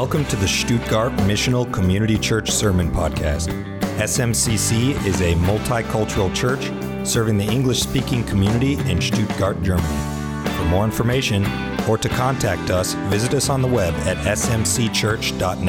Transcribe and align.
Welcome 0.00 0.26
to 0.26 0.36
the 0.36 0.46
Stuttgart 0.46 1.10
Missional 1.26 1.72
Community 1.72 2.16
Church 2.16 2.52
Sermon 2.52 2.88
Podcast. 2.88 3.48
SMCC 3.98 4.94
is 5.04 5.20
a 5.22 5.34
multicultural 5.34 6.32
church 6.32 6.70
serving 7.04 7.36
the 7.36 7.44
English 7.44 7.80
speaking 7.80 8.22
community 8.22 8.74
in 8.88 9.00
Stuttgart, 9.00 9.60
Germany. 9.60 9.88
For 10.56 10.62
more 10.66 10.84
information 10.84 11.44
or 11.88 11.98
to 11.98 12.08
contact 12.08 12.70
us, 12.70 12.94
visit 13.10 13.34
us 13.34 13.50
on 13.50 13.60
the 13.60 13.66
web 13.66 13.92
at 14.06 14.18
smcchurch.net. 14.18 15.66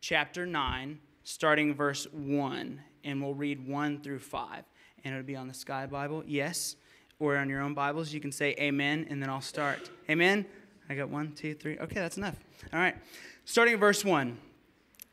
chapter 0.00 0.46
9, 0.46 0.98
starting 1.24 1.74
verse 1.74 2.06
1, 2.12 2.80
and 3.04 3.22
we'll 3.22 3.34
read 3.34 3.66
1 3.66 4.00
through 4.00 4.20
5. 4.20 4.64
And 5.04 5.14
it'll 5.14 5.26
be 5.26 5.36
on 5.36 5.48
the 5.48 5.54
Sky 5.54 5.86
Bible. 5.86 6.22
Yes 6.26 6.76
or 7.20 7.36
on 7.36 7.48
your 7.48 7.60
own 7.60 7.74
Bibles, 7.74 8.12
you 8.12 8.20
can 8.20 8.32
say 8.32 8.56
amen, 8.58 9.06
and 9.10 9.22
then 9.22 9.28
I'll 9.30 9.40
start. 9.40 9.90
Amen? 10.08 10.46
I 10.88 10.94
got 10.94 11.10
one, 11.10 11.32
two, 11.32 11.54
three. 11.54 11.78
Okay, 11.78 12.00
that's 12.00 12.16
enough. 12.16 12.34
All 12.72 12.80
right. 12.80 12.96
Starting 13.44 13.74
at 13.74 13.80
verse 13.80 14.04
1. 14.04 14.36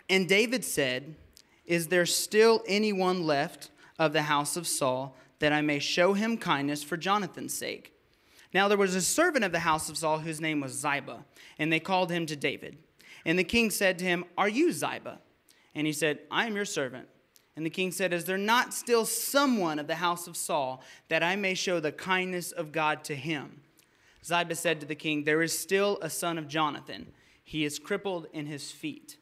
And 0.09 0.27
David 0.27 0.65
said, 0.65 1.15
Is 1.65 1.87
there 1.87 2.05
still 2.05 2.63
anyone 2.65 3.23
left 3.23 3.69
of 3.99 4.13
the 4.13 4.23
house 4.23 4.57
of 4.57 4.65
Saul 4.65 5.15
that 5.39 5.53
I 5.53 5.61
may 5.61 5.79
show 5.79 6.13
him 6.13 6.37
kindness 6.37 6.81
for 6.81 6.97
Jonathan's 6.97 7.53
sake? 7.53 7.93
Now 8.53 8.67
there 8.67 8.77
was 8.77 8.95
a 8.95 9.01
servant 9.01 9.43
of 9.43 9.51
the 9.51 9.59
house 9.59 9.89
of 9.89 9.97
Saul 9.97 10.19
whose 10.19 10.41
name 10.41 10.61
was 10.61 10.71
Ziba, 10.71 11.25
and 11.59 11.71
they 11.71 11.79
called 11.79 12.09
him 12.09 12.25
to 12.27 12.35
David. 12.35 12.77
And 13.25 13.37
the 13.37 13.43
king 13.43 13.69
said 13.69 13.99
to 13.99 14.05
him, 14.05 14.23
Are 14.37 14.49
you 14.49 14.71
Ziba? 14.71 15.19
And 15.75 15.85
he 15.85 15.93
said, 15.93 16.19
I 16.31 16.47
am 16.47 16.55
your 16.55 16.65
servant. 16.65 17.07
And 17.57 17.65
the 17.65 17.71
king 17.71 17.91
said, 17.91 18.13
Is 18.13 18.25
there 18.25 18.37
not 18.37 18.71
still 18.71 19.03
someone 19.03 19.79
of 19.79 19.87
the 19.87 19.95
house 19.95 20.27
of 20.27 20.37
Saul 20.37 20.83
that 21.09 21.23
I 21.23 21.35
may 21.35 21.55
show 21.55 21.79
the 21.79 21.91
kindness 21.91 22.51
of 22.51 22.71
God 22.71 23.03
to 23.05 23.15
him? 23.15 23.61
Ziba 24.23 24.53
said 24.53 24.79
to 24.79 24.85
the 24.85 24.93
king, 24.93 25.23
There 25.23 25.41
is 25.41 25.57
still 25.57 25.97
a 26.03 26.09
son 26.09 26.37
of 26.37 26.47
Jonathan. 26.47 27.07
He 27.43 27.65
is 27.65 27.79
crippled 27.79 28.27
in 28.31 28.45
his 28.45 28.71
feet. 28.71 29.17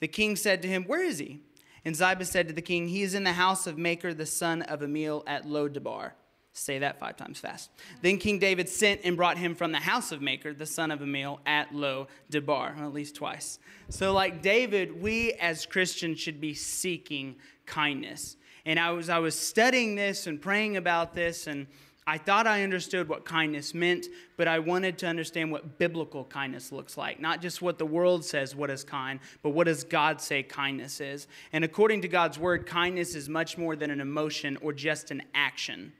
The 0.00 0.08
king 0.08 0.36
said 0.36 0.62
to 0.62 0.68
him, 0.68 0.84
Where 0.84 1.04
is 1.04 1.18
he? 1.18 1.42
And 1.84 1.94
Ziba 1.94 2.24
said 2.24 2.48
to 2.48 2.54
the 2.54 2.62
king, 2.62 2.88
He 2.88 3.02
is 3.02 3.12
in 3.12 3.24
the 3.24 3.34
house 3.34 3.66
of 3.66 3.76
Machir, 3.76 4.14
the 4.14 4.24
son 4.24 4.62
of 4.62 4.80
Ammiel 4.80 5.22
at 5.26 5.44
Lo-debar. 5.44 6.14
Say 6.58 6.78
that 6.78 6.98
five 6.98 7.16
times 7.16 7.38
fast. 7.38 7.70
Then 8.00 8.16
King 8.16 8.38
David 8.38 8.68
sent 8.68 9.02
and 9.04 9.14
brought 9.14 9.36
him 9.36 9.54
from 9.54 9.72
the 9.72 9.78
house 9.78 10.10
of 10.10 10.22
Machir, 10.22 10.54
the 10.54 10.64
son 10.64 10.90
of 10.90 11.00
Ammiel, 11.00 11.38
at 11.44 11.74
Lo 11.74 12.08
Debar, 12.30 12.74
at 12.80 12.94
least 12.94 13.14
twice. 13.14 13.58
So, 13.90 14.14
like 14.14 14.40
David, 14.40 15.02
we 15.02 15.34
as 15.34 15.66
Christians 15.66 16.18
should 16.18 16.40
be 16.40 16.54
seeking 16.54 17.36
kindness. 17.66 18.36
And 18.64 18.80
I 18.80 18.90
was, 18.92 19.10
I 19.10 19.18
was 19.18 19.38
studying 19.38 19.96
this 19.96 20.26
and 20.26 20.40
praying 20.40 20.78
about 20.78 21.12
this, 21.12 21.46
and 21.46 21.66
I 22.06 22.16
thought 22.16 22.46
I 22.46 22.62
understood 22.62 23.06
what 23.06 23.26
kindness 23.26 23.74
meant, 23.74 24.06
but 24.38 24.48
I 24.48 24.58
wanted 24.58 24.96
to 24.98 25.06
understand 25.06 25.52
what 25.52 25.76
biblical 25.78 26.24
kindness 26.24 26.72
looks 26.72 26.96
like. 26.96 27.20
Not 27.20 27.42
just 27.42 27.60
what 27.60 27.76
the 27.78 27.86
world 27.86 28.24
says 28.24 28.56
what 28.56 28.70
is 28.70 28.82
kind, 28.82 29.20
but 29.42 29.50
what 29.50 29.64
does 29.66 29.84
God 29.84 30.22
say 30.22 30.42
kindness 30.42 31.02
is. 31.02 31.28
And 31.52 31.64
according 31.64 32.00
to 32.02 32.08
God's 32.08 32.38
word, 32.38 32.64
kindness 32.64 33.14
is 33.14 33.28
much 33.28 33.58
more 33.58 33.76
than 33.76 33.90
an 33.90 34.00
emotion 34.00 34.56
or 34.62 34.72
just 34.72 35.10
an 35.10 35.22
action, 35.34 35.92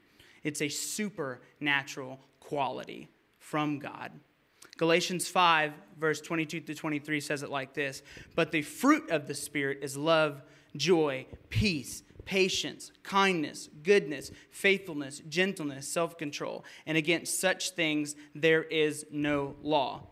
it's 0.47 0.61
a 0.61 0.69
supernatural 0.69 2.21
quality 2.39 3.09
from 3.37 3.79
God. 3.79 4.13
Galatians 4.77 5.27
5, 5.27 5.73
verse 5.99 6.21
22 6.21 6.61
to 6.61 6.73
23 6.73 7.19
says 7.19 7.43
it 7.43 7.49
like 7.49 7.73
this 7.73 8.01
But 8.33 8.53
the 8.53 8.61
fruit 8.61 9.09
of 9.09 9.27
the 9.27 9.33
Spirit 9.33 9.79
is 9.81 9.97
love 9.97 10.41
joy, 10.77 11.25
peace, 11.49 12.01
patience, 12.23 12.93
kindness, 13.03 13.67
goodness, 13.83 14.31
faithfulness, 14.49 15.21
gentleness, 15.27 15.85
self 15.85 16.17
control. 16.17 16.63
And 16.85 16.97
against 16.97 17.41
such 17.41 17.71
things 17.71 18.15
there 18.33 18.63
is 18.63 19.05
no 19.11 19.57
law. 19.61 20.03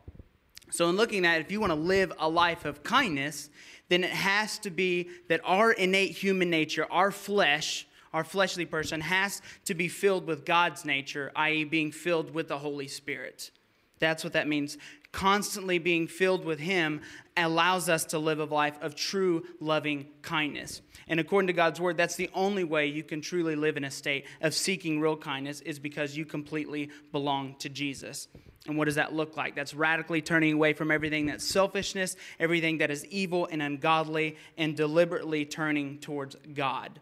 So, 0.70 0.90
in 0.90 0.98
looking 0.98 1.26
at 1.26 1.38
it, 1.38 1.46
if 1.46 1.52
you 1.54 1.62
want 1.62 1.72
to 1.72 1.80
live 1.80 2.12
a 2.20 2.28
life 2.28 2.66
of 2.66 2.84
kindness, 2.84 3.50
then 3.88 4.04
it 4.04 4.10
has 4.10 4.60
to 4.60 4.70
be 4.70 5.10
that 5.30 5.40
our 5.46 5.72
innate 5.72 6.12
human 6.12 6.50
nature, 6.50 6.86
our 6.92 7.12
flesh, 7.12 7.88
our 8.16 8.24
fleshly 8.24 8.66
person, 8.66 9.02
has 9.02 9.42
to 9.66 9.76
be 9.76 9.88
filled 9.88 10.26
with 10.26 10.46
God's 10.46 10.86
nature, 10.86 11.32
i.e., 11.36 11.66
being 11.66 11.92
filled 11.92 12.34
with 12.34 12.48
the 12.48 12.58
Holy 12.58 12.88
Spirit. 12.88 13.52
That's 14.00 14.24
what 14.24 14.34
that 14.34 14.48
means 14.48 14.78
constantly 15.16 15.80
being 15.80 16.08
filled 16.08 16.44
with 16.44 16.60
Him 16.60 17.00
allows 17.38 17.88
us 17.88 18.04
to 18.04 18.20
live 18.20 18.40
a 18.40 18.44
life 18.44 18.78
of 18.82 18.96
true 18.96 19.46
loving 19.62 20.08
kindness. 20.22 20.82
And 21.08 21.22
according 21.22 21.48
to 21.48 21.54
God's 21.54 21.80
word, 21.80 21.96
that's 21.96 22.18
the 22.18 22.30
only 22.34 22.66
way 22.66 22.88
you 22.88 23.02
can 23.02 23.22
truly 23.22 23.56
live 23.56 23.78
in 23.78 23.86
a 23.86 23.92
state 23.92 24.26
of 24.42 24.54
seeking 24.54 25.00
real 25.00 25.16
kindness 25.16 25.62
is 25.62 25.80
because 25.80 26.18
you 26.18 26.26
completely 26.26 26.90
belong 27.14 27.56
to 27.60 27.70
Jesus. 27.70 28.28
And 28.68 28.78
what 28.78 28.86
does 28.86 28.96
that 28.96 29.14
look 29.14 29.38
like? 29.38 29.56
That's 29.56 29.74
radically 29.74 30.22
turning 30.22 30.52
away 30.52 30.74
from 30.74 30.92
everything 30.92 31.28
that's 31.28 31.46
selfishness, 31.46 32.18
everything 32.38 32.80
that 32.80 32.92
is 32.92 33.06
evil 33.06 33.48
and 33.50 33.62
ungodly, 33.62 34.36
and 34.58 34.76
deliberately 34.76 35.46
turning 35.46 36.00
towards 36.00 36.36
God. 36.54 37.00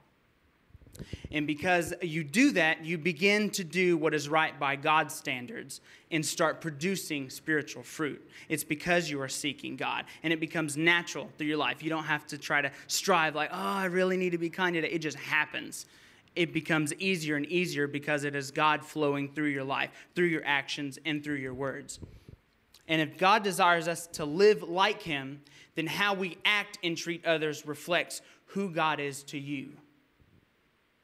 And 1.31 1.47
because 1.47 1.93
you 2.01 2.23
do 2.23 2.51
that, 2.51 2.85
you 2.85 2.97
begin 2.97 3.49
to 3.51 3.63
do 3.63 3.97
what 3.97 4.13
is 4.13 4.29
right 4.29 4.57
by 4.59 4.75
God's 4.75 5.15
standards 5.15 5.81
and 6.11 6.23
start 6.23 6.61
producing 6.61 7.29
spiritual 7.29 7.83
fruit. 7.83 8.21
It's 8.49 8.63
because 8.63 9.09
you 9.09 9.19
are 9.21 9.27
seeking 9.27 9.75
God 9.75 10.05
and 10.21 10.31
it 10.31 10.39
becomes 10.39 10.77
natural 10.77 11.29
through 11.37 11.47
your 11.47 11.57
life. 11.57 11.81
You 11.81 11.89
don't 11.89 12.03
have 12.03 12.27
to 12.27 12.37
try 12.37 12.61
to 12.61 12.71
strive, 12.87 13.33
like, 13.35 13.49
oh, 13.51 13.57
I 13.57 13.85
really 13.85 14.17
need 14.17 14.31
to 14.31 14.37
be 14.37 14.49
kind 14.49 14.75
today. 14.75 14.89
It 14.89 14.99
just 14.99 15.17
happens. 15.17 15.87
It 16.35 16.53
becomes 16.53 16.93
easier 16.95 17.35
and 17.35 17.45
easier 17.47 17.87
because 17.87 18.23
it 18.23 18.35
is 18.35 18.51
God 18.51 18.85
flowing 18.85 19.29
through 19.33 19.49
your 19.49 19.63
life, 19.63 19.89
through 20.15 20.27
your 20.27 20.43
actions, 20.45 20.99
and 21.05 21.23
through 21.23 21.35
your 21.35 21.53
words. 21.53 21.99
And 22.87 23.01
if 23.01 23.17
God 23.17 23.43
desires 23.43 23.87
us 23.87 24.07
to 24.07 24.25
live 24.25 24.63
like 24.63 25.01
Him, 25.01 25.41
then 25.75 25.87
how 25.87 26.13
we 26.13 26.37
act 26.45 26.79
and 26.83 26.97
treat 26.97 27.25
others 27.25 27.65
reflects 27.65 28.21
who 28.47 28.69
God 28.69 28.99
is 28.99 29.23
to 29.23 29.39
you. 29.39 29.73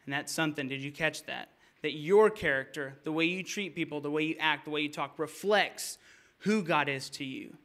And 0.10 0.14
that's 0.16 0.34
something. 0.34 0.68
Did 0.68 0.82
you 0.82 0.92
catch 0.92 1.24
that? 1.26 1.50
That 1.84 1.94
your 1.94 2.32
character, 2.32 2.98
the 3.04 3.12
way 3.12 3.26
you 3.26 3.44
treat 3.44 3.76
people, 3.76 4.02
the 4.02 4.10
way 4.10 4.24
you 4.24 4.36
act, 4.40 4.66
the 4.66 4.72
way 4.72 4.82
you 4.82 4.90
talk, 4.90 5.20
reflects 5.20 6.00
who 6.40 6.64
God 6.64 6.90
is 6.90 7.12
to 7.12 7.24
you. 7.24 7.56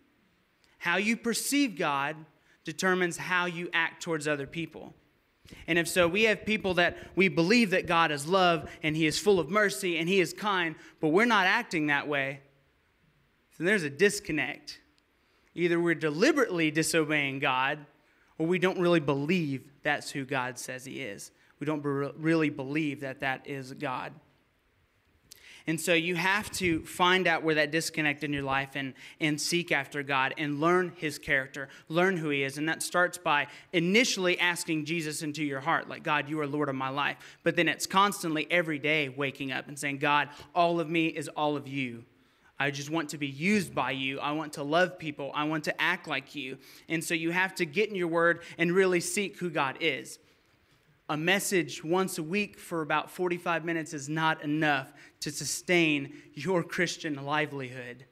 How 0.76 0.98
you 0.98 1.16
perceive 1.16 1.78
God 1.78 2.16
determines 2.62 3.16
how 3.16 3.46
you 3.46 3.70
act 3.72 4.02
towards 4.02 4.28
other 4.28 4.46
people. 4.46 4.92
And 5.66 5.78
if 5.78 5.88
so, 5.88 6.06
we 6.06 6.24
have 6.24 6.44
people 6.44 6.74
that 6.74 6.98
we 7.16 7.28
believe 7.28 7.70
that 7.70 7.86
God 7.86 8.12
is 8.12 8.26
love 8.26 8.70
and 8.82 8.94
He 8.94 9.06
is 9.06 9.18
full 9.18 9.40
of 9.40 9.48
mercy 9.48 9.96
and 9.96 10.06
He 10.06 10.20
is 10.20 10.34
kind, 10.34 10.74
but 11.00 11.08
we're 11.08 11.24
not 11.24 11.46
acting 11.46 11.86
that 11.86 12.08
way. 12.08 12.40
So 13.56 13.64
there's 13.64 13.84
a 13.84 13.90
disconnect. 13.90 14.80
Either 15.54 15.80
we're 15.80 15.94
deliberately 15.94 16.70
disobeying 16.70 17.38
God 17.38 17.78
or 18.36 18.46
we 18.46 18.58
don't 18.58 18.78
really 18.78 19.00
believe 19.00 19.72
that's 19.82 20.10
who 20.10 20.26
God 20.26 20.58
says 20.58 20.84
He 20.84 21.00
is 21.00 21.30
we 21.60 21.66
don't 21.66 21.84
really 21.84 22.50
believe 22.50 23.00
that 23.00 23.20
that 23.20 23.46
is 23.46 23.72
God. 23.72 24.12
And 25.66 25.80
so 25.80 25.94
you 25.94 26.14
have 26.14 26.50
to 26.52 26.84
find 26.84 27.26
out 27.26 27.42
where 27.42 27.54
that 27.54 27.70
disconnect 27.70 28.22
in 28.22 28.34
your 28.34 28.42
life 28.42 28.70
and, 28.74 28.92
and 29.18 29.40
seek 29.40 29.72
after 29.72 30.02
God 30.02 30.34
and 30.36 30.60
learn 30.60 30.92
his 30.96 31.18
character, 31.18 31.70
learn 31.88 32.18
who 32.18 32.28
he 32.28 32.42
is. 32.42 32.58
And 32.58 32.68
that 32.68 32.82
starts 32.82 33.16
by 33.16 33.46
initially 33.72 34.38
asking 34.38 34.84
Jesus 34.84 35.22
into 35.22 35.42
your 35.42 35.60
heart, 35.60 35.88
like, 35.88 36.02
God, 36.02 36.28
you 36.28 36.38
are 36.40 36.46
Lord 36.46 36.68
of 36.68 36.74
my 36.74 36.90
life. 36.90 37.16
But 37.44 37.56
then 37.56 37.68
it's 37.68 37.86
constantly 37.86 38.46
every 38.50 38.78
day 38.78 39.08
waking 39.08 39.52
up 39.52 39.68
and 39.68 39.78
saying, 39.78 39.98
God, 39.98 40.28
all 40.54 40.80
of 40.80 40.90
me 40.90 41.06
is 41.06 41.28
all 41.28 41.56
of 41.56 41.66
you. 41.66 42.04
I 42.58 42.70
just 42.70 42.90
want 42.90 43.08
to 43.10 43.18
be 43.18 43.26
used 43.26 43.74
by 43.74 43.92
you. 43.92 44.20
I 44.20 44.32
want 44.32 44.52
to 44.54 44.62
love 44.62 44.98
people. 44.98 45.32
I 45.34 45.44
want 45.44 45.64
to 45.64 45.80
act 45.80 46.06
like 46.06 46.34
you. 46.34 46.58
And 46.90 47.02
so 47.02 47.14
you 47.14 47.30
have 47.30 47.54
to 47.56 47.64
get 47.64 47.88
in 47.88 47.94
your 47.94 48.08
word 48.08 48.42
and 48.58 48.70
really 48.70 49.00
seek 49.00 49.38
who 49.38 49.48
God 49.48 49.78
is. 49.80 50.18
A 51.08 51.16
message 51.16 51.84
once 51.84 52.16
a 52.16 52.22
week 52.22 52.58
for 52.58 52.80
about 52.80 53.10
45 53.10 53.64
minutes 53.64 53.92
is 53.92 54.08
not 54.08 54.42
enough 54.42 54.92
to 55.20 55.30
sustain 55.30 56.14
your 56.32 56.62
Christian 56.62 57.24
livelihood. 57.24 58.06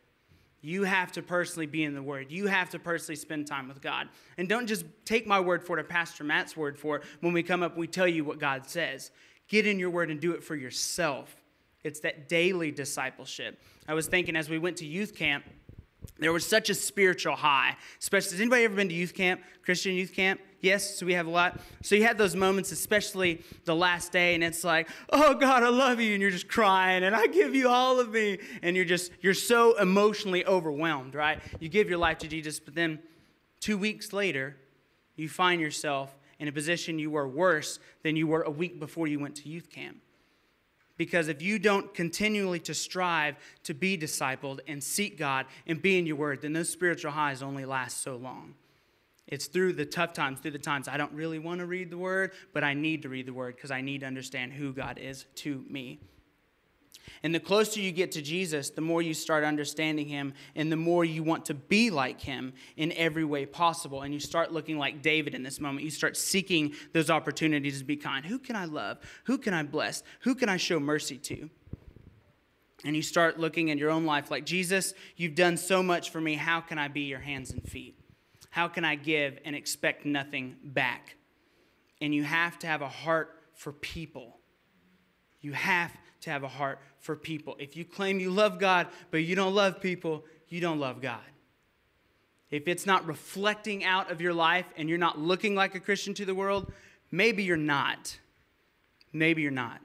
You 0.60 0.84
have 0.84 1.10
to 1.12 1.22
personally 1.22 1.66
be 1.66 1.84
in 1.84 1.94
the 1.94 2.02
Word. 2.02 2.30
You 2.30 2.46
have 2.48 2.70
to 2.70 2.78
personally 2.78 3.16
spend 3.16 3.46
time 3.46 3.66
with 3.66 3.80
God. 3.80 4.08
And 4.36 4.48
don't 4.48 4.66
just 4.66 4.84
take 5.04 5.26
my 5.26 5.40
word 5.40 5.64
for 5.64 5.78
it 5.78 5.80
or 5.80 5.84
Pastor 5.84 6.22
Matt's 6.22 6.56
word 6.56 6.78
for 6.78 6.96
it. 6.96 7.02
When 7.20 7.32
we 7.32 7.42
come 7.42 7.62
up, 7.62 7.76
we 7.76 7.86
tell 7.86 8.06
you 8.06 8.24
what 8.24 8.38
God 8.38 8.68
says. 8.68 9.10
Get 9.48 9.66
in 9.66 9.78
your 9.78 9.90
Word 9.90 10.10
and 10.10 10.20
do 10.20 10.32
it 10.32 10.44
for 10.44 10.54
yourself. 10.54 11.34
It's 11.82 12.00
that 12.00 12.28
daily 12.28 12.70
discipleship. 12.70 13.60
I 13.88 13.94
was 13.94 14.06
thinking 14.06 14.36
as 14.36 14.48
we 14.48 14.58
went 14.58 14.76
to 14.78 14.86
youth 14.86 15.16
camp, 15.16 15.44
there 16.18 16.32
was 16.32 16.46
such 16.46 16.70
a 16.70 16.74
spiritual 16.74 17.34
high. 17.34 17.76
Especially, 18.00 18.32
has 18.32 18.40
anybody 18.40 18.64
ever 18.64 18.76
been 18.76 18.88
to 18.88 18.94
youth 18.94 19.14
camp, 19.14 19.40
Christian 19.64 19.94
youth 19.94 20.14
camp? 20.14 20.40
Yes, 20.62 20.96
so 20.96 21.04
we 21.04 21.14
have 21.14 21.26
a 21.26 21.30
lot. 21.30 21.60
So 21.82 21.96
you 21.96 22.04
had 22.04 22.16
those 22.16 22.36
moments, 22.36 22.70
especially 22.70 23.42
the 23.64 23.74
last 23.74 24.12
day, 24.12 24.36
and 24.36 24.44
it's 24.44 24.62
like, 24.62 24.88
oh 25.10 25.34
God, 25.34 25.64
I 25.64 25.68
love 25.68 26.00
you, 26.00 26.12
and 26.12 26.22
you're 26.22 26.30
just 26.30 26.46
crying, 26.46 27.02
and 27.02 27.16
I 27.16 27.26
give 27.26 27.52
you 27.52 27.68
all 27.68 27.98
of 27.98 28.12
me, 28.12 28.38
and 28.62 28.76
you're 28.76 28.84
just 28.84 29.10
you're 29.20 29.34
so 29.34 29.76
emotionally 29.76 30.46
overwhelmed, 30.46 31.16
right? 31.16 31.40
You 31.58 31.68
give 31.68 31.90
your 31.90 31.98
life 31.98 32.18
to 32.18 32.28
Jesus, 32.28 32.60
but 32.60 32.76
then 32.76 33.00
two 33.58 33.76
weeks 33.76 34.12
later, 34.12 34.56
you 35.16 35.28
find 35.28 35.60
yourself 35.60 36.16
in 36.38 36.46
a 36.46 36.52
position 36.52 36.96
you 36.96 37.10
were 37.10 37.26
worse 37.26 37.80
than 38.04 38.14
you 38.14 38.28
were 38.28 38.42
a 38.42 38.50
week 38.50 38.78
before 38.78 39.08
you 39.08 39.18
went 39.18 39.34
to 39.36 39.48
youth 39.48 39.68
camp. 39.68 39.96
Because 40.96 41.26
if 41.26 41.42
you 41.42 41.58
don't 41.58 41.92
continually 41.92 42.60
to 42.60 42.74
strive 42.74 43.36
to 43.64 43.74
be 43.74 43.98
discipled 43.98 44.60
and 44.68 44.82
seek 44.82 45.18
God 45.18 45.46
and 45.66 45.82
be 45.82 45.98
in 45.98 46.06
your 46.06 46.16
word, 46.16 46.42
then 46.42 46.52
those 46.52 46.68
spiritual 46.68 47.10
highs 47.10 47.42
only 47.42 47.64
last 47.64 48.02
so 48.02 48.14
long. 48.14 48.54
It's 49.28 49.46
through 49.46 49.74
the 49.74 49.86
tough 49.86 50.12
times, 50.12 50.40
through 50.40 50.50
the 50.50 50.58
times 50.58 50.88
I 50.88 50.96
don't 50.96 51.12
really 51.12 51.38
want 51.38 51.60
to 51.60 51.66
read 51.66 51.90
the 51.90 51.98
word, 51.98 52.32
but 52.52 52.64
I 52.64 52.74
need 52.74 53.02
to 53.02 53.08
read 53.08 53.26
the 53.26 53.32
word 53.32 53.56
because 53.56 53.70
I 53.70 53.80
need 53.80 54.00
to 54.00 54.06
understand 54.06 54.52
who 54.52 54.72
God 54.72 54.98
is 54.98 55.26
to 55.36 55.64
me. 55.68 56.00
And 57.22 57.34
the 57.34 57.40
closer 57.40 57.80
you 57.80 57.92
get 57.92 58.12
to 58.12 58.22
Jesus, 58.22 58.70
the 58.70 58.80
more 58.80 59.00
you 59.00 59.14
start 59.14 59.44
understanding 59.44 60.08
him 60.08 60.34
and 60.56 60.72
the 60.72 60.76
more 60.76 61.04
you 61.04 61.22
want 61.22 61.44
to 61.46 61.54
be 61.54 61.90
like 61.90 62.20
him 62.20 62.52
in 62.76 62.92
every 62.92 63.24
way 63.24 63.46
possible. 63.46 64.02
And 64.02 64.12
you 64.12 64.20
start 64.20 64.52
looking 64.52 64.76
like 64.76 65.02
David 65.02 65.34
in 65.34 65.42
this 65.42 65.60
moment. 65.60 65.84
You 65.84 65.90
start 65.90 66.16
seeking 66.16 66.74
those 66.92 67.10
opportunities 67.10 67.78
to 67.78 67.84
be 67.84 67.96
kind. 67.96 68.26
Who 68.26 68.38
can 68.38 68.56
I 68.56 68.64
love? 68.64 68.98
Who 69.24 69.38
can 69.38 69.54
I 69.54 69.62
bless? 69.62 70.02
Who 70.20 70.34
can 70.34 70.48
I 70.48 70.56
show 70.56 70.80
mercy 70.80 71.16
to? 71.18 71.48
And 72.84 72.96
you 72.96 73.02
start 73.02 73.38
looking 73.38 73.68
in 73.68 73.78
your 73.78 73.90
own 73.90 74.04
life 74.04 74.30
like, 74.30 74.44
Jesus, 74.44 74.92
you've 75.16 75.36
done 75.36 75.56
so 75.56 75.82
much 75.82 76.10
for 76.10 76.20
me. 76.20 76.34
How 76.34 76.60
can 76.60 76.78
I 76.78 76.88
be 76.88 77.02
your 77.02 77.20
hands 77.20 77.52
and 77.52 77.62
feet? 77.62 78.01
How 78.52 78.68
can 78.68 78.84
I 78.84 78.96
give 78.96 79.38
and 79.46 79.56
expect 79.56 80.04
nothing 80.04 80.56
back? 80.62 81.16
And 82.02 82.14
you 82.14 82.22
have 82.22 82.58
to 82.58 82.66
have 82.66 82.82
a 82.82 82.88
heart 82.88 83.30
for 83.54 83.72
people. 83.72 84.36
You 85.40 85.52
have 85.52 85.90
to 86.20 86.30
have 86.30 86.42
a 86.42 86.48
heart 86.48 86.78
for 87.00 87.16
people. 87.16 87.56
If 87.58 87.78
you 87.78 87.86
claim 87.86 88.20
you 88.20 88.30
love 88.30 88.58
God, 88.58 88.88
but 89.10 89.24
you 89.24 89.34
don't 89.34 89.54
love 89.54 89.80
people, 89.80 90.26
you 90.48 90.60
don't 90.60 90.78
love 90.78 91.00
God. 91.00 91.22
If 92.50 92.68
it's 92.68 92.84
not 92.84 93.06
reflecting 93.06 93.86
out 93.86 94.10
of 94.10 94.20
your 94.20 94.34
life 94.34 94.66
and 94.76 94.86
you're 94.86 94.98
not 94.98 95.18
looking 95.18 95.54
like 95.54 95.74
a 95.74 95.80
Christian 95.80 96.12
to 96.12 96.26
the 96.26 96.34
world, 96.34 96.70
maybe 97.10 97.44
you're 97.44 97.56
not. 97.56 98.18
Maybe 99.14 99.40
you're 99.40 99.50
not. 99.50 99.80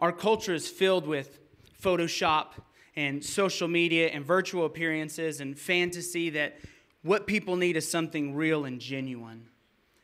Our 0.00 0.10
culture 0.10 0.54
is 0.54 0.68
filled 0.68 1.06
with 1.06 1.38
Photoshop 1.82 2.52
and 2.96 3.24
social 3.24 3.68
media 3.68 4.08
and 4.08 4.24
virtual 4.24 4.66
appearances 4.66 5.40
and 5.40 5.58
fantasy 5.58 6.30
that 6.30 6.58
what 7.02 7.26
people 7.26 7.56
need 7.56 7.76
is 7.76 7.90
something 7.90 8.34
real 8.34 8.64
and 8.64 8.80
genuine. 8.80 9.48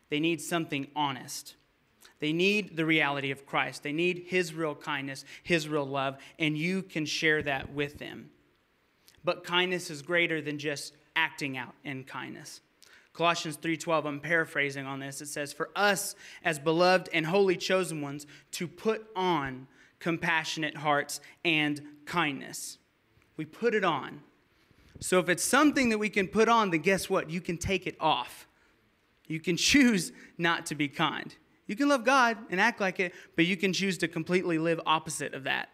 They 0.08 0.20
need 0.20 0.40
something 0.40 0.86
honest. 0.94 1.56
They 2.20 2.32
need 2.32 2.76
the 2.76 2.86
reality 2.86 3.30
of 3.30 3.44
Christ. 3.44 3.82
They 3.82 3.92
need 3.92 4.24
His 4.28 4.54
real 4.54 4.74
kindness, 4.74 5.24
His 5.42 5.68
real 5.68 5.86
love, 5.86 6.16
and 6.38 6.56
you 6.56 6.82
can 6.82 7.04
share 7.04 7.42
that 7.42 7.72
with 7.72 7.98
them. 7.98 8.30
But 9.24 9.44
kindness 9.44 9.90
is 9.90 10.02
greater 10.02 10.40
than 10.40 10.58
just 10.58 10.94
acting 11.14 11.56
out 11.56 11.74
in 11.84 12.04
kindness. 12.04 12.60
Colossians 13.12 13.56
3:12 13.56 14.06
I'm 14.06 14.20
paraphrasing 14.20 14.86
on 14.86 15.00
this 15.00 15.22
it 15.22 15.26
says 15.26 15.52
for 15.52 15.70
us 15.74 16.14
as 16.44 16.58
beloved 16.58 17.08
and 17.14 17.24
holy 17.24 17.56
chosen 17.56 18.02
ones 18.02 18.26
to 18.52 18.68
put 18.68 19.06
on 19.16 19.66
compassionate 20.06 20.76
hearts 20.76 21.18
and 21.44 21.82
kindness. 22.04 22.78
We 23.36 23.44
put 23.44 23.74
it 23.74 23.82
on. 23.82 24.20
So 25.00 25.18
if 25.18 25.28
it's 25.28 25.42
something 25.42 25.88
that 25.88 25.98
we 25.98 26.08
can 26.08 26.28
put 26.28 26.48
on 26.48 26.70
then 26.70 26.82
guess 26.82 27.10
what? 27.10 27.28
You 27.28 27.40
can 27.40 27.58
take 27.58 27.88
it 27.88 27.96
off. 27.98 28.46
You 29.26 29.40
can 29.40 29.56
choose 29.72 30.12
not 30.38 30.64
to 30.66 30.76
be 30.76 30.86
kind. 30.86 31.34
You 31.66 31.74
can 31.74 31.88
love 31.88 32.04
God 32.04 32.38
and 32.50 32.60
act 32.60 32.80
like 32.80 33.00
it, 33.00 33.14
but 33.34 33.46
you 33.46 33.56
can 33.56 33.72
choose 33.72 33.98
to 33.98 34.06
completely 34.06 34.58
live 34.60 34.80
opposite 34.86 35.34
of 35.34 35.42
that. 35.42 35.70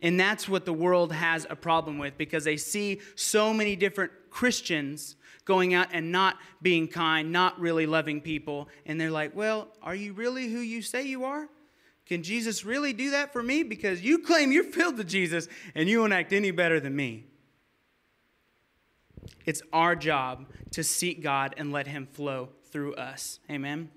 And 0.00 0.18
that's 0.18 0.48
what 0.48 0.64
the 0.64 0.72
world 0.72 1.12
has 1.12 1.46
a 1.50 1.56
problem 1.56 1.98
with 1.98 2.16
because 2.16 2.44
they 2.44 2.56
see 2.56 3.02
so 3.14 3.52
many 3.52 3.76
different 3.76 4.10
Christians 4.30 5.16
going 5.44 5.74
out 5.74 5.88
and 5.92 6.10
not 6.10 6.38
being 6.62 6.88
kind, 6.88 7.30
not 7.30 7.60
really 7.60 7.84
loving 7.84 8.22
people. 8.22 8.70
And 8.86 8.98
they're 8.98 9.10
like, 9.10 9.36
well, 9.36 9.68
are 9.82 9.94
you 9.94 10.14
really 10.14 10.48
who 10.48 10.60
you 10.60 10.80
say 10.80 11.02
you 11.02 11.24
are? 11.24 11.50
Can 12.08 12.22
Jesus 12.22 12.64
really 12.64 12.94
do 12.94 13.10
that 13.10 13.32
for 13.34 13.42
me? 13.42 13.62
Because 13.62 14.00
you 14.00 14.18
claim 14.20 14.50
you're 14.50 14.64
filled 14.64 14.96
with 14.96 15.08
Jesus 15.08 15.46
and 15.74 15.88
you 15.88 16.00
won't 16.00 16.14
act 16.14 16.32
any 16.32 16.50
better 16.50 16.80
than 16.80 16.96
me. 16.96 17.26
It's 19.44 19.62
our 19.72 19.94
job 19.94 20.46
to 20.72 20.82
seek 20.82 21.22
God 21.22 21.54
and 21.58 21.70
let 21.70 21.86
Him 21.86 22.06
flow 22.06 22.48
through 22.70 22.94
us. 22.94 23.40
Amen. 23.50 23.90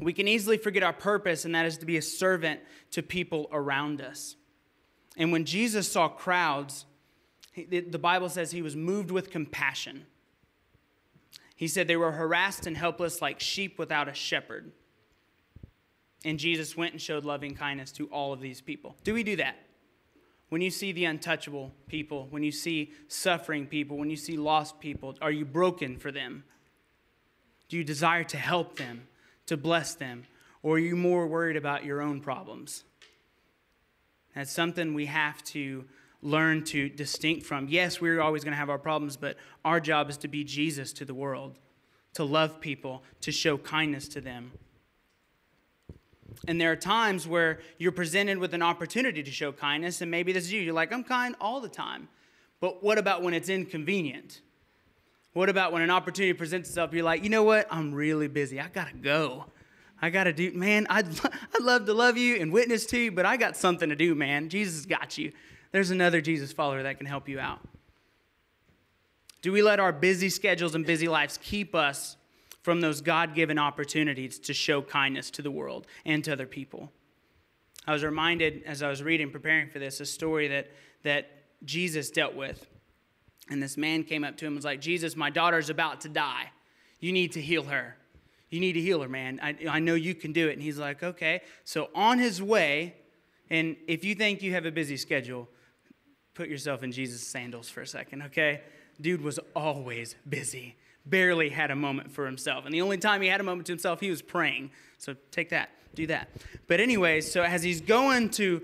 We 0.00 0.12
can 0.12 0.28
easily 0.28 0.56
forget 0.56 0.82
our 0.82 0.92
purpose, 0.92 1.44
and 1.44 1.54
that 1.54 1.66
is 1.66 1.78
to 1.78 1.86
be 1.86 1.96
a 1.96 2.02
servant 2.02 2.60
to 2.92 3.02
people 3.02 3.48
around 3.52 4.00
us. 4.00 4.36
And 5.16 5.32
when 5.32 5.44
Jesus 5.44 5.90
saw 5.90 6.08
crowds, 6.08 6.86
the 7.54 7.98
Bible 7.98 8.28
says 8.28 8.50
he 8.50 8.62
was 8.62 8.76
moved 8.76 9.10
with 9.10 9.30
compassion. 9.30 10.06
He 11.56 11.66
said 11.66 11.88
they 11.88 11.96
were 11.96 12.12
harassed 12.12 12.66
and 12.66 12.76
helpless 12.76 13.20
like 13.20 13.40
sheep 13.40 13.78
without 13.78 14.08
a 14.08 14.14
shepherd. 14.14 14.72
And 16.24 16.38
Jesus 16.38 16.76
went 16.76 16.92
and 16.92 17.00
showed 17.00 17.24
loving 17.24 17.54
kindness 17.54 17.92
to 17.92 18.06
all 18.06 18.32
of 18.32 18.40
these 18.40 18.60
people. 18.60 18.96
Do 19.04 19.14
we 19.14 19.22
do 19.22 19.36
that? 19.36 19.56
When 20.48 20.60
you 20.60 20.70
see 20.70 20.92
the 20.92 21.04
untouchable 21.04 21.72
people, 21.88 22.26
when 22.30 22.42
you 22.42 22.52
see 22.52 22.92
suffering 23.06 23.66
people, 23.66 23.96
when 23.96 24.10
you 24.10 24.16
see 24.16 24.36
lost 24.36 24.80
people, 24.80 25.16
are 25.20 25.30
you 25.30 25.44
broken 25.44 25.98
for 25.98 26.10
them? 26.10 26.44
Do 27.68 27.76
you 27.76 27.84
desire 27.84 28.24
to 28.24 28.36
help 28.36 28.78
them? 28.78 29.08
to 29.48 29.56
bless 29.56 29.94
them? 29.94 30.24
Or 30.62 30.76
are 30.76 30.78
you 30.78 30.94
more 30.94 31.26
worried 31.26 31.56
about 31.56 31.84
your 31.84 32.00
own 32.00 32.20
problems? 32.20 32.84
That's 34.34 34.52
something 34.52 34.94
we 34.94 35.06
have 35.06 35.42
to 35.44 35.84
learn 36.22 36.64
to 36.64 36.88
distinct 36.88 37.44
from. 37.44 37.68
Yes, 37.68 38.00
we're 38.00 38.20
always 38.20 38.44
going 38.44 38.52
to 38.52 38.58
have 38.58 38.70
our 38.70 38.78
problems, 38.78 39.16
but 39.16 39.36
our 39.64 39.80
job 39.80 40.10
is 40.10 40.16
to 40.18 40.28
be 40.28 40.44
Jesus 40.44 40.92
to 40.94 41.04
the 41.04 41.14
world, 41.14 41.56
to 42.14 42.24
love 42.24 42.60
people, 42.60 43.02
to 43.22 43.32
show 43.32 43.56
kindness 43.58 44.08
to 44.08 44.20
them. 44.20 44.52
And 46.46 46.60
there 46.60 46.72
are 46.72 46.76
times 46.76 47.26
where 47.26 47.60
you're 47.78 47.92
presented 47.92 48.38
with 48.38 48.54
an 48.54 48.62
opportunity 48.62 49.22
to 49.22 49.30
show 49.30 49.52
kindness, 49.52 50.00
and 50.00 50.10
maybe 50.10 50.32
this 50.32 50.44
is 50.44 50.52
you. 50.52 50.60
You're 50.60 50.74
like, 50.74 50.92
I'm 50.92 51.04
kind 51.04 51.34
all 51.40 51.60
the 51.60 51.68
time. 51.68 52.08
But 52.60 52.82
what 52.82 52.98
about 52.98 53.22
when 53.22 53.34
it's 53.34 53.48
inconvenient? 53.48 54.40
What 55.32 55.48
about 55.48 55.72
when 55.72 55.82
an 55.82 55.90
opportunity 55.90 56.32
presents 56.32 56.68
itself? 56.68 56.92
You're 56.92 57.04
like, 57.04 57.22
you 57.22 57.30
know 57.30 57.42
what? 57.42 57.66
I'm 57.70 57.94
really 57.94 58.28
busy. 58.28 58.60
I 58.60 58.68
gotta 58.68 58.94
go. 58.94 59.46
I 60.00 60.10
gotta 60.10 60.32
do, 60.32 60.52
man. 60.52 60.86
I'd, 60.90 61.06
I'd 61.54 61.62
love 61.62 61.86
to 61.86 61.94
love 61.94 62.16
you 62.16 62.36
and 62.36 62.52
witness 62.52 62.86
to 62.86 62.98
you, 62.98 63.12
but 63.12 63.26
I 63.26 63.36
got 63.36 63.56
something 63.56 63.88
to 63.88 63.96
do, 63.96 64.14
man. 64.14 64.48
Jesus 64.48 64.86
got 64.86 65.18
you. 65.18 65.32
There's 65.70 65.90
another 65.90 66.20
Jesus 66.20 66.52
follower 66.52 66.82
that 66.82 66.98
can 66.98 67.06
help 67.06 67.28
you 67.28 67.38
out. 67.38 67.60
Do 69.42 69.52
we 69.52 69.62
let 69.62 69.78
our 69.78 69.92
busy 69.92 70.28
schedules 70.30 70.74
and 70.74 70.84
busy 70.84 71.08
lives 71.08 71.38
keep 71.40 71.74
us 71.74 72.16
from 72.62 72.80
those 72.80 73.00
God 73.00 73.34
given 73.34 73.58
opportunities 73.58 74.38
to 74.40 74.54
show 74.54 74.82
kindness 74.82 75.30
to 75.32 75.42
the 75.42 75.50
world 75.50 75.86
and 76.04 76.22
to 76.24 76.32
other 76.32 76.46
people? 76.46 76.92
I 77.86 77.92
was 77.92 78.04
reminded 78.04 78.64
as 78.64 78.82
I 78.82 78.88
was 78.88 79.02
reading, 79.02 79.30
preparing 79.30 79.68
for 79.70 79.78
this, 79.78 80.00
a 80.00 80.06
story 80.06 80.48
that, 80.48 80.70
that 81.04 81.30
Jesus 81.64 82.10
dealt 82.10 82.34
with. 82.34 82.66
And 83.50 83.62
this 83.62 83.76
man 83.76 84.04
came 84.04 84.24
up 84.24 84.36
to 84.38 84.44
him 84.44 84.52
and 84.52 84.56
was 84.56 84.64
like, 84.64 84.80
Jesus, 84.80 85.16
my 85.16 85.30
daughter's 85.30 85.70
about 85.70 86.02
to 86.02 86.08
die. 86.08 86.50
You 87.00 87.12
need 87.12 87.32
to 87.32 87.40
heal 87.40 87.64
her. 87.64 87.96
You 88.50 88.60
need 88.60 88.74
to 88.74 88.80
heal 88.80 89.00
her, 89.00 89.08
man. 89.08 89.40
I, 89.42 89.56
I 89.68 89.78
know 89.78 89.94
you 89.94 90.14
can 90.14 90.32
do 90.32 90.48
it. 90.48 90.52
And 90.52 90.62
he's 90.62 90.78
like, 90.78 91.02
okay. 91.02 91.42
So 91.64 91.88
on 91.94 92.18
his 92.18 92.42
way, 92.42 92.94
and 93.50 93.76
if 93.86 94.04
you 94.04 94.14
think 94.14 94.42
you 94.42 94.52
have 94.52 94.66
a 94.66 94.70
busy 94.70 94.96
schedule, 94.96 95.48
put 96.34 96.48
yourself 96.48 96.82
in 96.82 96.92
Jesus' 96.92 97.26
sandals 97.26 97.68
for 97.68 97.80
a 97.80 97.86
second, 97.86 98.22
okay? 98.22 98.62
Dude 99.00 99.22
was 99.22 99.38
always 99.56 100.14
busy, 100.28 100.76
barely 101.08 101.48
had 101.48 101.70
a 101.70 101.76
moment 101.76 102.10
for 102.10 102.26
himself. 102.26 102.64
And 102.64 102.74
the 102.74 102.82
only 102.82 102.98
time 102.98 103.22
he 103.22 103.28
had 103.28 103.40
a 103.40 103.44
moment 103.44 103.66
to 103.66 103.72
himself, 103.72 104.00
he 104.00 104.10
was 104.10 104.22
praying. 104.22 104.70
So 104.98 105.14
take 105.30 105.50
that, 105.50 105.70
do 105.94 106.06
that. 106.08 106.30
But, 106.66 106.80
anyway, 106.80 107.20
so 107.20 107.42
as 107.42 107.62
he's 107.62 107.80
going 107.80 108.30
to 108.30 108.62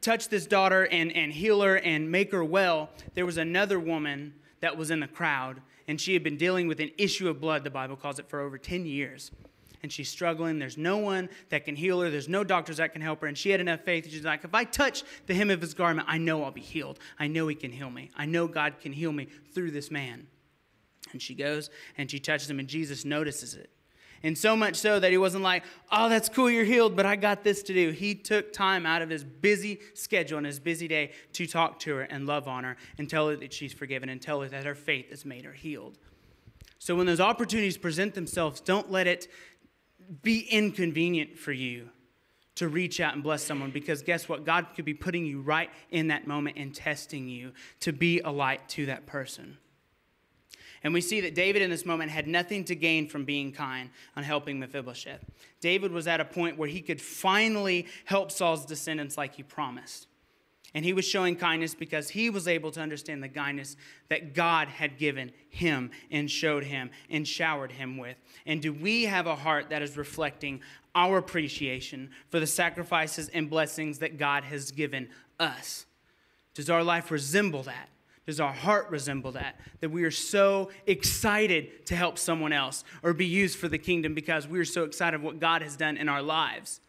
touch 0.00 0.28
this 0.28 0.46
daughter 0.46 0.86
and, 0.86 1.10
and 1.12 1.32
heal 1.32 1.62
her 1.62 1.76
and 1.78 2.10
make 2.10 2.32
her 2.32 2.44
well, 2.44 2.90
there 3.14 3.26
was 3.26 3.38
another 3.38 3.78
woman 3.78 4.34
that 4.60 4.76
was 4.76 4.90
in 4.90 5.00
the 5.00 5.08
crowd, 5.08 5.60
and 5.88 6.00
she 6.00 6.12
had 6.12 6.22
been 6.22 6.36
dealing 6.36 6.68
with 6.68 6.80
an 6.80 6.90
issue 6.98 7.28
of 7.28 7.40
blood, 7.40 7.64
the 7.64 7.70
Bible 7.70 7.96
calls 7.96 8.18
it, 8.18 8.28
for 8.28 8.40
over 8.40 8.58
10 8.58 8.86
years. 8.86 9.30
And 9.82 9.92
she's 9.92 10.08
struggling. 10.08 10.58
There's 10.58 10.78
no 10.78 10.96
one 10.96 11.28
that 11.50 11.64
can 11.64 11.76
heal 11.76 12.00
her. 12.00 12.10
There's 12.10 12.28
no 12.28 12.42
doctors 12.42 12.78
that 12.78 12.92
can 12.92 13.02
help 13.02 13.20
her. 13.20 13.26
And 13.26 13.38
she 13.38 13.50
had 13.50 13.60
enough 13.60 13.80
faith. 13.82 14.10
She's 14.10 14.24
like, 14.24 14.42
if 14.42 14.54
I 14.54 14.64
touch 14.64 15.04
the 15.26 15.34
hem 15.34 15.50
of 15.50 15.60
his 15.60 15.74
garment, 15.74 16.08
I 16.10 16.18
know 16.18 16.42
I'll 16.42 16.50
be 16.50 16.60
healed. 16.60 16.98
I 17.20 17.28
know 17.28 17.46
he 17.46 17.54
can 17.54 17.70
heal 17.70 17.90
me. 17.90 18.10
I 18.16 18.26
know 18.26 18.48
God 18.48 18.80
can 18.80 18.92
heal 18.92 19.12
me 19.12 19.28
through 19.52 19.70
this 19.70 19.90
man. 19.90 20.26
And 21.12 21.20
she 21.20 21.34
goes 21.34 21.70
and 21.96 22.10
she 22.10 22.18
touches 22.18 22.50
him, 22.50 22.58
and 22.58 22.68
Jesus 22.68 23.04
notices 23.04 23.54
it. 23.54 23.70
And 24.22 24.36
so 24.36 24.56
much 24.56 24.76
so 24.76 24.98
that 24.98 25.10
he 25.10 25.18
wasn't 25.18 25.44
like, 25.44 25.62
oh, 25.92 26.08
that's 26.08 26.28
cool, 26.28 26.50
you're 26.50 26.64
healed, 26.64 26.96
but 26.96 27.06
I 27.06 27.16
got 27.16 27.44
this 27.44 27.62
to 27.64 27.74
do. 27.74 27.90
He 27.90 28.14
took 28.14 28.52
time 28.52 28.86
out 28.86 29.02
of 29.02 29.10
his 29.10 29.22
busy 29.22 29.80
schedule 29.94 30.38
and 30.38 30.46
his 30.46 30.58
busy 30.58 30.88
day 30.88 31.12
to 31.34 31.46
talk 31.46 31.78
to 31.80 31.96
her 31.96 32.02
and 32.02 32.26
love 32.26 32.48
on 32.48 32.64
her 32.64 32.76
and 32.98 33.08
tell 33.08 33.28
her 33.28 33.36
that 33.36 33.52
she's 33.52 33.72
forgiven 33.72 34.08
and 34.08 34.20
tell 34.20 34.40
her 34.40 34.48
that 34.48 34.64
her 34.64 34.74
faith 34.74 35.10
has 35.10 35.24
made 35.24 35.44
her 35.44 35.52
healed. 35.52 35.98
So 36.78 36.94
when 36.96 37.06
those 37.06 37.20
opportunities 37.20 37.76
present 37.76 38.14
themselves, 38.14 38.60
don't 38.60 38.90
let 38.90 39.06
it 39.06 39.28
be 40.22 40.40
inconvenient 40.40 41.38
for 41.38 41.52
you 41.52 41.90
to 42.56 42.68
reach 42.68 43.00
out 43.00 43.14
and 43.14 43.22
bless 43.22 43.42
someone 43.42 43.70
because 43.70 44.02
guess 44.02 44.28
what? 44.28 44.44
God 44.44 44.66
could 44.74 44.84
be 44.84 44.94
putting 44.94 45.26
you 45.26 45.40
right 45.40 45.70
in 45.90 46.08
that 46.08 46.26
moment 46.26 46.56
and 46.58 46.74
testing 46.74 47.28
you 47.28 47.52
to 47.80 47.92
be 47.92 48.20
a 48.20 48.30
light 48.30 48.66
to 48.70 48.86
that 48.86 49.06
person. 49.06 49.58
And 50.86 50.94
we 50.94 51.00
see 51.00 51.20
that 51.22 51.34
David 51.34 51.62
in 51.62 51.70
this 51.70 51.84
moment 51.84 52.12
had 52.12 52.28
nothing 52.28 52.62
to 52.66 52.76
gain 52.76 53.08
from 53.08 53.24
being 53.24 53.50
kind 53.50 53.90
on 54.16 54.22
helping 54.22 54.60
Mephibosheth. 54.60 55.18
David 55.60 55.90
was 55.90 56.06
at 56.06 56.20
a 56.20 56.24
point 56.24 56.56
where 56.56 56.68
he 56.68 56.80
could 56.80 57.02
finally 57.02 57.88
help 58.04 58.30
Saul's 58.30 58.64
descendants 58.64 59.18
like 59.18 59.34
he 59.34 59.42
promised. 59.42 60.06
And 60.74 60.84
he 60.84 60.92
was 60.92 61.04
showing 61.04 61.34
kindness 61.34 61.74
because 61.74 62.10
he 62.10 62.30
was 62.30 62.46
able 62.46 62.70
to 62.70 62.80
understand 62.80 63.20
the 63.20 63.28
kindness 63.28 63.76
that 64.10 64.32
God 64.32 64.68
had 64.68 64.96
given 64.96 65.32
him 65.48 65.90
and 66.12 66.30
showed 66.30 66.62
him 66.62 66.90
and 67.10 67.26
showered 67.26 67.72
him 67.72 67.98
with. 67.98 68.16
And 68.46 68.62
do 68.62 68.72
we 68.72 69.06
have 69.06 69.26
a 69.26 69.34
heart 69.34 69.70
that 69.70 69.82
is 69.82 69.96
reflecting 69.96 70.60
our 70.94 71.18
appreciation 71.18 72.10
for 72.28 72.38
the 72.38 72.46
sacrifices 72.46 73.28
and 73.30 73.50
blessings 73.50 73.98
that 73.98 74.18
God 74.18 74.44
has 74.44 74.70
given 74.70 75.08
us? 75.40 75.84
Does 76.54 76.70
our 76.70 76.84
life 76.84 77.10
resemble 77.10 77.64
that? 77.64 77.88
Does 78.26 78.40
our 78.40 78.52
heart 78.52 78.90
resemble 78.90 79.32
that? 79.32 79.60
That 79.80 79.90
we 79.90 80.02
are 80.02 80.10
so 80.10 80.70
excited 80.86 81.86
to 81.86 81.96
help 81.96 82.18
someone 82.18 82.52
else 82.52 82.84
or 83.02 83.12
be 83.12 83.26
used 83.26 83.56
for 83.56 83.68
the 83.68 83.78
kingdom 83.78 84.14
because 84.14 84.48
we 84.48 84.58
are 84.58 84.64
so 84.64 84.82
excited 84.82 85.14
of 85.14 85.22
what 85.22 85.38
God 85.38 85.62
has 85.62 85.76
done 85.76 85.96
in 85.96 86.08
our 86.08 86.22
lives. 86.22 86.80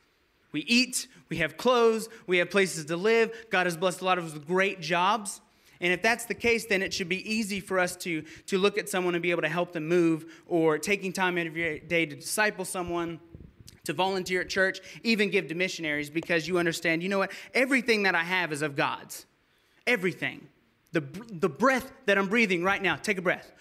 We 0.52 0.62
eat, 0.62 1.08
we 1.30 1.38
have 1.38 1.56
clothes, 1.56 2.10
we 2.26 2.40
have 2.40 2.50
places 2.50 2.86
to 2.86 2.98
live. 2.98 3.32
God 3.52 3.68
has 3.68 3.78
blessed 3.78 4.02
a 4.02 4.06
lot 4.06 4.18
of 4.18 4.26
us 4.26 4.34
with 4.34 4.48
great 4.48 4.82
jobs. 4.82 5.42
And 5.80 5.94
if 5.94 6.02
that's 6.02 6.26
the 6.26 6.34
case, 6.34 6.66
then 6.66 6.82
it 6.82 6.92
should 6.92 7.10
be 7.10 7.32
easy 7.32 7.60
for 7.60 7.78
us 7.78 7.96
to, 7.98 8.24
to 8.48 8.58
look 8.58 8.80
at 8.80 8.90
someone 8.90 9.14
and 9.14 9.22
be 9.22 9.30
able 9.30 9.44
to 9.44 9.50
help 9.50 9.74
them 9.74 9.88
move 9.88 10.26
or 10.48 10.80
taking 10.80 11.14
time 11.14 11.38
out 11.38 11.46
of 11.46 11.56
your 11.56 11.78
day 11.78 12.08
to 12.08 12.16
disciple 12.16 12.66
someone 12.66 13.20
to 13.84 13.94
volunteer 13.94 14.42
at 14.42 14.50
church, 14.50 14.82
even 15.04 15.30
give 15.30 15.48
to 15.48 15.56
missionaries 15.56 16.10
because 16.10 16.48
you 16.48 16.58
understand, 16.58 17.04
you 17.04 17.10
know 17.10 17.20
what? 17.20 17.32
Everything 17.54 18.04
that 18.04 18.16
I 18.16 18.24
have 18.24 18.52
is 18.52 18.62
of 18.62 18.76
God's. 18.76 19.26
Everything. 19.86 20.48
The, 20.98 21.04
the 21.32 21.50
breath 21.50 21.92
that 22.08 22.18
I'm 22.18 22.28
breathing 22.28 22.64
right 22.64 22.82
now, 22.82 22.96
take 22.96 23.20
a 23.20 23.22
breath. 23.22 23.52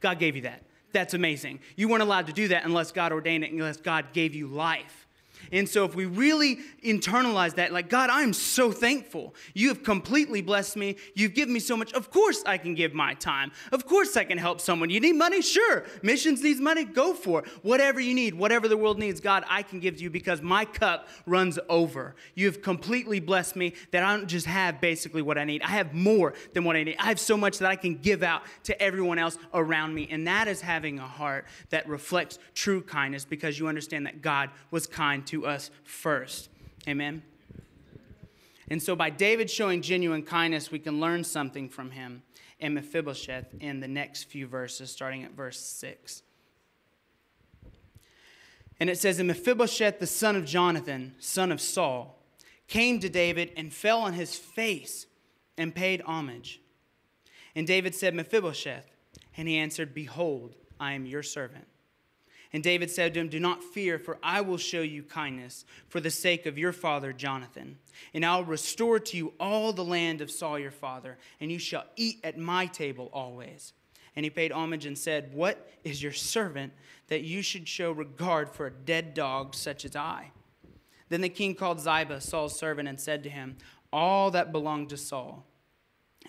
God 0.00 0.20
gave 0.20 0.36
you 0.36 0.42
that. 0.42 0.62
That's 0.92 1.14
amazing. 1.14 1.58
You 1.74 1.88
weren't 1.88 2.02
allowed 2.02 2.28
to 2.28 2.32
do 2.32 2.46
that 2.48 2.64
unless 2.64 2.92
God 2.92 3.10
ordained 3.12 3.42
it, 3.42 3.50
unless 3.50 3.76
God 3.76 4.12
gave 4.12 4.36
you 4.36 4.46
life. 4.46 5.05
And 5.52 5.68
so, 5.68 5.84
if 5.84 5.94
we 5.94 6.06
really 6.06 6.60
internalize 6.84 7.54
that, 7.56 7.72
like, 7.72 7.88
God, 7.88 8.10
I'm 8.10 8.32
so 8.32 8.72
thankful. 8.72 9.34
You 9.54 9.68
have 9.68 9.82
completely 9.82 10.42
blessed 10.42 10.76
me. 10.76 10.96
You've 11.14 11.34
given 11.34 11.52
me 11.52 11.60
so 11.60 11.76
much. 11.76 11.92
Of 11.92 12.10
course, 12.10 12.42
I 12.46 12.58
can 12.58 12.74
give 12.74 12.94
my 12.94 13.14
time. 13.14 13.52
Of 13.72 13.86
course, 13.86 14.16
I 14.16 14.24
can 14.24 14.38
help 14.38 14.60
someone. 14.60 14.90
You 14.90 15.00
need 15.00 15.14
money? 15.14 15.42
Sure. 15.42 15.84
Missions 16.02 16.42
needs 16.42 16.60
money? 16.60 16.84
Go 16.84 17.14
for 17.14 17.40
it. 17.40 17.48
Whatever 17.62 18.00
you 18.00 18.14
need, 18.14 18.34
whatever 18.34 18.68
the 18.68 18.76
world 18.76 18.98
needs, 18.98 19.20
God, 19.20 19.44
I 19.48 19.62
can 19.62 19.80
give 19.80 19.96
to 19.96 20.02
you 20.02 20.10
because 20.10 20.42
my 20.42 20.64
cup 20.64 21.08
runs 21.26 21.58
over. 21.68 22.16
You 22.34 22.46
have 22.46 22.62
completely 22.62 23.20
blessed 23.20 23.56
me 23.56 23.74
that 23.90 24.02
I 24.02 24.16
don't 24.16 24.26
just 24.26 24.46
have 24.46 24.80
basically 24.80 25.22
what 25.22 25.38
I 25.38 25.44
need. 25.44 25.62
I 25.62 25.68
have 25.68 25.94
more 25.94 26.34
than 26.54 26.64
what 26.64 26.76
I 26.76 26.82
need. 26.82 26.96
I 26.98 27.06
have 27.06 27.20
so 27.20 27.36
much 27.36 27.58
that 27.58 27.70
I 27.70 27.76
can 27.76 27.96
give 27.96 28.22
out 28.22 28.42
to 28.64 28.80
everyone 28.80 29.18
else 29.18 29.38
around 29.54 29.94
me. 29.94 30.08
And 30.10 30.26
that 30.26 30.48
is 30.48 30.60
having 30.60 30.98
a 30.98 31.06
heart 31.06 31.46
that 31.70 31.88
reflects 31.88 32.38
true 32.54 32.82
kindness 32.82 33.24
because 33.24 33.58
you 33.58 33.68
understand 33.68 34.06
that 34.06 34.22
God 34.22 34.50
was 34.70 34.86
kind 34.86 35.26
to 35.26 35.35
to 35.36 35.46
us 35.46 35.70
first. 35.84 36.48
Amen. 36.88 37.22
And 38.68 38.82
so, 38.82 38.96
by 38.96 39.10
David 39.10 39.50
showing 39.50 39.82
genuine 39.82 40.22
kindness, 40.22 40.70
we 40.70 40.78
can 40.78 40.98
learn 40.98 41.22
something 41.22 41.68
from 41.68 41.92
him 41.92 42.22
and 42.58 42.74
Mephibosheth 42.74 43.54
in 43.60 43.80
the 43.80 43.88
next 43.88 44.24
few 44.24 44.46
verses, 44.46 44.90
starting 44.90 45.22
at 45.22 45.32
verse 45.32 45.60
6. 45.60 46.22
And 48.80 48.90
it 48.90 48.98
says, 48.98 49.18
And 49.18 49.28
Mephibosheth, 49.28 50.00
the 50.00 50.06
son 50.06 50.36
of 50.36 50.44
Jonathan, 50.44 51.14
son 51.18 51.52
of 51.52 51.60
Saul, 51.60 52.18
came 52.66 52.98
to 53.00 53.08
David 53.08 53.52
and 53.56 53.72
fell 53.72 54.00
on 54.00 54.14
his 54.14 54.34
face 54.36 55.06
and 55.56 55.74
paid 55.74 56.00
homage. 56.02 56.60
And 57.54 57.66
David 57.66 57.94
said, 57.94 58.14
Mephibosheth. 58.14 58.86
And 59.36 59.46
he 59.48 59.58
answered, 59.58 59.94
Behold, 59.94 60.56
I 60.80 60.94
am 60.94 61.06
your 61.06 61.22
servant. 61.22 61.66
And 62.56 62.64
David 62.64 62.90
said 62.90 63.12
to 63.12 63.20
him, 63.20 63.28
Do 63.28 63.38
not 63.38 63.62
fear, 63.62 63.98
for 63.98 64.16
I 64.22 64.40
will 64.40 64.56
show 64.56 64.80
you 64.80 65.02
kindness 65.02 65.66
for 65.90 66.00
the 66.00 66.10
sake 66.10 66.46
of 66.46 66.56
your 66.56 66.72
father 66.72 67.12
Jonathan. 67.12 67.76
And 68.14 68.24
I'll 68.24 68.44
restore 68.44 68.98
to 68.98 69.16
you 69.18 69.34
all 69.38 69.74
the 69.74 69.84
land 69.84 70.22
of 70.22 70.30
Saul 70.30 70.58
your 70.58 70.70
father, 70.70 71.18
and 71.38 71.52
you 71.52 71.58
shall 71.58 71.84
eat 71.96 72.18
at 72.24 72.38
my 72.38 72.64
table 72.64 73.10
always. 73.12 73.74
And 74.16 74.24
he 74.24 74.30
paid 74.30 74.52
homage 74.52 74.86
and 74.86 74.96
said, 74.96 75.34
What 75.34 75.70
is 75.84 76.02
your 76.02 76.14
servant 76.14 76.72
that 77.08 77.24
you 77.24 77.42
should 77.42 77.68
show 77.68 77.92
regard 77.92 78.48
for 78.48 78.68
a 78.68 78.72
dead 78.72 79.12
dog 79.12 79.54
such 79.54 79.84
as 79.84 79.94
I? 79.94 80.30
Then 81.10 81.20
the 81.20 81.28
king 81.28 81.56
called 81.56 81.78
Ziba, 81.78 82.22
Saul's 82.22 82.58
servant, 82.58 82.88
and 82.88 82.98
said 82.98 83.22
to 83.24 83.28
him, 83.28 83.58
All 83.92 84.30
that 84.30 84.50
belonged 84.50 84.88
to 84.88 84.96
Saul 84.96 85.44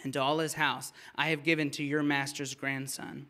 and 0.04 0.12
to 0.12 0.22
all 0.22 0.40
his 0.40 0.56
house 0.56 0.92
I 1.16 1.30
have 1.30 1.46
given 1.46 1.70
to 1.72 1.86
your 1.86 2.04
master's 2.04 2.54
grandson. 2.54 3.28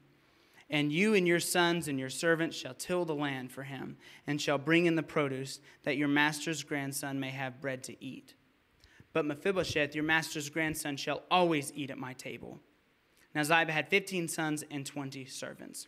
And 0.70 0.92
you 0.92 1.14
and 1.14 1.28
your 1.28 1.40
sons 1.40 1.88
and 1.88 1.98
your 1.98 2.10
servants 2.10 2.58
shall 2.58 2.74
till 2.74 3.06
the 3.06 3.16
land 3.16 3.52
for 3.52 3.64
him, 3.64 3.98
and 4.26 4.42
shall 4.42 4.58
bring 4.58 4.86
in 4.86 4.96
the 4.96 5.04
produce, 5.04 5.60
that 5.84 5.98
your 5.98 6.10
master's 6.10 6.64
grandson 6.64 7.20
may 7.20 7.30
have 7.30 7.62
bread 7.62 7.84
to 7.84 8.04
eat. 8.04 8.34
But 9.14 9.26
Mephibosheth, 9.26 9.96
your 9.96 10.04
master's 10.04 10.50
grandson, 10.50 10.98
shall 10.98 11.24
always 11.32 11.72
eat 11.74 11.90
at 11.90 11.98
my 11.98 12.14
table. 12.14 12.60
Now 13.34 13.44
Ziba 13.44 13.72
had 13.72 13.88
15 13.88 14.28
sons 14.28 14.64
and 14.70 14.86
20 14.86 15.26
servants. 15.26 15.88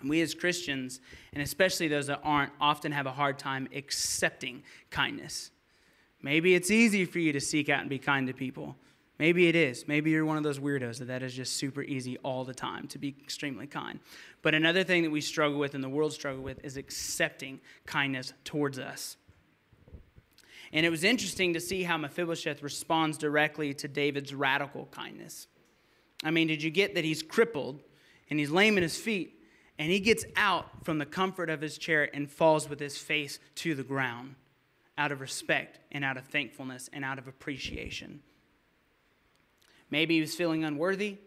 And 0.00 0.10
we 0.10 0.20
as 0.20 0.34
Christians, 0.34 1.00
and 1.32 1.42
especially 1.42 1.88
those 1.88 2.06
that 2.06 2.20
aren't, 2.22 2.52
often 2.60 2.92
have 2.92 3.06
a 3.06 3.12
hard 3.12 3.38
time 3.38 3.68
accepting 3.74 4.62
kindness. 4.90 5.50
Maybe 6.22 6.54
it's 6.54 6.70
easy 6.70 7.04
for 7.04 7.18
you 7.18 7.32
to 7.32 7.40
seek 7.40 7.68
out 7.68 7.80
and 7.80 7.90
be 7.90 7.98
kind 7.98 8.26
to 8.26 8.34
people. 8.34 8.76
Maybe 9.20 9.48
it 9.48 9.54
is. 9.54 9.86
Maybe 9.86 10.12
you're 10.12 10.24
one 10.24 10.38
of 10.38 10.42
those 10.44 10.58
weirdos 10.58 10.98
that 11.00 11.08
that 11.08 11.22
is 11.22 11.34
just 11.34 11.58
super 11.58 11.82
easy 11.82 12.16
all 12.24 12.42
the 12.42 12.54
time 12.54 12.88
to 12.88 12.98
be 12.98 13.14
extremely 13.22 13.66
kind. 13.66 14.00
But 14.40 14.54
another 14.54 14.82
thing 14.82 15.02
that 15.02 15.10
we 15.10 15.20
struggle 15.20 15.58
with 15.58 15.74
and 15.74 15.84
the 15.84 15.90
world 15.90 16.14
struggle 16.14 16.42
with 16.42 16.64
is 16.64 16.78
accepting 16.78 17.60
kindness 17.84 18.32
towards 18.44 18.78
us. 18.78 19.18
And 20.72 20.86
it 20.86 20.88
was 20.88 21.04
interesting 21.04 21.52
to 21.52 21.60
see 21.60 21.82
how 21.82 21.98
Mephibosheth 21.98 22.62
responds 22.62 23.18
directly 23.18 23.74
to 23.74 23.88
David's 23.88 24.34
radical 24.34 24.88
kindness. 24.90 25.48
I 26.24 26.30
mean, 26.30 26.46
did 26.46 26.62
you 26.62 26.70
get 26.70 26.94
that 26.94 27.04
he's 27.04 27.22
crippled 27.22 27.82
and 28.30 28.38
he's 28.38 28.50
lame 28.50 28.78
in 28.78 28.82
his 28.82 28.96
feet 28.96 29.38
and 29.78 29.92
he 29.92 30.00
gets 30.00 30.24
out 30.34 30.82
from 30.82 30.96
the 30.96 31.04
comfort 31.04 31.50
of 31.50 31.60
his 31.60 31.76
chair 31.76 32.08
and 32.14 32.30
falls 32.30 32.70
with 32.70 32.80
his 32.80 32.96
face 32.96 33.38
to 33.56 33.74
the 33.74 33.84
ground 33.84 34.36
out 34.96 35.12
of 35.12 35.20
respect 35.20 35.78
and 35.92 36.06
out 36.06 36.16
of 36.16 36.24
thankfulness 36.24 36.88
and 36.94 37.04
out 37.04 37.18
of 37.18 37.28
appreciation? 37.28 38.22
Maybe 39.90 40.14
he 40.14 40.20
was 40.20 40.34
feeling 40.34 40.64
unworthy. 40.64 41.18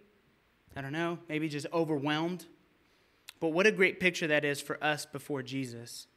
I 0.75 0.81
don't 0.81 0.93
know. 0.93 1.19
Maybe 1.29 1.49
just 1.49 1.67
overwhelmed. 1.73 2.45
But 3.39 3.49
what 3.49 3.67
a 3.67 3.71
great 3.71 3.99
picture 3.99 4.27
that 4.27 4.45
is 4.45 4.61
for 4.61 4.81
us 4.83 5.05
before 5.05 5.43
Jesus. 5.43 6.07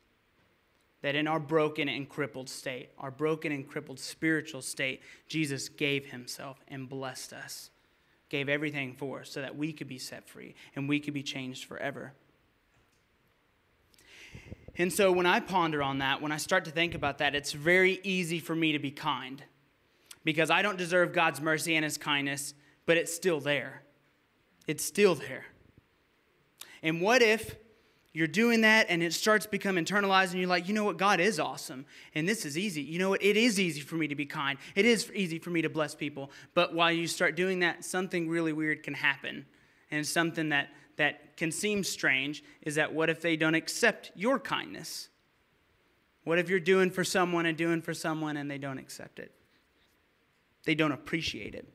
That 1.02 1.14
in 1.14 1.26
our 1.26 1.40
broken 1.40 1.88
and 1.88 2.08
crippled 2.08 2.48
state, 2.48 2.90
our 2.98 3.10
broken 3.10 3.52
and 3.52 3.68
crippled 3.68 3.98
spiritual 3.98 4.62
state, 4.62 5.02
Jesus 5.28 5.68
gave 5.68 6.06
himself 6.06 6.58
and 6.68 6.88
blessed 6.88 7.32
us, 7.32 7.70
gave 8.28 8.48
everything 8.48 8.94
for 8.94 9.20
us 9.20 9.30
so 9.30 9.40
that 9.40 9.56
we 9.56 9.72
could 9.72 9.88
be 9.88 9.98
set 9.98 10.28
free 10.28 10.54
and 10.74 10.88
we 10.88 11.00
could 11.00 11.14
be 11.14 11.22
changed 11.22 11.64
forever. 11.64 12.12
And 14.78 14.92
so 14.92 15.10
when 15.10 15.26
I 15.26 15.40
ponder 15.40 15.82
on 15.82 15.98
that, 15.98 16.20
when 16.20 16.32
I 16.32 16.36
start 16.36 16.64
to 16.66 16.70
think 16.70 16.94
about 16.94 17.18
that, 17.18 17.34
it's 17.34 17.52
very 17.52 17.98
easy 18.02 18.38
for 18.38 18.54
me 18.54 18.72
to 18.72 18.78
be 18.78 18.90
kind 18.90 19.42
because 20.26 20.50
I 20.50 20.60
don't 20.60 20.76
deserve 20.76 21.12
God's 21.12 21.40
mercy 21.40 21.76
and 21.76 21.84
His 21.84 21.96
kindness, 21.96 22.52
but 22.84 22.96
it's 22.96 23.14
still 23.14 23.38
there. 23.38 23.82
It's 24.66 24.84
still 24.84 25.14
there. 25.14 25.44
And 26.82 27.00
what 27.00 27.22
if 27.22 27.54
you're 28.12 28.26
doing 28.26 28.62
that 28.62 28.86
and 28.88 29.04
it 29.04 29.12
starts 29.12 29.44
to 29.44 29.50
become 29.50 29.76
internalized 29.76 30.32
and 30.32 30.40
you're 30.40 30.48
like, 30.48 30.66
you 30.66 30.74
know 30.74 30.82
what, 30.82 30.96
God 30.96 31.20
is 31.20 31.38
awesome 31.38 31.86
and 32.12 32.28
this 32.28 32.44
is 32.44 32.58
easy. 32.58 32.82
You 32.82 32.98
know 32.98 33.10
what, 33.10 33.22
it 33.22 33.36
is 33.36 33.60
easy 33.60 33.82
for 33.82 33.94
me 33.94 34.08
to 34.08 34.16
be 34.16 34.26
kind. 34.26 34.58
It 34.74 34.84
is 34.84 35.12
easy 35.14 35.38
for 35.38 35.50
me 35.50 35.62
to 35.62 35.68
bless 35.68 35.94
people. 35.94 36.32
But 36.54 36.74
while 36.74 36.90
you 36.90 37.06
start 37.06 37.36
doing 37.36 37.60
that, 37.60 37.84
something 37.84 38.28
really 38.28 38.52
weird 38.52 38.82
can 38.82 38.94
happen 38.94 39.46
And 39.92 40.04
something 40.04 40.48
that, 40.48 40.70
that 40.96 41.36
can 41.36 41.52
seem 41.52 41.84
strange 41.84 42.42
is 42.62 42.74
that 42.74 42.92
what 42.92 43.10
if 43.10 43.20
they 43.20 43.36
don't 43.36 43.54
accept 43.54 44.10
your 44.16 44.40
kindness? 44.40 45.08
What 46.24 46.40
if 46.40 46.48
you're 46.48 46.58
doing 46.58 46.90
for 46.90 47.04
someone 47.04 47.46
and 47.46 47.56
doing 47.56 47.80
for 47.80 47.94
someone 47.94 48.36
and 48.36 48.50
they 48.50 48.58
don't 48.58 48.78
accept 48.78 49.20
it? 49.20 49.30
They 50.66 50.74
don't 50.74 50.92
appreciate 50.92 51.54
it. 51.54 51.66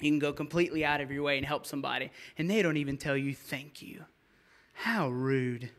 You 0.00 0.10
can 0.10 0.18
go 0.18 0.32
completely 0.32 0.84
out 0.84 1.00
of 1.00 1.10
your 1.10 1.22
way 1.22 1.38
and 1.38 1.46
help 1.46 1.64
somebody, 1.64 2.10
and 2.36 2.50
they 2.50 2.60
don't 2.60 2.76
even 2.76 2.98
tell 2.98 3.16
you 3.16 3.34
thank 3.34 3.80
you. 3.80 4.04
How 4.74 5.08
rude. 5.08 5.70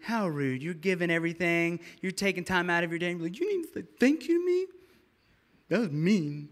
How 0.00 0.26
rude. 0.26 0.62
You're 0.62 0.74
giving 0.74 1.10
everything, 1.10 1.80
you're 2.00 2.10
taking 2.10 2.44
time 2.44 2.70
out 2.70 2.82
of 2.82 2.90
your 2.90 2.98
day, 2.98 3.10
and 3.10 3.20
you're 3.20 3.28
like, 3.28 3.38
you 3.38 3.56
need 3.56 3.68
to 3.68 3.72
say 3.74 3.86
thank 4.00 4.26
you 4.26 4.38
to 4.38 4.46
me? 4.46 4.66
That 5.68 5.80
was 5.80 5.90
mean. 5.90 6.48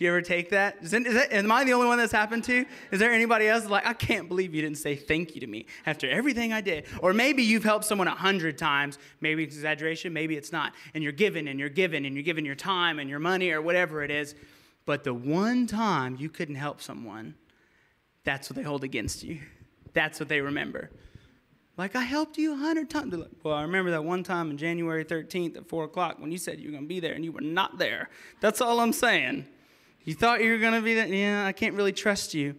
You 0.00 0.08
ever 0.08 0.22
take 0.22 0.48
that? 0.48 0.78
Is, 0.80 0.92
that? 0.92 1.06
is 1.06 1.12
that? 1.12 1.30
Am 1.30 1.52
I 1.52 1.62
the 1.62 1.74
only 1.74 1.86
one 1.86 1.98
that's 1.98 2.10
happened 2.10 2.42
to? 2.44 2.64
Is 2.90 2.98
there 2.98 3.12
anybody 3.12 3.46
else 3.48 3.66
like, 3.66 3.86
I 3.86 3.92
can't 3.92 4.28
believe 4.28 4.54
you 4.54 4.62
didn't 4.62 4.78
say 4.78 4.96
thank 4.96 5.34
you 5.34 5.42
to 5.42 5.46
me 5.46 5.66
after 5.84 6.08
everything 6.08 6.54
I 6.54 6.62
did? 6.62 6.86
Or 7.02 7.12
maybe 7.12 7.42
you've 7.42 7.64
helped 7.64 7.84
someone 7.84 8.08
a 8.08 8.14
hundred 8.14 8.56
times, 8.56 8.98
maybe 9.20 9.44
it's 9.44 9.54
exaggeration, 9.54 10.14
maybe 10.14 10.38
it's 10.38 10.52
not, 10.52 10.72
and 10.94 11.04
you're 11.04 11.12
giving 11.12 11.48
and 11.48 11.60
you're 11.60 11.68
giving 11.68 12.06
and 12.06 12.14
you're 12.14 12.24
giving 12.24 12.46
your 12.46 12.54
time 12.54 12.98
and 12.98 13.10
your 13.10 13.18
money 13.18 13.50
or 13.50 13.60
whatever 13.60 14.02
it 14.02 14.10
is. 14.10 14.34
But 14.86 15.04
the 15.04 15.12
one 15.12 15.66
time 15.66 16.16
you 16.18 16.30
couldn't 16.30 16.54
help 16.54 16.80
someone, 16.80 17.34
that's 18.24 18.48
what 18.48 18.56
they 18.56 18.62
hold 18.62 18.84
against 18.84 19.22
you. 19.22 19.38
That's 19.92 20.18
what 20.18 20.30
they 20.30 20.40
remember. 20.40 20.90
Like, 21.76 21.94
I 21.94 22.02
helped 22.02 22.38
you 22.38 22.54
a 22.54 22.56
hundred 22.56 22.88
times. 22.88 23.14
Well, 23.42 23.54
I 23.54 23.62
remember 23.62 23.90
that 23.90 24.02
one 24.02 24.22
time 24.22 24.48
on 24.48 24.56
January 24.56 25.04
13th 25.04 25.58
at 25.58 25.68
4 25.68 25.84
o'clock 25.84 26.18
when 26.20 26.32
you 26.32 26.38
said 26.38 26.58
you 26.58 26.68
were 26.68 26.72
going 26.72 26.84
to 26.84 26.88
be 26.88 27.00
there 27.00 27.12
and 27.12 27.22
you 27.22 27.32
were 27.32 27.42
not 27.42 27.76
there. 27.76 28.08
That's 28.40 28.62
all 28.62 28.80
I'm 28.80 28.94
saying. 28.94 29.46
You 30.04 30.14
thought 30.14 30.42
you 30.42 30.52
were 30.52 30.58
going 30.58 30.74
to 30.74 30.80
be 30.80 30.94
there? 30.94 31.06
Yeah, 31.06 31.44
I 31.44 31.52
can't 31.52 31.74
really 31.74 31.92
trust 31.92 32.34
you. 32.34 32.56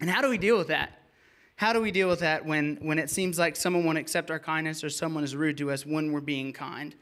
And 0.00 0.10
how 0.10 0.20
do 0.20 0.28
we 0.28 0.38
deal 0.38 0.58
with 0.58 0.68
that? 0.68 0.98
How 1.56 1.72
do 1.72 1.80
we 1.80 1.90
deal 1.90 2.08
with 2.08 2.20
that 2.20 2.44
when, 2.46 2.78
when 2.80 2.98
it 2.98 3.10
seems 3.10 3.38
like 3.38 3.54
someone 3.54 3.84
won't 3.84 3.98
accept 3.98 4.30
our 4.30 4.38
kindness 4.38 4.82
or 4.82 4.88
someone 4.88 5.24
is 5.24 5.36
rude 5.36 5.58
to 5.58 5.70
us 5.70 5.84
when 5.84 6.10
we're 6.10 6.20
being 6.20 6.52
kind? 6.52 6.94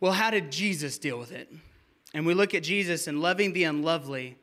Well, 0.00 0.12
how 0.12 0.30
did 0.30 0.52
Jesus 0.52 0.98
deal 0.98 1.18
with 1.18 1.32
it? 1.32 1.52
And 2.12 2.26
we 2.26 2.34
look 2.34 2.54
at 2.54 2.62
Jesus 2.62 3.06
and 3.06 3.20
loving 3.20 3.52
the 3.52 3.64
unlovely 3.64 4.36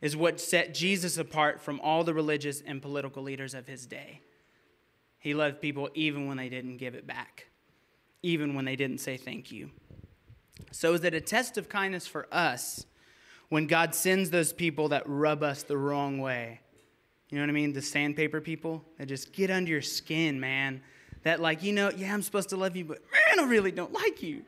is 0.00 0.16
what 0.16 0.40
set 0.40 0.74
Jesus 0.74 1.18
apart 1.18 1.60
from 1.60 1.80
all 1.80 2.04
the 2.04 2.14
religious 2.14 2.62
and 2.62 2.80
political 2.80 3.22
leaders 3.22 3.54
of 3.54 3.66
his 3.66 3.86
day. 3.86 4.22
He 5.18 5.34
loved 5.34 5.60
people 5.60 5.90
even 5.94 6.26
when 6.26 6.36
they 6.36 6.48
didn't 6.48 6.76
give 6.76 6.94
it 6.94 7.06
back, 7.06 7.48
even 8.22 8.54
when 8.54 8.64
they 8.64 8.76
didn't 8.76 8.98
say 8.98 9.16
thank 9.16 9.50
you. 9.50 9.70
So, 10.70 10.94
is 10.94 11.02
it 11.02 11.14
a 11.14 11.20
test 11.20 11.58
of 11.58 11.68
kindness 11.68 12.06
for 12.06 12.26
us 12.32 12.86
when 13.48 13.66
God 13.66 13.94
sends 13.94 14.30
those 14.30 14.52
people 14.52 14.88
that 14.90 15.02
rub 15.06 15.42
us 15.42 15.62
the 15.62 15.76
wrong 15.76 16.18
way. 16.18 16.60
You 17.30 17.38
know 17.38 17.42
what 17.42 17.50
I 17.50 17.52
mean? 17.52 17.72
The 17.72 17.82
sandpaper 17.82 18.40
people 18.40 18.84
that 18.98 19.06
just 19.06 19.32
get 19.32 19.50
under 19.50 19.70
your 19.70 19.82
skin, 19.82 20.40
man. 20.40 20.80
That 21.22 21.40
like, 21.40 21.62
you 21.62 21.72
know, 21.72 21.90
yeah, 21.90 22.12
I'm 22.12 22.22
supposed 22.22 22.50
to 22.50 22.56
love 22.56 22.76
you, 22.76 22.84
but 22.84 23.00
man, 23.12 23.44
I 23.44 23.48
really 23.48 23.72
don't 23.72 23.92
like 23.92 24.22
you. 24.22 24.42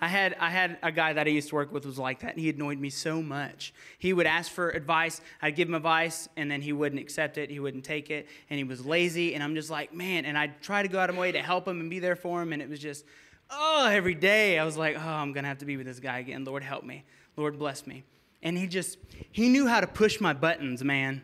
I 0.00 0.08
had 0.08 0.36
I 0.38 0.50
had 0.50 0.78
a 0.82 0.92
guy 0.92 1.12
that 1.14 1.26
I 1.26 1.30
used 1.30 1.48
to 1.48 1.54
work 1.54 1.72
with 1.72 1.86
was 1.86 1.98
like 1.98 2.20
that, 2.20 2.32
and 2.32 2.40
he 2.40 2.50
annoyed 2.50 2.78
me 2.78 2.90
so 2.90 3.22
much. 3.22 3.72
He 3.98 4.12
would 4.12 4.26
ask 4.26 4.50
for 4.50 4.70
advice, 4.70 5.20
I'd 5.40 5.56
give 5.56 5.68
him 5.68 5.74
advice, 5.74 6.28
and 6.36 6.50
then 6.50 6.60
he 6.60 6.72
wouldn't 6.72 7.00
accept 7.00 7.38
it, 7.38 7.50
he 7.50 7.60
wouldn't 7.60 7.84
take 7.84 8.10
it, 8.10 8.28
and 8.50 8.58
he 8.58 8.64
was 8.64 8.84
lazy, 8.84 9.34
and 9.34 9.42
I'm 9.42 9.54
just 9.54 9.70
like, 9.70 9.94
man, 9.94 10.24
and 10.24 10.36
I'd 10.36 10.60
try 10.60 10.82
to 10.82 10.88
go 10.88 10.98
out 10.98 11.08
of 11.08 11.16
my 11.16 11.22
way 11.22 11.32
to 11.32 11.40
help 11.40 11.66
him 11.66 11.80
and 11.80 11.88
be 11.88 12.00
there 12.00 12.16
for 12.16 12.42
him, 12.42 12.52
and 12.52 12.60
it 12.60 12.68
was 12.68 12.80
just, 12.80 13.04
oh, 13.50 13.88
every 13.90 14.14
day 14.14 14.58
I 14.58 14.64
was 14.64 14.76
like, 14.76 14.96
oh, 14.96 15.08
I'm 15.08 15.32
gonna 15.32 15.48
have 15.48 15.58
to 15.58 15.66
be 15.66 15.76
with 15.76 15.86
this 15.86 16.00
guy 16.00 16.18
again. 16.18 16.44
Lord 16.44 16.62
help 16.62 16.84
me. 16.84 17.04
Lord 17.36 17.58
bless 17.58 17.86
me 17.86 18.04
and 18.44 18.56
he 18.56 18.68
just 18.68 18.98
he 19.32 19.48
knew 19.48 19.66
how 19.66 19.80
to 19.80 19.86
push 19.86 20.20
my 20.20 20.32
buttons 20.32 20.84
man. 20.84 21.22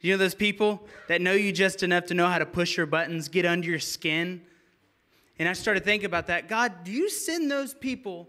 You 0.00 0.12
know 0.12 0.18
those 0.18 0.34
people 0.34 0.86
that 1.08 1.20
know 1.20 1.32
you 1.32 1.50
just 1.50 1.82
enough 1.82 2.04
to 2.06 2.14
know 2.14 2.28
how 2.28 2.38
to 2.38 2.46
push 2.46 2.76
your 2.76 2.86
buttons 2.86 3.28
get 3.28 3.44
under 3.44 3.68
your 3.68 3.80
skin? 3.80 4.42
And 5.40 5.48
i 5.48 5.52
started 5.54 5.84
thinking 5.84 6.06
about 6.06 6.28
that. 6.28 6.48
God 6.48 6.84
do 6.84 6.92
you 6.92 7.10
send 7.10 7.50
those 7.50 7.74
people 7.74 8.28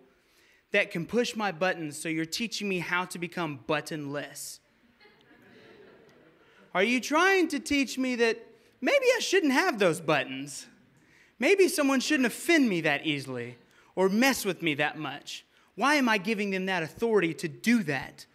that 0.72 0.90
can 0.90 1.06
push 1.06 1.36
my 1.36 1.52
buttons 1.52 2.02
so 2.02 2.10
you're 2.10 2.26
teaching 2.26 2.68
me 2.68 2.80
how 2.80 3.06
to 3.06 3.20
become 3.20 3.60
buttonless? 3.68 4.60
Are 6.74 6.84
you 6.84 7.00
trying 7.02 7.48
to 7.50 7.60
teach 7.60 7.98
me 7.98 8.16
that 8.16 8.38
maybe 8.80 9.06
i 9.16 9.20
shouldn't 9.20 9.54
have 9.54 9.80
those 9.80 10.00
buttons? 10.00 10.68
Maybe 11.40 11.68
someone 11.68 12.00
shouldn't 12.00 12.28
offend 12.28 12.70
me 12.70 12.82
that 12.82 13.06
easily 13.06 13.58
or 13.96 14.08
mess 14.10 14.46
with 14.46 14.62
me 14.62 14.76
that 14.76 14.98
much. 14.98 15.46
Why 15.76 15.96
am 15.96 16.10
I 16.10 16.18
giving 16.18 16.52
them 16.52 16.66
that 16.66 16.84
authority 16.84 17.34
to 17.36 17.48
do 17.48 17.84
that? 17.84 18.26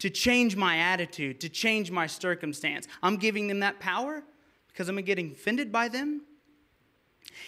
To 0.00 0.10
change 0.10 0.54
my 0.54 0.78
attitude, 0.78 1.40
to 1.40 1.48
change 1.48 1.90
my 1.90 2.06
circumstance. 2.06 2.86
I'm 3.02 3.16
giving 3.16 3.48
them 3.48 3.60
that 3.60 3.80
power 3.80 4.22
because 4.68 4.88
I'm 4.88 4.96
getting 5.02 5.32
offended 5.32 5.72
by 5.72 5.88
them. 5.88 6.22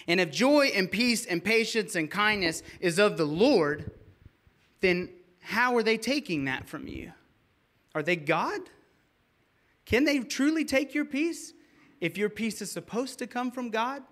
And 0.09 0.21
if 0.21 0.31
joy 0.31 0.67
and 0.75 0.91
peace 0.91 1.27
and 1.27 1.43
patience 1.43 1.95
and 1.95 2.11
kindness 2.11 2.63
is 2.81 2.99
of 2.99 3.17
the 3.17 3.25
Lord, 3.25 3.93
then 4.81 5.11
how 5.41 5.77
are 5.77 5.83
they 5.83 5.97
taking 5.97 6.45
that 6.47 6.69
from 6.69 6.87
you? 6.87 7.13
Are 7.95 8.03
they 8.03 8.17
God? 8.17 8.61
Can 9.85 10.05
they 10.05 10.21
truly 10.21 10.65
take 10.65 10.95
your 10.95 11.05
peace 11.05 11.53
if 12.01 12.17
your 12.17 12.29
peace 12.29 12.63
is 12.63 12.71
supposed 12.71 13.19
to 13.19 13.27
come 13.27 13.51
from 13.51 13.71
God? 13.71 14.03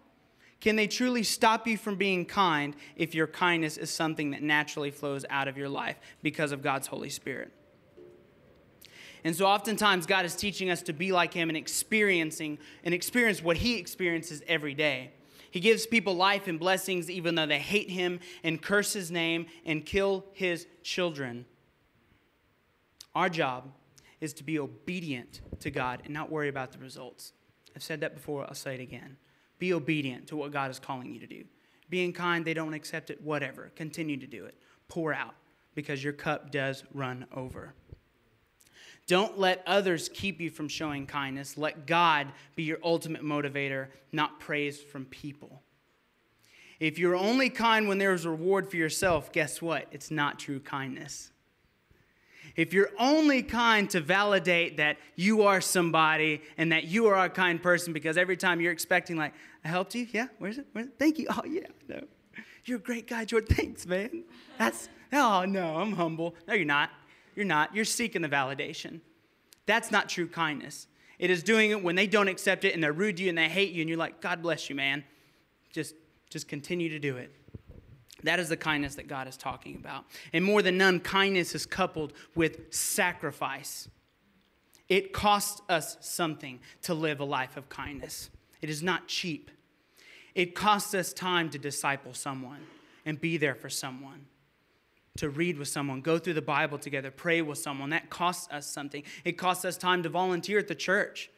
Can 0.60 0.74
they 0.74 0.88
truly 0.88 1.22
stop 1.22 1.68
you 1.68 1.78
from 1.78 1.96
being 1.96 2.24
kind 2.24 2.74
if 2.96 3.14
your 3.14 3.28
kindness 3.28 3.76
is 3.76 3.90
something 3.90 4.32
that 4.32 4.42
naturally 4.42 4.90
flows 4.90 5.24
out 5.30 5.46
of 5.46 5.56
your 5.56 5.68
life 5.68 5.96
because 6.22 6.50
of 6.50 6.62
God's 6.62 6.88
Holy 6.88 7.10
Spirit? 7.10 7.52
And 9.24 9.34
so 9.34 9.46
oftentimes 9.46 10.06
God 10.06 10.24
is 10.24 10.34
teaching 10.34 10.70
us 10.70 10.82
to 10.82 10.92
be 10.92 11.12
like 11.12 11.34
him 11.34 11.48
and 11.48 11.56
experiencing 11.56 12.58
and 12.84 12.94
experience 12.94 13.42
what 13.42 13.56
he 13.58 13.78
experiences 13.78 14.42
every 14.46 14.74
day. 14.74 15.12
He 15.50 15.60
gives 15.60 15.86
people 15.86 16.14
life 16.14 16.46
and 16.46 16.58
blessings 16.58 17.10
even 17.10 17.34
though 17.34 17.46
they 17.46 17.58
hate 17.58 17.90
him 17.90 18.20
and 18.44 18.60
curse 18.60 18.92
his 18.92 19.10
name 19.10 19.46
and 19.64 19.84
kill 19.84 20.26
his 20.32 20.66
children. 20.82 21.46
Our 23.14 23.28
job 23.28 23.72
is 24.20 24.32
to 24.34 24.44
be 24.44 24.58
obedient 24.58 25.40
to 25.60 25.70
God 25.70 26.02
and 26.04 26.12
not 26.12 26.30
worry 26.30 26.48
about 26.48 26.72
the 26.72 26.78
results. 26.78 27.32
I've 27.74 27.82
said 27.82 28.00
that 28.00 28.14
before, 28.14 28.44
I'll 28.44 28.54
say 28.54 28.74
it 28.74 28.80
again. 28.80 29.16
Be 29.58 29.72
obedient 29.72 30.26
to 30.28 30.36
what 30.36 30.52
God 30.52 30.70
is 30.70 30.78
calling 30.78 31.12
you 31.12 31.20
to 31.20 31.26
do. 31.26 31.44
Being 31.90 32.12
kind, 32.12 32.44
they 32.44 32.54
don't 32.54 32.74
accept 32.74 33.10
it, 33.10 33.22
whatever. 33.22 33.70
Continue 33.74 34.18
to 34.18 34.26
do 34.26 34.44
it. 34.44 34.54
Pour 34.88 35.14
out 35.14 35.34
because 35.74 36.02
your 36.02 36.12
cup 36.12 36.50
does 36.50 36.84
run 36.92 37.26
over. 37.34 37.74
Don't 39.08 39.38
let 39.38 39.62
others 39.66 40.10
keep 40.12 40.38
you 40.38 40.50
from 40.50 40.68
showing 40.68 41.06
kindness. 41.06 41.56
Let 41.56 41.86
God 41.86 42.28
be 42.54 42.62
your 42.62 42.78
ultimate 42.84 43.22
motivator, 43.22 43.88
not 44.12 44.38
praise 44.38 44.80
from 44.80 45.06
people. 45.06 45.62
If 46.78 46.98
you're 46.98 47.16
only 47.16 47.50
kind 47.50 47.88
when 47.88 47.96
there 47.98 48.12
is 48.12 48.26
reward 48.26 48.70
for 48.70 48.76
yourself, 48.76 49.32
guess 49.32 49.60
what? 49.60 49.86
It's 49.90 50.10
not 50.10 50.38
true 50.38 50.60
kindness. 50.60 51.32
If 52.54 52.74
you're 52.74 52.90
only 52.98 53.42
kind 53.42 53.88
to 53.90 54.00
validate 54.00 54.76
that 54.76 54.98
you 55.16 55.42
are 55.42 55.60
somebody 55.62 56.42
and 56.58 56.70
that 56.72 56.84
you 56.84 57.06
are 57.06 57.24
a 57.24 57.30
kind 57.30 57.62
person 57.62 57.94
because 57.94 58.18
every 58.18 58.36
time 58.36 58.60
you're 58.60 58.72
expecting, 58.72 59.16
like, 59.16 59.32
I 59.64 59.68
helped 59.68 59.94
you? 59.94 60.06
Yeah? 60.12 60.26
Where's 60.38 60.58
it? 60.58 60.66
Where's 60.72 60.88
it? 60.88 60.94
Thank 60.98 61.18
you. 61.18 61.28
Oh, 61.36 61.44
yeah. 61.46 61.66
No. 61.88 62.00
You're 62.64 62.78
a 62.78 62.82
great 62.82 63.06
guy, 63.06 63.24
George. 63.24 63.46
Thanks, 63.46 63.86
man. 63.86 64.24
That's, 64.58 64.90
oh, 65.14 65.46
no, 65.46 65.76
I'm 65.76 65.92
humble. 65.92 66.34
No, 66.46 66.52
you're 66.52 66.66
not. 66.66 66.90
You're 67.38 67.46
not. 67.46 67.72
You're 67.72 67.84
seeking 67.84 68.20
the 68.20 68.28
validation. 68.28 68.98
That's 69.64 69.92
not 69.92 70.08
true 70.08 70.26
kindness. 70.26 70.88
It 71.20 71.30
is 71.30 71.44
doing 71.44 71.70
it 71.70 71.84
when 71.84 71.94
they 71.94 72.08
don't 72.08 72.26
accept 72.26 72.64
it 72.64 72.74
and 72.74 72.82
they're 72.82 72.92
rude 72.92 73.18
to 73.18 73.22
you 73.22 73.28
and 73.28 73.38
they 73.38 73.48
hate 73.48 73.70
you 73.70 73.80
and 73.80 73.88
you're 73.88 73.96
like, 73.96 74.20
God 74.20 74.42
bless 74.42 74.68
you, 74.68 74.74
man. 74.74 75.04
Just, 75.72 75.94
just 76.30 76.48
continue 76.48 76.88
to 76.88 76.98
do 76.98 77.16
it. 77.16 77.30
That 78.24 78.40
is 78.40 78.48
the 78.48 78.56
kindness 78.56 78.96
that 78.96 79.06
God 79.06 79.28
is 79.28 79.36
talking 79.36 79.76
about. 79.76 80.04
And 80.32 80.44
more 80.44 80.62
than 80.62 80.78
none, 80.78 80.98
kindness 80.98 81.54
is 81.54 81.64
coupled 81.64 82.12
with 82.34 82.74
sacrifice. 82.74 83.88
It 84.88 85.12
costs 85.12 85.62
us 85.68 85.96
something 86.00 86.58
to 86.82 86.92
live 86.92 87.20
a 87.20 87.24
life 87.24 87.56
of 87.56 87.68
kindness, 87.68 88.30
it 88.60 88.68
is 88.68 88.82
not 88.82 89.06
cheap. 89.06 89.52
It 90.34 90.56
costs 90.56 90.92
us 90.92 91.12
time 91.12 91.50
to 91.50 91.58
disciple 91.58 92.14
someone 92.14 92.66
and 93.06 93.20
be 93.20 93.36
there 93.36 93.54
for 93.54 93.70
someone, 93.70 94.26
to 95.18 95.28
read 95.28 95.58
with 95.58 95.68
someone, 95.68 96.00
go 96.00 96.18
through 96.18 96.34
the 96.34 96.42
Bible 96.42 96.78
together, 96.78 97.10
pray 97.10 97.42
with 97.42 97.58
someone. 97.58 97.90
That 97.90 98.08
costs 98.08 98.50
us 98.52 98.66
something. 98.66 99.02
It 99.24 99.32
costs 99.32 99.64
us 99.64 99.76
time 99.76 100.02
to 100.04 100.08
volunteer 100.08 100.58
at 100.58 100.68
the 100.68 100.74
church, 100.74 101.30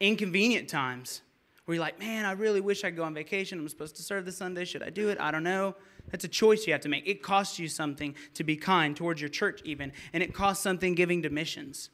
inconvenient 0.00 0.68
times 0.68 1.22
where 1.64 1.76
you're 1.76 1.84
like, 1.84 2.00
man, 2.00 2.24
I 2.24 2.32
really 2.32 2.60
wish 2.60 2.82
I 2.82 2.88
could 2.88 2.96
go 2.96 3.04
on 3.04 3.14
vacation. 3.14 3.58
I'm 3.58 3.68
supposed 3.68 3.94
to 3.96 4.02
serve 4.02 4.24
this 4.24 4.38
Sunday. 4.38 4.64
Should 4.64 4.82
I 4.82 4.90
do 4.90 5.10
it? 5.10 5.20
I 5.20 5.30
don't 5.30 5.44
know. 5.44 5.76
That's 6.10 6.24
a 6.24 6.28
choice 6.28 6.66
you 6.66 6.72
have 6.72 6.82
to 6.82 6.88
make. 6.88 7.06
It 7.06 7.22
costs 7.22 7.58
you 7.58 7.68
something 7.68 8.14
to 8.34 8.42
be 8.42 8.56
kind 8.56 8.96
towards 8.96 9.20
your 9.20 9.30
church, 9.30 9.60
even, 9.64 9.92
and 10.12 10.22
it 10.22 10.34
costs 10.34 10.62
something 10.62 10.94
giving 10.94 11.22
to 11.22 11.30
missions. 11.30 11.90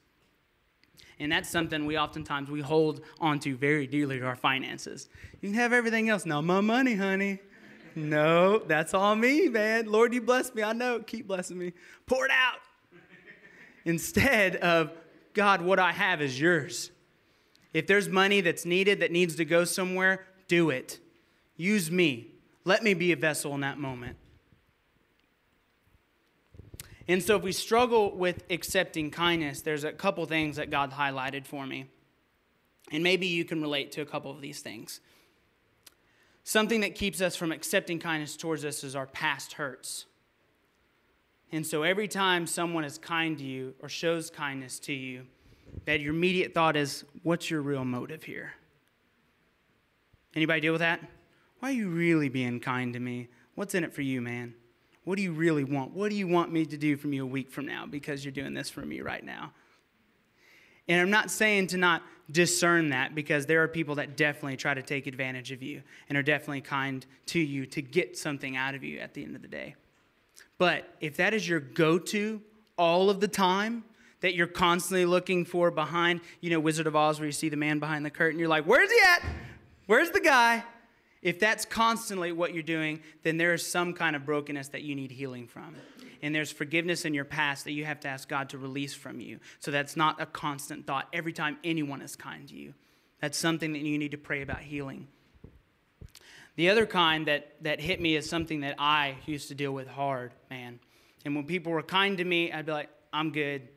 And 1.19 1.33
that's 1.33 1.51
something 1.51 1.87
we 1.87 1.99
oftentimes 1.99 2.51
we 2.51 2.61
hold 2.61 3.01
onto 3.21 3.57
very 3.57 3.87
dearly 3.87 4.19
to 4.19 4.25
our 4.27 4.37
finances. 4.37 5.09
You 5.41 5.49
can 5.49 5.55
have 5.55 5.73
everything 5.73 6.09
else. 6.09 6.25
Now 6.25 6.41
my 6.41 6.61
money, 6.61 6.95
honey. 6.95 7.41
No, 7.97 8.59
that's 8.59 8.93
all 8.93 9.17
me, 9.17 9.49
man. 9.49 9.87
Lord, 9.87 10.13
you 10.13 10.21
bless 10.21 10.55
me. 10.55 10.63
I 10.63 10.75
know. 10.75 11.01
Keep 11.01 11.29
blessing 11.29 11.59
me. 11.59 11.73
Pour 12.05 12.27
it 12.27 12.31
out. 12.31 12.59
Instead 13.87 14.57
of, 14.57 14.93
God, 15.33 15.63
what 15.63 15.79
I 15.79 15.93
have 15.93 16.21
is 16.21 16.39
yours. 16.39 16.91
If 17.73 17.87
there's 17.87 18.07
money 18.07 18.43
that's 18.43 18.67
needed 18.67 19.01
that 19.01 19.13
needs 19.13 19.35
to 19.37 19.47
go 19.47 19.65
somewhere, 19.65 20.27
do 20.47 20.69
it. 20.69 20.99
Use 21.57 21.91
me. 21.91 22.29
Let 22.67 22.83
me 22.83 22.93
be 22.93 23.13
a 23.13 23.17
vessel 23.17 23.55
in 23.55 23.63
that 23.63 23.79
moment. 23.79 24.19
And 27.09 27.23
so, 27.23 27.37
if 27.37 27.43
we 27.43 27.53
struggle 27.53 28.15
with 28.15 28.43
accepting 28.51 29.11
kindness, 29.11 29.63
there's 29.63 29.85
a 29.85 29.93
couple 29.93 30.27
things 30.27 30.57
that 30.57 30.71
God 30.71 30.93
highlighted 30.93 31.47
for 31.47 31.65
me. 31.65 31.87
And 32.93 33.03
maybe 33.03 33.27
you 33.27 33.45
can 33.45 33.63
relate 33.63 33.93
to 33.93 34.03
a 34.03 34.07
couple 34.07 34.31
of 34.31 34.41
these 34.41 34.61
things. 34.61 35.01
Something 36.49 36.83
that 36.83 36.95
keeps 36.95 37.21
us 37.21 37.35
from 37.35 37.51
accepting 37.51 37.99
kindness 37.99 38.37
towards 38.37 38.65
us 38.65 38.85
is 38.85 38.95
our 38.95 39.09
past 39.09 39.55
hurts. 39.55 40.07
And 41.51 41.67
so, 41.67 41.83
every 41.83 42.07
time 42.07 42.47
someone 42.47 42.85
is 42.85 42.99
kind 42.99 43.37
to 43.39 43.43
you 43.43 43.75
or 43.83 43.89
shows 43.89 44.31
kindness 44.31 44.79
to 44.81 44.93
you, 44.93 45.27
that 45.87 46.01
your 46.01 46.15
immediate 46.15 46.55
thought 46.55 46.77
is, 46.77 47.05
what's 47.25 47.51
your 47.51 47.63
real 47.63 47.85
motive 47.85 48.23
here? 48.23 48.53
Anybody 50.37 50.61
deal 50.61 50.73
with 50.73 50.83
that? 50.83 51.01
Why 51.59 51.71
are 51.71 51.73
you 51.73 51.89
really 51.89 52.29
being 52.29 52.61
kind 52.61 52.93
to 52.93 53.01
me? 53.01 53.27
What's 53.57 53.75
in 53.75 53.83
it 53.83 53.93
for 53.93 54.03
you, 54.03 54.21
man? 54.21 54.55
What 55.03 55.17
do 55.17 55.23
you 55.23 55.33
really 55.33 55.65
want? 55.65 55.95
What 55.95 56.11
do 56.11 56.17
you 56.17 56.29
want 56.29 56.53
me 56.53 56.65
to 56.65 56.77
do 56.77 56.97
from 56.97 57.13
you 57.13 57.25
a 57.25 57.27
week 57.27 57.51
from 57.51 57.67
now 57.67 57.87
because 57.87 58.25
you're 58.25 58.31
doing 58.31 58.55
this 58.55 58.71
for 58.71 58.83
me 58.83 59.01
right 59.01 59.25
now? 59.25 59.51
And 60.89 61.01
I'm 61.01 61.11
not 61.11 61.31
saying 61.31 61.69
to 61.69 61.77
not 61.77 62.03
discern 62.31 62.91
that 62.91 63.15
because 63.15 63.47
there 63.47 63.63
are 63.63 63.69
people 63.69 63.97
that 63.97 64.17
definitely 64.17 64.57
try 64.57 64.75
to 64.75 64.83
take 64.83 65.07
advantage 65.07 65.53
of 65.53 65.63
you 65.63 65.83
and 66.09 66.19
are 66.19 66.23
definitely 66.23 66.61
kind 66.61 67.07
to 67.27 67.39
you 67.39 67.67
to 67.67 67.83
get 67.83 68.17
something 68.17 68.57
out 68.57 68.75
of 68.75 68.83
you 68.83 68.99
at 68.99 69.15
the 69.15 69.23
end 69.23 69.37
of 69.37 69.43
the 69.43 69.49
day. 69.49 69.75
But 70.59 70.89
if 71.01 71.17
that 71.17 71.35
is 71.35 71.49
your 71.49 71.61
go 71.61 71.99
to 71.99 72.41
all 72.77 73.11
of 73.11 73.21
the 73.21 73.29
time, 73.29 73.85
that 74.21 74.35
you're 74.35 74.47
constantly 74.47 75.05
looking 75.05 75.45
for 75.45 75.71
behind, 75.71 76.21
you 76.41 76.51
know, 76.51 76.59
Wizard 76.59 76.87
of 76.87 76.97
Oz, 76.97 77.21
where 77.21 77.27
you 77.27 77.33
see 77.33 77.49
the 77.49 77.57
man 77.57 77.79
behind 77.79 78.05
the 78.05 78.11
curtain, 78.11 78.39
you're 78.39 78.49
like, 78.49 78.65
where's 78.65 78.91
he 78.91 78.99
at? 79.01 79.23
Where's 79.87 80.11
the 80.11 80.21
guy? 80.21 80.65
If 81.23 81.39
that's 81.39 81.65
constantly 81.65 82.33
what 82.33 82.55
you're 82.55 82.63
doing, 82.63 83.01
then 83.23 83.37
there 83.37 83.53
is 83.53 83.67
some 83.67 83.93
kind 83.93 84.17
of 84.17 84.25
brokenness 84.25 84.69
that 84.69 84.83
you 84.83 84.95
need 84.95 85.11
healing 85.11 85.47
from. 85.47 85.75
And 86.23 86.35
there's 86.35 86.51
forgiveness 86.51 87.05
in 87.05 87.15
your 87.15 87.25
past 87.25 87.65
that 87.65 87.73
you 87.73 87.85
have 87.85 88.01
to 88.01 88.09
ask 88.09 88.29
God 88.29 88.51
to 88.51 88.59
release 88.59 88.95
from 88.95 89.21
you. 89.21 89.41
So 89.61 89.71
that's 89.71 89.97
not 89.97 90.21
a 90.21 90.27
constant 90.27 90.87
thought 90.87 91.09
every 91.13 91.33
time 91.33 91.59
anyone 91.65 92.03
is 92.03 92.17
kind 92.17 92.49
to 92.49 92.55
you. 92.55 92.75
That's 93.21 93.39
something 93.39 93.73
that 93.73 93.81
you 93.81 93.99
need 93.99 94.11
to 94.13 94.19
pray 94.19 94.43
about 94.43 94.61
healing. 94.61 95.09
The 96.57 96.71
other 96.71 96.87
kind 96.87 97.27
that, 97.27 97.55
that 97.63 97.81
hit 97.81 98.01
me 98.01 98.17
is 98.17 98.29
something 98.29 98.61
that 98.61 98.77
I 98.79 99.17
used 99.27 99.49
to 99.49 99.55
deal 99.55 99.73
with 99.73 99.89
hard, 99.89 100.33
man. 100.51 100.81
And 101.25 101.35
when 101.37 101.45
people 101.45 101.73
were 101.73 101.83
kind 101.83 102.17
to 102.19 102.25
me, 102.25 102.51
I'd 102.51 102.67
be 102.67 102.73
like, 102.73 102.89
I'm 103.13 103.31
good. 103.31 103.69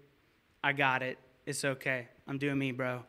I 0.64 0.74
got 0.74 1.02
it. 1.02 1.18
It's 1.46 1.66
okay. 1.66 2.08
I'm 2.28 2.38
doing 2.38 2.58
me, 2.58 2.72
bro. 2.72 3.04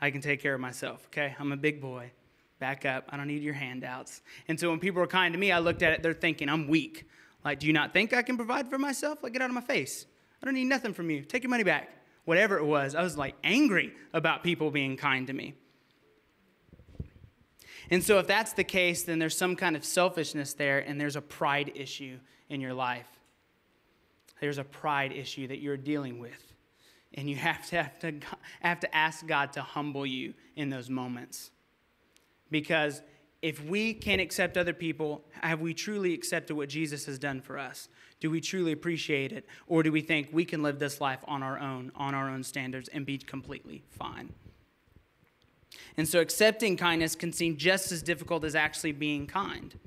I 0.00 0.10
can 0.10 0.20
take 0.20 0.42
care 0.42 0.54
of 0.54 0.60
myself, 0.60 1.06
okay? 1.06 1.34
I'm 1.38 1.52
a 1.52 1.56
big 1.56 1.80
boy. 1.80 2.10
Back 2.58 2.84
up. 2.84 3.04
I 3.10 3.16
don't 3.16 3.28
need 3.28 3.42
your 3.42 3.54
handouts. 3.54 4.22
And 4.48 4.58
so 4.58 4.70
when 4.70 4.80
people 4.80 5.00
were 5.00 5.06
kind 5.06 5.34
to 5.34 5.38
me, 5.38 5.52
I 5.52 5.58
looked 5.58 5.82
at 5.82 5.92
it, 5.92 6.02
they're 6.02 6.14
thinking, 6.14 6.48
I'm 6.48 6.68
weak. 6.68 7.06
Like, 7.46 7.60
do 7.60 7.68
you 7.68 7.72
not 7.72 7.92
think 7.92 8.12
I 8.12 8.22
can 8.22 8.36
provide 8.36 8.68
for 8.68 8.76
myself? 8.76 9.22
Like, 9.22 9.32
get 9.32 9.40
out 9.40 9.50
of 9.50 9.54
my 9.54 9.60
face. 9.60 10.04
I 10.42 10.44
don't 10.44 10.54
need 10.54 10.64
nothing 10.64 10.92
from 10.92 11.10
you. 11.10 11.22
Take 11.22 11.44
your 11.44 11.50
money 11.50 11.62
back. 11.62 11.90
Whatever 12.24 12.58
it 12.58 12.64
was, 12.64 12.96
I 12.96 13.02
was 13.04 13.16
like 13.16 13.36
angry 13.44 13.92
about 14.12 14.42
people 14.42 14.72
being 14.72 14.96
kind 14.96 15.28
to 15.28 15.32
me. 15.32 15.54
And 17.88 18.02
so, 18.02 18.18
if 18.18 18.26
that's 18.26 18.52
the 18.54 18.64
case, 18.64 19.04
then 19.04 19.20
there's 19.20 19.36
some 19.36 19.54
kind 19.54 19.76
of 19.76 19.84
selfishness 19.84 20.54
there, 20.54 20.80
and 20.80 21.00
there's 21.00 21.14
a 21.14 21.20
pride 21.20 21.70
issue 21.76 22.18
in 22.48 22.60
your 22.60 22.74
life. 22.74 23.06
There's 24.40 24.58
a 24.58 24.64
pride 24.64 25.12
issue 25.12 25.46
that 25.46 25.60
you're 25.60 25.76
dealing 25.76 26.18
with. 26.18 26.52
And 27.14 27.30
you 27.30 27.36
have 27.36 27.64
to, 27.68 27.76
have 27.80 27.98
to, 28.00 28.14
have 28.60 28.80
to 28.80 28.92
ask 28.92 29.24
God 29.24 29.52
to 29.52 29.62
humble 29.62 30.04
you 30.04 30.34
in 30.56 30.68
those 30.68 30.90
moments. 30.90 31.52
Because 32.50 33.02
if 33.46 33.64
we 33.64 33.94
can't 33.94 34.20
accept 34.20 34.56
other 34.56 34.72
people, 34.72 35.24
have 35.40 35.60
we 35.60 35.72
truly 35.72 36.12
accepted 36.12 36.56
what 36.56 36.68
Jesus 36.68 37.06
has 37.06 37.16
done 37.16 37.40
for 37.40 37.56
us? 37.56 37.88
Do 38.18 38.28
we 38.28 38.40
truly 38.40 38.72
appreciate 38.72 39.30
it? 39.30 39.46
Or 39.68 39.84
do 39.84 39.92
we 39.92 40.00
think 40.00 40.30
we 40.32 40.44
can 40.44 40.64
live 40.64 40.80
this 40.80 41.00
life 41.00 41.20
on 41.28 41.44
our 41.44 41.56
own, 41.56 41.92
on 41.94 42.12
our 42.12 42.28
own 42.28 42.42
standards, 42.42 42.88
and 42.88 43.06
be 43.06 43.18
completely 43.18 43.84
fine? 43.88 44.32
And 45.96 46.08
so 46.08 46.18
accepting 46.18 46.76
kindness 46.76 47.14
can 47.14 47.32
seem 47.32 47.56
just 47.56 47.92
as 47.92 48.02
difficult 48.02 48.42
as 48.42 48.56
actually 48.56 48.90
being 48.90 49.28
kind. 49.28 49.78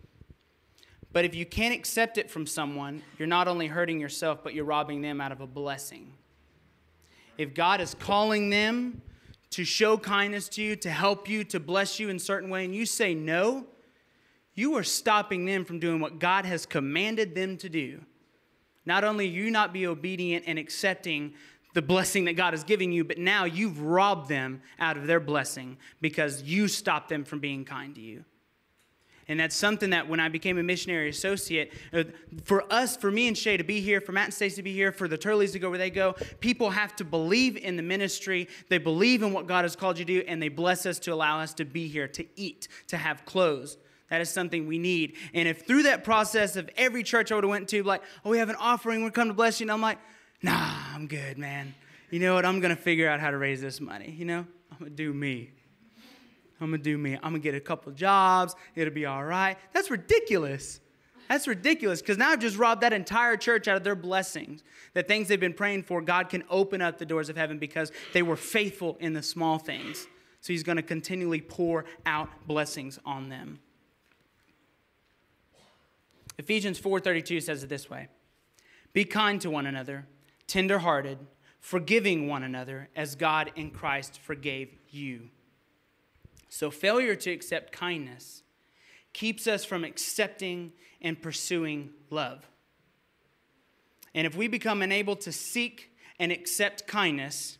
But 1.12 1.26
if 1.26 1.36
you 1.36 1.46
can't 1.46 1.74
accept 1.74 2.18
it 2.18 2.32
from 2.32 2.48
someone, 2.48 3.02
you're 3.18 3.28
not 3.28 3.50
only 3.50 3.68
hurting 3.68 4.00
yourself, 4.00 4.42
but 4.42 4.54
you're 4.54 4.64
robbing 4.64 5.02
them 5.02 5.20
out 5.20 5.34
of 5.34 5.42
a 5.42 5.48
blessing. 5.48 6.14
If 7.38 7.54
God 7.54 7.82
is 7.82 7.94
calling 7.94 8.52
them 8.52 9.02
to 9.52 9.66
show 9.66 9.98
kindness 9.98 10.48
to 10.50 10.62
you, 10.62 10.76
to 10.78 10.90
help 10.90 11.28
you, 11.28 11.44
to 11.46 11.60
bless 11.60 12.00
you 12.00 12.10
in 12.10 12.18
a 12.18 12.20
certain 12.20 12.50
way, 12.50 12.66
and 12.66 12.76
you 12.76 12.86
say 12.86 13.14
no, 13.14 13.66
you 14.54 14.76
are 14.76 14.84
stopping 14.84 15.46
them 15.46 15.66
from 15.66 15.80
doing 15.80 16.00
what 16.00 16.20
God 16.20 16.46
has 16.46 16.66
commanded 16.66 17.34
them 17.34 17.58
to 17.58 17.70
do. 17.70 18.02
Not 18.86 19.04
only 19.04 19.28
you 19.28 19.52
not 19.52 19.74
be 19.74 19.88
obedient 19.88 20.46
and 20.48 20.60
accepting 20.60 21.34
the 21.74 21.82
blessing 21.82 22.26
that 22.26 22.34
God 22.34 22.54
is 22.54 22.64
giving 22.64 22.92
you, 22.92 23.04
but 23.04 23.18
now 23.18 23.46
you've 23.46 23.82
robbed 23.82 24.28
them 24.30 24.62
out 24.80 24.98
of 24.98 25.08
their 25.08 25.20
blessing 25.20 25.78
because 26.02 26.44
you 26.44 26.68
stopped 26.68 27.10
them 27.10 27.24
from 27.24 27.40
being 27.40 27.64
kind 27.64 27.96
to 27.96 28.02
you. 28.02 28.26
And 29.30 29.40
that's 29.40 29.56
something 29.56 29.92
that 29.92 30.10
when 30.10 30.20
I 30.20 30.28
became 30.28 30.58
a 30.58 30.64
missionary 30.64 31.08
associate, 31.08 31.72
uh, 31.94 32.04
for 32.44 32.66
us, 32.74 32.98
for 32.98 33.12
me 33.12 33.28
and 33.28 33.38
Shay 33.38 33.58
to 33.58 33.64
be 33.64 33.80
here, 33.80 34.02
for 34.02 34.12
Matt 34.12 34.26
and 34.26 34.34
Stacy 34.34 34.56
to 34.56 34.64
be 34.64 34.74
here, 34.74 34.92
for 34.92 35.08
the 35.08 35.20
Turleys 35.20 35.52
to 35.52 35.60
go 35.60 35.70
where 35.70 35.78
they 35.78 35.92
go, 35.92 36.16
people 36.40 36.72
have 36.72 36.96
to 36.96 37.06
believe 37.06 37.56
in 37.56 37.78
the 37.78 37.84
ministry. 37.84 38.48
They 38.70 38.80
believe 38.80 39.22
in 39.22 39.32
what 39.32 39.46
God 39.46 39.66
has 39.66 39.76
called 39.76 40.00
you 40.00 40.06
to 40.06 40.22
do, 40.22 40.28
and 40.28 40.42
they 40.42 40.50
bless 40.50 40.88
us 40.88 40.98
to 41.00 41.14
allow 41.14 41.40
us 41.40 41.54
to 41.54 41.66
be 41.66 41.88
here, 41.88 42.08
to 42.08 42.26
eat, 42.36 42.68
to 42.88 42.98
have 42.98 43.24
clothes. 43.26 43.78
That 44.10 44.20
is 44.20 44.32
something 44.32 44.66
we 44.66 44.80
need. 44.80 45.16
And 45.36 45.48
if 45.48 45.68
through 45.68 45.84
that 45.84 46.04
process 46.04 46.56
of 46.56 46.68
every 46.76 47.04
church 47.04 47.32
I 47.32 47.36
would 47.36 47.44
have 47.44 47.52
went 47.52 47.70
to, 47.70 47.84
like, 47.84 48.02
oh, 48.26 48.32
we 48.32 48.40
have 48.40 48.50
an 48.50 48.56
offering, 48.56 49.04
we're 49.04 49.12
come 49.12 49.28
to 49.28 49.36
bless 49.36 49.60
you, 49.60 49.66
and 49.66 49.72
I'm 49.72 49.82
like, 49.82 50.00
nah, 50.42 50.74
I'm 50.96 51.06
good, 51.06 51.38
man. 51.38 51.76
You 52.10 52.20
know 52.20 52.34
what? 52.34 52.46
I'm 52.46 52.60
gonna 52.62 52.76
figure 52.76 53.08
out 53.08 53.20
how 53.20 53.30
to 53.30 53.38
raise 53.38 53.62
this 53.62 53.80
money. 53.80 54.16
You 54.18 54.26
know, 54.26 54.48
I'm 54.72 54.78
gonna 54.80 54.90
do 54.90 55.14
me. 55.14 55.52
I'm 56.62 56.72
gonna 56.72 56.84
do 56.84 56.98
me. 56.98 57.16
I'm 57.16 57.32
gonna 57.32 57.40
get 57.40 57.56
a 57.56 57.60
couple 57.60 57.92
jobs. 57.92 58.56
It'll 58.76 58.94
be 58.94 59.06
all 59.06 59.24
right. 59.24 59.58
That's 59.74 59.90
ridiculous. 59.90 60.80
That's 61.30 61.48
ridiculous 61.48 62.02
because 62.02 62.18
now 62.18 62.30
I've 62.30 62.40
just 62.40 62.58
robbed 62.58 62.82
that 62.82 62.92
entire 62.92 63.38
church 63.38 63.68
out 63.68 63.78
of 63.78 63.84
their 63.84 63.96
blessings. 63.96 64.64
The 64.94 65.04
things 65.04 65.28
they've 65.28 65.40
been 65.40 65.54
praying 65.54 65.84
for, 65.84 66.02
God 66.02 66.28
can 66.28 66.44
open 66.50 66.82
up 66.82 66.98
the 66.98 67.06
doors 67.06 67.30
of 67.30 67.38
heaven 67.38 67.60
because 67.60 67.92
they 68.14 68.24
were 68.24 68.36
faithful 68.36 68.98
in 69.00 69.14
the 69.14 69.22
small 69.22 69.60
things. 69.60 70.08
So 70.42 70.54
He's 70.54 70.64
going 70.64 70.78
to 70.78 70.82
continually 70.82 71.42
pour 71.42 71.86
out 72.06 72.30
blessings 72.48 72.98
on 73.06 73.30
them. 73.30 73.60
Ephesians 76.40 76.80
4:32 76.80 77.44
says 77.44 77.64
it 77.64 77.70
this 77.70 77.90
way: 77.92 78.08
Be 78.92 79.06
kind 79.06 79.40
to 79.42 79.52
one 79.52 79.68
another, 79.68 80.08
tenderhearted, 80.48 81.20
forgiving 81.60 82.28
one 82.28 82.42
another 82.42 82.90
as 82.96 83.16
God 83.16 83.52
in 83.56 83.70
Christ 83.70 84.20
forgave 84.20 84.70
you. 84.90 85.30
So, 86.50 86.72
failure 86.72 87.16
to 87.16 87.32
accept 87.32 87.72
kindness 87.72 88.44
keeps 89.14 89.48
us 89.48 89.64
from 89.64 89.84
accepting 89.84 90.74
and 91.02 91.22
pursuing 91.22 91.92
love. 92.10 92.48
And 94.14 94.26
if 94.26 94.36
we 94.36 94.48
become 94.48 94.82
unable 94.82 95.16
to 95.18 95.32
seek 95.32 95.92
and 96.20 96.32
accept 96.32 96.88
kindness 96.88 97.58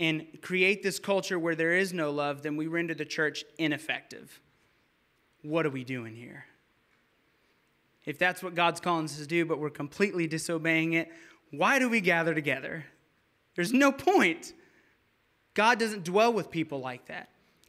and 0.00 0.26
create 0.42 0.82
this 0.82 0.98
culture 0.98 1.38
where 1.38 1.54
there 1.54 1.74
is 1.74 1.92
no 1.92 2.10
love, 2.10 2.42
then 2.42 2.56
we 2.56 2.66
render 2.66 2.94
the 2.94 3.04
church 3.04 3.44
ineffective. 3.56 4.40
What 5.42 5.64
are 5.64 5.70
we 5.70 5.84
doing 5.84 6.14
here? 6.14 6.44
If 8.04 8.18
that's 8.18 8.42
what 8.42 8.54
God's 8.54 8.80
calling 8.80 9.04
us 9.04 9.18
to 9.18 9.26
do, 9.26 9.44
but 9.44 9.58
we're 9.58 9.70
completely 9.70 10.26
disobeying 10.26 10.94
it, 10.94 11.10
why 11.50 11.78
do 11.78 11.88
we 11.88 12.00
gather 12.00 12.34
together? 12.34 12.84
There's 13.54 13.72
no 13.72 13.92
point. 13.92 14.52
God 15.54 15.78
doesn't 15.78 16.04
dwell 16.04 16.32
with 16.32 16.50
people 16.50 16.80
like 16.80 17.06
that. 17.06 17.28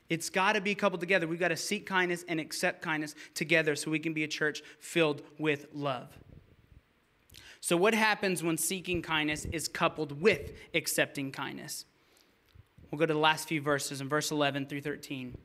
It's 0.10 0.30
got 0.30 0.54
to 0.54 0.62
be 0.62 0.74
coupled 0.74 1.00
together. 1.00 1.28
We've 1.28 1.40
got 1.40 1.50
to 1.50 1.58
seek 1.58 1.86
kindness 1.86 2.26
and 2.28 2.40
accept 2.40 2.82
kindness 2.82 3.14
together 3.36 3.76
so 3.76 3.92
we 3.92 4.00
can 4.00 4.14
be 4.14 4.24
a 4.24 4.28
church 4.28 4.64
filled 4.80 5.22
with 5.38 5.68
love. 5.72 6.18
So, 7.62 7.78
what 7.78 7.94
happens 7.94 8.42
when 8.42 8.58
seeking 8.58 9.02
kindness 9.02 9.46
is 9.46 9.68
coupled 9.68 10.22
with 10.22 10.54
accepting 10.74 11.32
kindness? 11.32 11.86
We'll 12.90 13.00
go 13.00 13.06
to 13.06 13.14
the 13.14 13.20
last 13.20 13.48
few 13.48 13.62
verses 13.62 14.02
in 14.02 14.10
verse 14.10 14.32
11 14.32 14.66
through 14.66 14.82
13. 14.82 15.38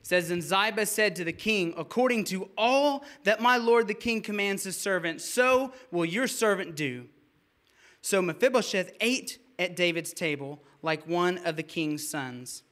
It 0.00 0.06
says, 0.06 0.30
And 0.30 0.42
Ziba 0.42 0.86
said 0.86 1.14
to 1.16 1.24
the 1.24 1.32
king, 1.32 1.74
According 1.76 2.24
to 2.24 2.48
all 2.56 3.04
that 3.24 3.42
my 3.42 3.58
lord 3.58 3.88
the 3.88 3.94
king 3.94 4.22
commands 4.22 4.64
his 4.64 4.78
servant, 4.78 5.20
so 5.20 5.72
will 5.90 6.06
your 6.06 6.26
servant 6.26 6.74
do. 6.74 7.06
So 8.00 8.22
Mephibosheth 8.22 8.92
ate 9.00 9.38
at 9.58 9.76
David's 9.76 10.14
table 10.14 10.62
like 10.80 11.06
one 11.06 11.38
of 11.38 11.56
the 11.56 11.62
king's 11.62 12.08
sons. 12.08 12.62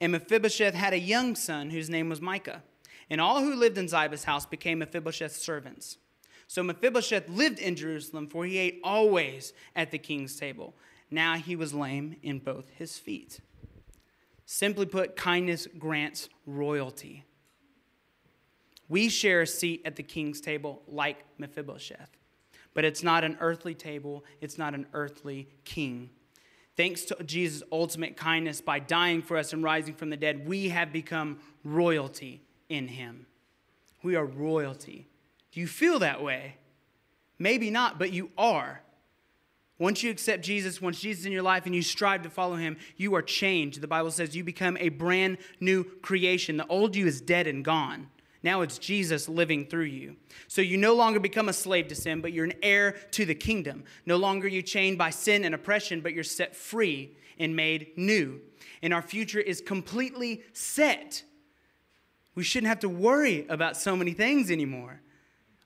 And 0.00 0.12
Mephibosheth 0.12 0.74
had 0.74 0.92
a 0.92 0.98
young 0.98 1.34
son 1.34 1.70
whose 1.70 1.90
name 1.90 2.08
was 2.08 2.20
Micah. 2.20 2.62
And 3.10 3.20
all 3.20 3.40
who 3.40 3.54
lived 3.54 3.78
in 3.78 3.88
Ziba's 3.88 4.24
house 4.24 4.46
became 4.46 4.78
Mephibosheth's 4.78 5.40
servants. 5.40 5.98
So 6.46 6.62
Mephibosheth 6.62 7.28
lived 7.28 7.58
in 7.58 7.76
Jerusalem, 7.76 8.26
for 8.26 8.44
he 8.44 8.58
ate 8.58 8.80
always 8.84 9.52
at 9.76 9.90
the 9.90 9.98
king's 9.98 10.36
table. 10.36 10.74
Now 11.10 11.36
he 11.36 11.56
was 11.56 11.74
lame 11.74 12.16
in 12.22 12.38
both 12.38 12.70
his 12.70 12.98
feet. 12.98 13.40
Simply 14.46 14.86
put, 14.86 15.16
kindness 15.16 15.66
grants 15.78 16.28
royalty. 16.46 17.24
We 18.88 19.10
share 19.10 19.42
a 19.42 19.46
seat 19.46 19.82
at 19.84 19.96
the 19.96 20.02
king's 20.02 20.40
table 20.40 20.82
like 20.88 21.24
Mephibosheth, 21.36 22.16
but 22.72 22.84
it's 22.84 23.02
not 23.02 23.24
an 23.24 23.36
earthly 23.40 23.74
table, 23.74 24.24
it's 24.40 24.56
not 24.56 24.74
an 24.74 24.86
earthly 24.94 25.48
king. 25.64 26.08
Thanks 26.78 27.02
to 27.06 27.24
Jesus' 27.24 27.64
ultimate 27.72 28.16
kindness 28.16 28.60
by 28.60 28.78
dying 28.78 29.20
for 29.20 29.36
us 29.36 29.52
and 29.52 29.64
rising 29.64 29.94
from 29.94 30.10
the 30.10 30.16
dead, 30.16 30.46
we 30.46 30.68
have 30.68 30.92
become 30.92 31.40
royalty 31.64 32.40
in 32.68 32.86
him. 32.86 33.26
We 34.04 34.14
are 34.14 34.24
royalty. 34.24 35.08
Do 35.50 35.58
you 35.58 35.66
feel 35.66 35.98
that 35.98 36.22
way? 36.22 36.54
Maybe 37.36 37.72
not, 37.72 37.98
but 37.98 38.12
you 38.12 38.30
are. 38.38 38.80
Once 39.80 40.04
you 40.04 40.10
accept 40.12 40.44
Jesus, 40.44 40.80
once 40.80 41.00
Jesus 41.00 41.22
is 41.22 41.26
in 41.26 41.32
your 41.32 41.42
life 41.42 41.66
and 41.66 41.74
you 41.74 41.82
strive 41.82 42.22
to 42.22 42.30
follow 42.30 42.54
him, 42.54 42.76
you 42.96 43.12
are 43.16 43.22
changed. 43.22 43.80
The 43.80 43.88
Bible 43.88 44.12
says 44.12 44.36
you 44.36 44.44
become 44.44 44.76
a 44.76 44.90
brand 44.90 45.38
new 45.58 45.82
creation. 45.82 46.58
The 46.58 46.66
old 46.68 46.94
you 46.94 47.08
is 47.08 47.20
dead 47.20 47.48
and 47.48 47.64
gone. 47.64 48.06
Now 48.42 48.60
it's 48.60 48.78
Jesus 48.78 49.28
living 49.28 49.66
through 49.66 49.84
you. 49.84 50.16
So 50.46 50.60
you 50.62 50.76
no 50.76 50.94
longer 50.94 51.18
become 51.18 51.48
a 51.48 51.52
slave 51.52 51.88
to 51.88 51.94
sin, 51.94 52.20
but 52.20 52.32
you're 52.32 52.44
an 52.44 52.54
heir 52.62 52.92
to 53.12 53.24
the 53.24 53.34
kingdom. 53.34 53.84
No 54.06 54.16
longer 54.16 54.46
you 54.46 54.62
chained 54.62 54.96
by 54.96 55.10
sin 55.10 55.44
and 55.44 55.54
oppression, 55.54 56.00
but 56.00 56.12
you're 56.12 56.24
set 56.24 56.54
free 56.54 57.16
and 57.38 57.56
made 57.56 57.96
new. 57.96 58.40
And 58.80 58.94
our 58.94 59.02
future 59.02 59.40
is 59.40 59.60
completely 59.60 60.42
set. 60.52 61.24
We 62.34 62.44
shouldn't 62.44 62.68
have 62.68 62.80
to 62.80 62.88
worry 62.88 63.46
about 63.48 63.76
so 63.76 63.96
many 63.96 64.12
things 64.12 64.50
anymore. 64.50 65.00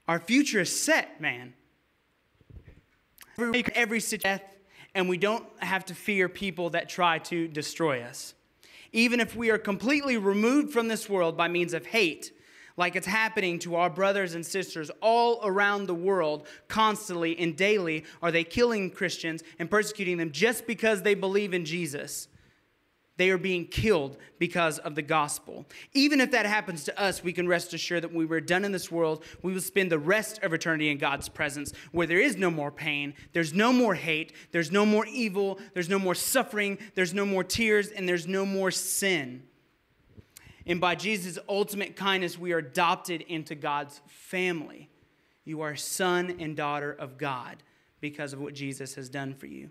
Our 0.09 0.19
future 0.19 0.61
is 0.61 0.75
set, 0.75 1.21
man. 1.21 1.55
Every, 3.39 3.65
every 3.75 4.01
death, 4.01 4.43
and 4.95 5.09
we 5.09 5.17
don't 5.19 5.45
have 5.59 5.85
to 5.87 5.95
fear 5.95 6.29
people 6.29 6.71
that 6.71 6.89
try 6.89 7.19
to 7.19 7.49
destroy 7.49 8.03
us. 8.03 8.35
Even 8.93 9.21
if 9.21 9.37
we 9.37 9.51
are 9.51 9.59
completely 9.59 10.17
removed 10.17 10.73
from 10.73 10.89
this 10.89 11.09
world 11.09 11.37
by 11.37 11.49
means 11.49 11.73
of 11.73 11.87
hate, 11.87 12.33
like 12.77 12.97
it's 12.97 13.07
happening 13.07 13.59
to 13.61 13.77
our 13.77 13.91
brothers 13.91 14.35
and 14.35 14.45
sisters 14.45 14.91
all 15.01 15.41
around 15.45 15.87
the 15.87 15.95
world 15.95 16.47
constantly 16.69 17.39
and 17.39 17.57
daily 17.57 18.05
are 18.23 18.33
they 18.33 18.45
killing 18.45 18.91
Christians 18.91 19.43
and 19.59 19.71
persecuting 19.71 20.17
them 20.17 20.33
just 20.33 20.67
because 20.67 21.03
they 21.03 21.15
believe 21.15 21.55
in 21.55 21.65
Jesus. 21.65 22.29
They 23.19 23.31
are 23.31 23.39
being 23.39 23.67
killed 23.67 24.17
because 24.39 24.79
of 24.79 24.95
the 24.95 25.03
gospel. 25.03 25.67
Even 25.93 26.21
if 26.21 26.31
that 26.31 26.47
happens 26.47 26.85
to 26.85 27.01
us, 27.01 27.23
we 27.23 27.33
can 27.33 27.47
rest 27.47 27.75
assured 27.75 28.03
that 28.03 28.13
when 28.13 28.27
we 28.27 28.37
are 28.37 28.41
done 28.41 28.65
in 28.65 28.73
this 28.73 28.91
world, 28.91 29.23
we 29.43 29.53
will 29.53 29.61
spend 29.61 29.93
the 29.93 29.99
rest 29.99 30.43
of 30.43 30.55
eternity 30.55 30.89
in 30.89 30.97
God's 30.97 31.29
presence 31.29 31.73
where 31.93 32.07
there 32.07 32.21
is 32.21 32.37
no 32.37 32.51
more 32.51 32.73
pain, 32.73 33.13
there's 33.33 33.53
no 33.53 33.73
more 33.73 33.95
hate, 33.95 34.33
there's 34.51 34.73
no 34.73 34.87
more 34.87 35.07
evil, 35.07 35.61
there's 35.75 35.91
no 35.91 35.99
more 35.99 36.15
suffering, 36.15 36.79
there's 36.95 37.13
no 37.13 37.27
more 37.27 37.45
tears, 37.45 37.91
and 37.91 38.09
there's 38.09 38.27
no 38.27 38.47
more 38.47 38.71
sin. 38.71 39.43
And 40.66 40.81
by 40.81 40.94
Jesus' 40.94 41.38
ultimate 41.48 41.96
kindness, 41.96 42.38
we 42.38 42.53
are 42.53 42.59
adopted 42.59 43.22
into 43.22 43.55
God's 43.55 44.01
family. 44.07 44.88
You 45.44 45.62
are 45.62 45.75
son 45.75 46.37
and 46.38 46.57
daughter 46.57 46.92
of 46.92 47.18
God 47.18 47.62
because 48.01 48.33
of 48.33 48.40
what 48.40 48.55
Jesus 48.55 48.94
has 48.94 49.09
done 49.09 49.35
for 49.35 49.46
you. 49.46 49.70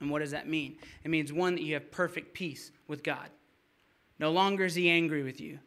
And 0.00 0.10
what 0.10 0.18
does 0.20 0.32
that 0.32 0.48
mean? 0.48 0.78
It 1.04 1.10
means, 1.10 1.32
one, 1.32 1.54
that 1.54 1.62
you 1.62 1.74
have 1.74 1.90
perfect 1.90 2.34
peace 2.34 2.72
with 2.88 3.02
God. 3.02 3.28
No 4.18 4.32
longer 4.32 4.64
is 4.64 4.74
He 4.74 4.90
angry 4.90 5.22
with 5.22 5.40
you. 5.40 5.58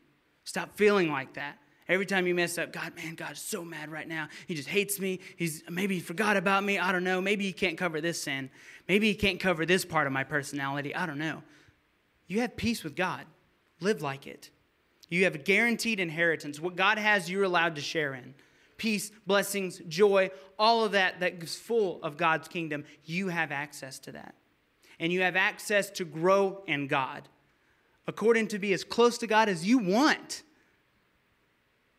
Stop 0.43 0.75
feeling 0.75 1.11
like 1.11 1.33
that. 1.35 1.57
Every 1.87 2.05
time 2.05 2.27
you 2.27 2.35
mess 2.35 2.57
up, 2.57 2.73
God, 2.73 2.95
man, 2.97 3.15
God's 3.15 3.41
so 3.41 3.63
mad 3.63 3.89
right 3.89 4.07
now. 4.07 4.27
He 4.45 4.55
just 4.55 4.67
hates 4.67 4.99
me. 4.99 5.21
He's 5.37 5.63
maybe 5.69 5.95
he 5.95 6.01
forgot 6.01 6.35
about 6.35 6.63
me. 6.65 6.77
I 6.77 6.91
don't 6.91 7.05
know. 7.05 7.21
Maybe 7.21 7.45
he 7.45 7.53
can't 7.53 7.77
cover 7.77 8.01
this 8.01 8.21
sin. 8.21 8.49
Maybe 8.89 9.07
he 9.07 9.15
can't 9.15 9.39
cover 9.39 9.65
this 9.65 9.85
part 9.85 10.05
of 10.05 10.11
my 10.11 10.25
personality. 10.25 10.93
I 10.93 11.05
don't 11.05 11.17
know. 11.17 11.43
You 12.27 12.41
have 12.41 12.57
peace 12.57 12.83
with 12.83 12.95
God. 12.95 13.25
Live 13.79 14.01
like 14.01 14.27
it. 14.27 14.49
You 15.09 15.23
have 15.23 15.35
a 15.35 15.39
guaranteed 15.39 15.99
inheritance. 15.99 16.59
What 16.59 16.75
God 16.75 16.97
has, 16.97 17.29
you're 17.29 17.43
allowed 17.43 17.75
to 17.75 17.81
share 17.81 18.13
in. 18.13 18.33
Peace, 18.77 19.11
blessings, 19.25 19.79
joy, 19.87 20.29
all 20.59 20.83
of 20.83 20.91
that 20.91 21.19
that 21.19 21.41
is 21.41 21.55
full 21.55 22.01
of 22.03 22.17
God's 22.17 22.47
kingdom, 22.47 22.83
you 23.05 23.29
have 23.29 23.51
access 23.51 23.99
to 23.99 24.11
that. 24.11 24.35
And 24.99 25.11
you 25.11 25.21
have 25.21 25.35
access 25.35 25.89
to 25.91 26.05
grow 26.05 26.63
in 26.67 26.87
God, 26.87 27.27
according 28.07 28.47
to 28.49 28.59
be 28.59 28.73
as 28.73 28.83
close 28.83 29.17
to 29.19 29.27
God 29.27 29.49
as 29.49 29.65
you 29.65 29.77
want. 29.77 30.43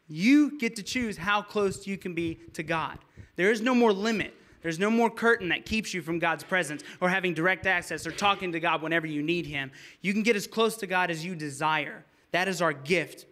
You 0.08 0.58
get 0.58 0.76
to 0.76 0.82
choose 0.82 1.16
how 1.16 1.42
close 1.42 1.86
you 1.86 1.98
can 1.98 2.14
be 2.14 2.38
to 2.54 2.62
God. 2.62 2.98
There 3.36 3.50
is 3.50 3.60
no 3.60 3.74
more 3.74 3.92
limit. 3.92 4.34
There's 4.68 4.78
no 4.78 4.90
more 4.90 5.08
curtain 5.08 5.48
that 5.48 5.64
keeps 5.64 5.94
you 5.94 6.02
from 6.02 6.18
God's 6.18 6.44
presence 6.44 6.82
or 7.00 7.08
having 7.08 7.32
direct 7.32 7.66
access 7.66 8.06
or 8.06 8.10
talking 8.10 8.52
to 8.52 8.60
God 8.60 8.82
whenever 8.82 9.06
you 9.06 9.22
need 9.22 9.46
Him. 9.46 9.70
You 10.02 10.12
can 10.12 10.22
get 10.22 10.36
as 10.36 10.46
close 10.46 10.76
to 10.76 10.86
God 10.86 11.10
as 11.10 11.24
you 11.24 11.34
desire. 11.34 12.04
That 12.32 12.48
is 12.48 12.60
our 12.60 12.74
gift. 12.74 13.24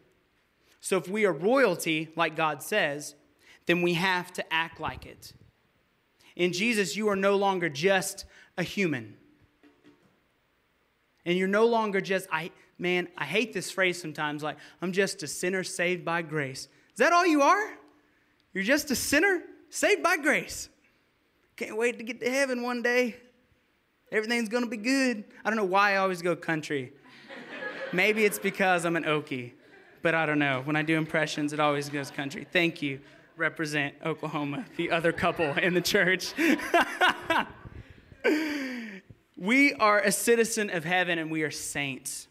So 0.80 0.96
if 0.96 1.10
we 1.10 1.26
are 1.26 1.34
royalty, 1.34 2.08
like 2.16 2.36
God 2.36 2.62
says, 2.62 3.16
then 3.66 3.82
we 3.82 3.92
have 3.92 4.32
to 4.32 4.50
act 4.50 4.80
like 4.80 5.04
it. 5.04 5.34
In 6.36 6.54
Jesus, 6.54 6.96
you 6.96 7.06
are 7.10 7.16
no 7.16 7.36
longer 7.36 7.68
just 7.68 8.24
a 8.56 8.62
human. 8.62 9.14
And 11.26 11.36
you're 11.36 11.48
no 11.48 11.66
longer 11.66 12.00
just, 12.00 12.26
I 12.32 12.50
man, 12.78 13.08
I 13.18 13.26
hate 13.26 13.52
this 13.52 13.70
phrase 13.70 14.00
sometimes, 14.00 14.42
like, 14.42 14.56
I'm 14.80 14.92
just 14.92 15.22
a 15.22 15.26
sinner 15.26 15.64
saved 15.64 16.02
by 16.02 16.22
grace. 16.22 16.60
Is 16.60 16.96
that 16.96 17.12
all 17.12 17.26
you 17.26 17.42
are? 17.42 17.74
You're 18.54 18.64
just 18.64 18.90
a 18.90 18.96
sinner 18.96 19.42
saved 19.68 20.02
by 20.02 20.16
grace. 20.16 20.70
Can't 21.56 21.78
wait 21.78 21.98
to 21.98 22.04
get 22.04 22.20
to 22.20 22.30
heaven 22.30 22.62
one 22.62 22.82
day. 22.82 23.16
Everything's 24.12 24.50
gonna 24.50 24.66
be 24.66 24.76
good. 24.76 25.24
I 25.44 25.48
don't 25.48 25.56
know 25.56 25.64
why 25.64 25.94
I 25.94 25.96
always 25.96 26.20
go 26.20 26.36
country. 26.36 26.92
Maybe 27.92 28.26
it's 28.26 28.38
because 28.38 28.84
I'm 28.84 28.94
an 28.94 29.04
Okie, 29.04 29.52
but 30.02 30.14
I 30.14 30.26
don't 30.26 30.38
know. 30.38 30.60
When 30.64 30.76
I 30.76 30.82
do 30.82 30.98
impressions, 30.98 31.54
it 31.54 31.60
always 31.60 31.88
goes 31.88 32.10
country. 32.10 32.46
Thank 32.52 32.82
you. 32.82 33.00
Represent 33.36 33.94
Oklahoma, 34.04 34.66
the 34.76 34.90
other 34.90 35.12
couple 35.12 35.46
in 35.58 35.72
the 35.72 35.80
church. 35.80 36.34
we 39.36 39.74
are 39.74 40.00
a 40.00 40.12
citizen 40.12 40.70
of 40.70 40.84
heaven 40.84 41.18
and 41.18 41.30
we 41.30 41.42
are 41.42 41.50
saints. 41.50 42.28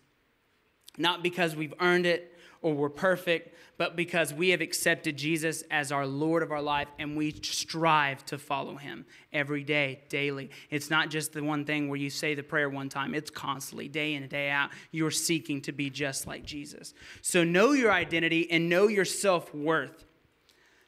Not 0.98 1.24
because 1.24 1.56
we've 1.56 1.74
earned 1.80 2.06
it 2.06 2.35
or 2.66 2.74
we're 2.74 2.90
perfect, 2.90 3.54
but 3.78 3.96
because 3.96 4.34
we 4.34 4.50
have 4.50 4.60
accepted 4.60 5.16
Jesus 5.16 5.64
as 5.70 5.92
our 5.92 6.08
Lord 6.08 6.42
of 6.42 6.52
our 6.52 6.64
life 6.64 6.88
and 6.98 7.16
we 7.16 7.32
strive 7.32 8.26
to 8.26 8.40
follow 8.40 8.76
him 8.76 9.06
every 9.32 9.64
day, 9.64 10.02
daily. 10.10 10.50
It's 10.72 10.90
not 10.90 11.12
just 11.12 11.32
the 11.32 11.44
one 11.44 11.64
thing 11.64 11.90
where 11.90 12.00
you 12.00 12.10
say 12.10 12.34
the 12.34 12.42
prayer 12.42 12.68
one 12.68 12.90
time, 12.90 13.14
it's 13.14 13.30
constantly, 13.30 13.88
day 13.88 14.16
in 14.16 14.24
and 14.24 14.32
day 14.32 14.50
out. 14.50 14.72
You're 14.90 15.12
seeking 15.12 15.62
to 15.62 15.72
be 15.72 15.92
just 15.92 16.26
like 16.26 16.44
Jesus. 16.44 16.96
So 17.22 17.44
know 17.44 17.74
your 17.74 17.92
identity 17.92 18.50
and 18.50 18.68
know 18.68 18.88
your 18.88 19.06
self 19.06 19.54
worth. 19.54 20.04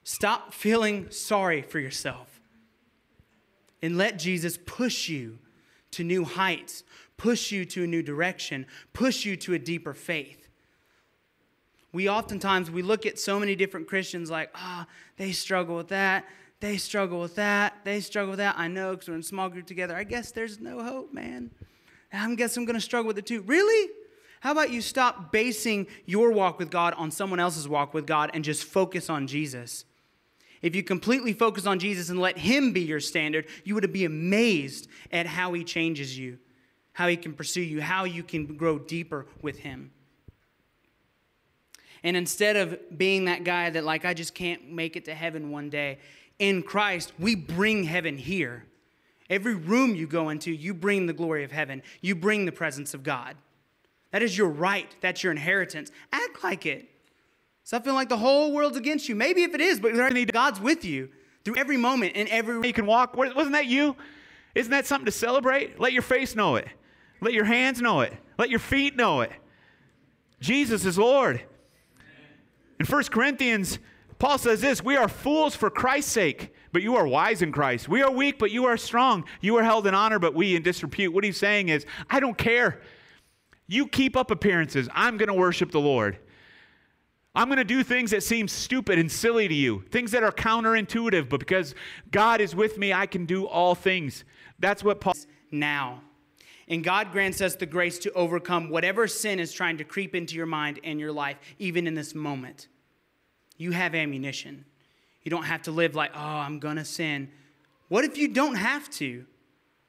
Stop 0.04 0.56
feeling 0.56 1.12
sorry 1.12 1.62
for 1.62 1.78
yourself 1.78 2.42
and 3.84 4.00
let 4.00 4.18
Jesus 4.18 4.58
push 4.66 5.10
you 5.10 5.38
to 5.92 6.04
new 6.04 6.24
heights, 6.24 6.84
push 7.18 7.52
you 7.52 7.66
to 7.66 7.84
a 7.84 7.88
new 7.88 8.02
direction, 8.02 8.66
push 8.94 9.26
you 9.26 9.38
to 9.38 9.54
a 9.54 9.60
deeper 9.60 9.94
faith 9.94 10.47
we 11.98 12.08
oftentimes 12.08 12.70
we 12.70 12.84
look 12.84 13.08
at 13.08 13.18
so 13.18 13.40
many 13.40 13.56
different 13.56 13.88
Christians 13.88 14.30
like, 14.30 14.52
ah, 14.54 14.86
oh, 14.88 14.94
they 15.18 15.32
struggle 15.32 15.76
with 15.76 15.88
that, 15.88 16.26
they 16.60 16.78
struggle 16.78 17.20
with 17.20 17.34
that, 17.38 17.74
they 17.86 18.02
struggle 18.02 18.30
with 18.30 18.38
that. 18.38 18.54
I 18.56 18.68
know 18.68 18.92
because 18.92 19.10
we're 19.10 19.16
in 19.16 19.24
small 19.24 19.50
group 19.50 19.66
together. 19.66 19.96
I 19.96 20.04
guess 20.04 20.30
there's 20.30 20.60
no 20.60 20.84
hope, 20.84 21.12
man. 21.12 21.50
I 22.14 22.36
guess 22.36 22.56
I'm 22.56 22.66
going 22.66 22.76
to 22.76 22.82
struggle 22.82 23.08
with 23.08 23.18
it 23.18 23.26
too. 23.26 23.42
Really? 23.42 23.92
How 24.42 24.52
about 24.52 24.70
you 24.70 24.80
stop 24.80 25.32
basing 25.32 25.88
your 26.06 26.32
walk 26.32 26.60
with 26.60 26.70
God 26.70 26.94
on 26.98 27.10
someone 27.10 27.40
else's 27.40 27.68
walk 27.68 27.96
with 27.96 28.06
God 28.06 28.30
and 28.36 28.44
just 28.44 28.66
focus 28.66 29.10
on 29.10 29.26
Jesus? 29.26 29.84
If 30.62 30.76
you 30.76 30.84
completely 30.84 31.34
focus 31.34 31.66
on 31.66 31.80
Jesus 31.80 32.12
and 32.12 32.20
let 32.20 32.38
Him 32.38 32.74
be 32.74 32.82
your 32.82 33.00
standard, 33.00 33.48
you 33.64 33.74
would 33.74 33.92
be 33.92 34.06
amazed 34.06 34.88
at 35.12 35.26
how 35.26 35.52
He 35.54 35.64
changes 35.64 36.16
you, 36.16 36.38
how 36.94 37.08
He 37.08 37.18
can 37.18 37.34
pursue 37.34 37.62
you, 37.62 37.82
how 37.82 38.04
you 38.04 38.22
can 38.22 38.56
grow 38.56 38.78
deeper 38.78 39.26
with 39.42 39.58
Him. 39.58 39.90
And 42.04 42.16
instead 42.16 42.56
of 42.56 42.98
being 42.98 43.26
that 43.26 43.44
guy 43.44 43.70
that, 43.70 43.84
like, 43.84 44.06
I 44.06 44.14
just 44.14 44.34
can't 44.34 44.72
make 44.72 44.96
it 44.96 45.06
to 45.06 45.14
heaven 45.14 45.52
one 45.52 45.70
day, 45.70 46.00
in 46.40 46.62
Christ, 46.62 47.14
we 47.18 47.36
bring 47.36 47.84
heaven 47.84 48.18
here. 48.18 48.66
Every 49.30 49.56
room 49.56 49.96
you 49.96 50.08
go 50.08 50.30
into, 50.30 50.52
you 50.52 50.74
bring 50.74 51.06
the 51.06 51.14
glory 51.14 51.44
of 51.44 51.52
heaven, 51.52 51.82
you 52.02 52.16
bring 52.16 52.46
the 52.46 52.52
presence 52.52 52.94
of 52.94 53.04
God. 53.04 53.36
That 54.12 54.24
is 54.24 54.38
your 54.38 54.48
right, 54.48 54.88
that's 55.02 55.24
your 55.24 55.32
inheritance. 55.32 55.92
Act 56.14 56.44
like 56.44 56.66
it. 56.66 56.88
Stop 57.64 57.84
feeling 57.84 57.98
like 57.98 58.08
the 58.08 58.18
whole 58.18 58.54
world's 58.54 58.78
against 58.78 59.10
you. 59.10 59.16
Maybe 59.16 59.44
if 59.44 59.54
it 59.54 59.60
is, 59.60 59.82
but 59.82 59.94
God's 60.32 60.62
with 60.62 60.86
you 60.86 61.10
through 61.44 61.58
every 61.58 61.76
moment 61.76 62.14
and 62.16 62.30
every. 62.30 62.66
You 62.66 62.74
can 62.74 62.86
walk. 62.86 63.18
Wasn't 63.18 63.52
that 63.52 63.66
you? 63.66 63.98
Isn't 64.56 64.72
that 64.72 64.88
something 64.88 65.06
to 65.06 65.12
celebrate? 65.12 65.78
Let 65.78 65.92
your 65.92 66.02
face 66.02 66.34
know 66.34 66.56
it. 66.56 66.68
Let 67.20 67.34
your 67.34 67.44
hands 67.44 67.82
know 67.82 68.00
it. 68.02 68.14
Let 68.38 68.50
your 68.50 68.60
feet 68.60 68.96
know 68.96 69.20
it. 69.22 69.32
Jesus 70.40 70.86
is 70.86 70.98
Lord. 70.98 71.42
In 72.80 72.86
1 72.86 73.04
Corinthians, 73.06 73.80
Paul 74.20 74.38
says 74.38 74.62
this 74.62 74.84
We 74.84 74.96
are 74.96 75.08
fools 75.08 75.56
for 75.56 75.70
Christ's 75.70 76.12
sake, 76.12 76.54
but 76.72 76.82
you 76.82 76.96
are 76.96 77.08
wise 77.08 77.42
in 77.42 77.52
Christ. 77.52 77.88
We 77.88 78.02
are 78.02 78.12
weak, 78.12 78.40
but 78.40 78.52
you 78.52 78.66
are 78.66 78.78
strong. 78.78 79.26
You 79.42 79.58
are 79.58 79.64
held 79.64 79.88
in 79.88 79.94
honor, 79.94 80.20
but 80.20 80.34
we 80.34 80.56
in 80.56 80.64
disrepute. 80.64 81.14
What 81.14 81.24
he's 81.24 81.38
saying 81.38 81.70
is, 81.70 81.86
I 82.10 82.20
don't 82.20 82.38
care. 82.38 82.82
You 83.68 83.88
keep 83.88 84.16
up 84.16 84.32
appearances. 84.32 84.88
I'm 84.94 85.18
going 85.18 85.28
to 85.28 85.34
worship 85.34 85.72
the 85.72 85.80
Lord. 85.80 86.18
I'm 87.36 87.50
going 87.50 87.58
to 87.58 87.64
do 87.64 87.84
things 87.84 88.12
that 88.12 88.24
seem 88.24 88.48
stupid 88.48 88.98
and 88.98 89.12
silly 89.12 89.48
to 89.48 89.54
you, 89.54 89.84
things 89.92 90.10
that 90.12 90.24
are 90.24 90.32
counterintuitive, 90.32 91.30
but 91.30 91.40
because 91.40 91.76
God 92.10 92.42
is 92.42 92.56
with 92.56 92.80
me, 92.80 92.94
I 92.94 93.06
can 93.06 93.26
do 93.26 93.46
all 93.46 93.76
things. 93.76 94.24
That's 94.58 94.84
what 94.84 95.02
Paul. 95.02 95.14
Now. 95.52 96.02
And 96.68 96.84
God 96.84 97.12
grants 97.12 97.40
us 97.40 97.56
the 97.56 97.66
grace 97.66 97.98
to 98.00 98.12
overcome 98.12 98.70
whatever 98.70 99.08
sin 99.08 99.40
is 99.40 99.54
trying 99.54 99.78
to 99.78 99.84
creep 99.84 100.14
into 100.14 100.36
your 100.36 100.46
mind 100.46 100.80
and 100.84 101.00
your 101.00 101.14
life, 101.14 101.38
even 101.60 101.88
in 101.88 101.94
this 101.94 102.14
moment. 102.14 102.68
You 103.58 103.72
have 103.72 103.96
ammunition. 103.96 104.66
You 105.24 105.30
don't 105.30 105.44
have 105.44 105.64
to 105.64 105.72
live 105.72 105.96
like, 105.96 106.12
oh, 106.14 106.20
I'm 106.20 106.60
going 106.60 106.76
to 106.76 106.86
sin. 106.86 107.30
What 107.88 108.04
if 108.04 108.18
you 108.18 108.28
don't 108.28 108.56
have 108.56 108.90
to? 108.92 109.26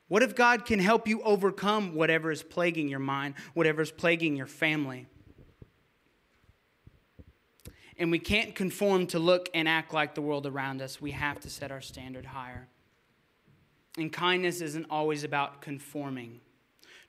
What 0.07 0.23
if 0.23 0.35
God 0.35 0.65
can 0.65 0.79
help 0.79 1.07
you 1.07 1.21
overcome 1.23 1.95
whatever 1.95 2.31
is 2.31 2.43
plaguing 2.43 2.89
your 2.89 2.99
mind, 2.99 3.35
whatever 3.55 3.83
is 3.83 3.91
plaguing 3.91 4.37
your 4.37 4.47
family? 4.47 5.07
And 7.99 8.13
we 8.13 8.21
can't 8.21 8.55
conform 8.55 9.09
to 9.09 9.19
look 9.19 9.49
and 9.53 9.69
act 9.69 9.93
like 9.93 10.15
the 10.15 10.23
world 10.23 10.47
around 10.47 10.81
us. 10.81 11.01
We 11.01 11.11
have 11.11 11.41
to 11.41 11.51
set 11.51 11.73
our 11.73 11.81
standard 11.81 12.27
higher. 12.27 12.69
And 13.99 14.13
kindness 14.13 14.61
isn't 14.61 14.87
always 14.89 15.25
about 15.25 15.61
conforming. 15.61 16.41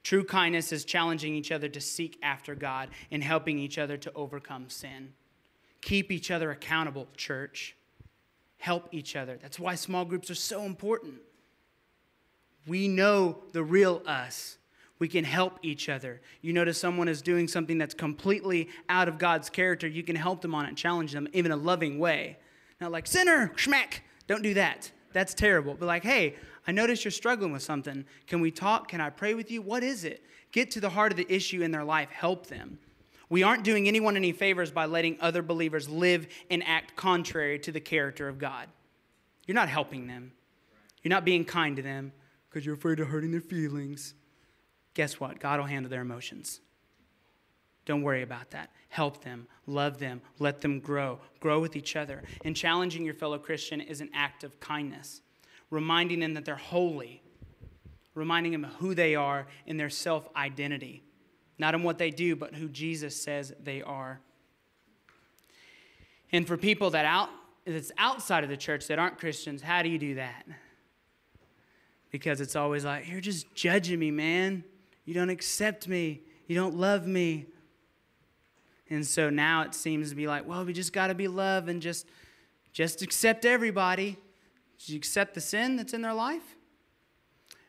True 0.02 0.24
kindness 0.24 0.72
is 0.72 0.84
challenging 0.84 1.34
each 1.34 1.52
other 1.52 1.68
to 1.68 1.80
seek 1.80 2.18
after 2.22 2.54
God 2.54 2.88
and 3.10 3.22
helping 3.22 3.58
each 3.58 3.78
other 3.78 3.96
to 3.98 4.12
overcome 4.14 4.68
sin. 4.68 5.12
Keep 5.82 6.10
each 6.10 6.30
other 6.30 6.50
accountable, 6.50 7.08
church. 7.16 7.76
Help 8.58 8.88
each 8.92 9.16
other. 9.16 9.38
That's 9.40 9.58
why 9.58 9.74
small 9.74 10.04
groups 10.04 10.30
are 10.30 10.34
so 10.34 10.62
important. 10.62 11.14
We 12.66 12.88
know 12.88 13.38
the 13.52 13.62
real 13.62 14.02
us. 14.06 14.58
We 14.98 15.08
can 15.08 15.24
help 15.24 15.58
each 15.62 15.88
other. 15.88 16.20
You 16.42 16.52
notice 16.52 16.78
someone 16.78 17.08
is 17.08 17.22
doing 17.22 17.48
something 17.48 17.78
that's 17.78 17.94
completely 17.94 18.68
out 18.90 19.08
of 19.08 19.18
God's 19.18 19.48
character, 19.48 19.88
you 19.88 20.02
can 20.02 20.14
help 20.14 20.42
them 20.42 20.54
on 20.54 20.66
it 20.66 20.76
challenge 20.76 21.12
them 21.12 21.26
in 21.32 21.50
a 21.50 21.56
loving 21.56 21.98
way. 21.98 22.36
Not 22.80 22.92
like, 22.92 23.06
sinner, 23.06 23.50
schmack, 23.56 24.00
don't 24.26 24.42
do 24.42 24.54
that. 24.54 24.92
That's 25.12 25.32
terrible. 25.34 25.74
But 25.74 25.86
like, 25.86 26.04
hey, 26.04 26.36
I 26.70 26.72
notice 26.72 27.04
you're 27.04 27.10
struggling 27.10 27.50
with 27.50 27.64
something. 27.64 28.04
Can 28.28 28.40
we 28.40 28.52
talk? 28.52 28.86
Can 28.86 29.00
I 29.00 29.10
pray 29.10 29.34
with 29.34 29.50
you? 29.50 29.60
What 29.60 29.82
is 29.82 30.04
it? 30.04 30.22
Get 30.52 30.70
to 30.70 30.80
the 30.80 30.90
heart 30.90 31.10
of 31.10 31.16
the 31.16 31.26
issue 31.28 31.62
in 31.62 31.72
their 31.72 31.82
life. 31.82 32.10
Help 32.10 32.46
them. 32.46 32.78
We 33.28 33.42
aren't 33.42 33.64
doing 33.64 33.88
anyone 33.88 34.14
any 34.14 34.30
favors 34.30 34.70
by 34.70 34.84
letting 34.84 35.16
other 35.20 35.42
believers 35.42 35.88
live 35.88 36.28
and 36.48 36.62
act 36.64 36.94
contrary 36.94 37.58
to 37.58 37.72
the 37.72 37.80
character 37.80 38.28
of 38.28 38.38
God. 38.38 38.68
You're 39.48 39.56
not 39.56 39.68
helping 39.68 40.06
them. 40.06 40.30
You're 41.02 41.10
not 41.10 41.24
being 41.24 41.44
kind 41.44 41.74
to 41.74 41.82
them 41.82 42.12
because 42.48 42.64
you're 42.64 42.76
afraid 42.76 43.00
of 43.00 43.08
hurting 43.08 43.32
their 43.32 43.40
feelings. 43.40 44.14
Guess 44.94 45.18
what? 45.18 45.40
God 45.40 45.58
will 45.58 45.66
handle 45.66 45.90
their 45.90 46.02
emotions. 46.02 46.60
Don't 47.84 48.02
worry 48.02 48.22
about 48.22 48.50
that. 48.50 48.70
Help 48.90 49.24
them, 49.24 49.48
love 49.66 49.98
them, 49.98 50.22
let 50.38 50.60
them 50.60 50.78
grow, 50.78 51.18
grow 51.40 51.58
with 51.58 51.74
each 51.74 51.96
other. 51.96 52.22
And 52.44 52.54
challenging 52.54 53.04
your 53.04 53.14
fellow 53.14 53.40
Christian 53.40 53.80
is 53.80 54.00
an 54.00 54.10
act 54.14 54.44
of 54.44 54.60
kindness 54.60 55.22
reminding 55.70 56.20
them 56.20 56.34
that 56.34 56.44
they're 56.44 56.56
holy, 56.56 57.22
reminding 58.14 58.52
them 58.52 58.64
who 58.78 58.94
they 58.94 59.14
are 59.14 59.46
in 59.66 59.76
their 59.76 59.90
self 59.90 60.28
identity, 60.36 61.02
not 61.58 61.74
in 61.74 61.82
what 61.82 61.98
they 61.98 62.10
do, 62.10 62.36
but 62.36 62.54
who 62.54 62.68
Jesus 62.68 63.20
says 63.20 63.54
they 63.62 63.82
are. 63.82 64.20
And 66.32 66.46
for 66.46 66.56
people 66.56 66.90
that 66.90 67.04
out 67.04 67.30
that's 67.66 67.92
outside 67.98 68.42
of 68.42 68.50
the 68.50 68.56
church 68.56 68.86
that 68.88 68.98
aren't 68.98 69.18
Christians, 69.18 69.62
how 69.62 69.82
do 69.82 69.88
you 69.88 69.98
do 69.98 70.14
that? 70.16 70.46
Because 72.10 72.40
it's 72.40 72.56
always 72.56 72.84
like, 72.84 73.08
you're 73.08 73.20
just 73.20 73.54
judging 73.54 73.98
me, 73.98 74.10
man. 74.10 74.64
You 75.04 75.14
don't 75.14 75.30
accept 75.30 75.86
me. 75.86 76.22
You 76.46 76.56
don't 76.56 76.74
love 76.74 77.06
me. 77.06 77.46
And 78.88 79.06
so 79.06 79.30
now 79.30 79.62
it 79.62 79.74
seems 79.74 80.10
to 80.10 80.16
be 80.16 80.26
like, 80.26 80.48
well, 80.48 80.64
we 80.64 80.72
just 80.72 80.92
got 80.92 81.08
to 81.08 81.14
be 81.14 81.28
love 81.28 81.68
and 81.68 81.80
just 81.80 82.06
just 82.72 83.02
accept 83.02 83.44
everybody. 83.44 84.16
Did 84.80 84.88
you 84.90 84.96
accept 84.96 85.34
the 85.34 85.40
sin 85.40 85.76
that's 85.76 85.92
in 85.92 86.02
their 86.02 86.14
life? 86.14 86.56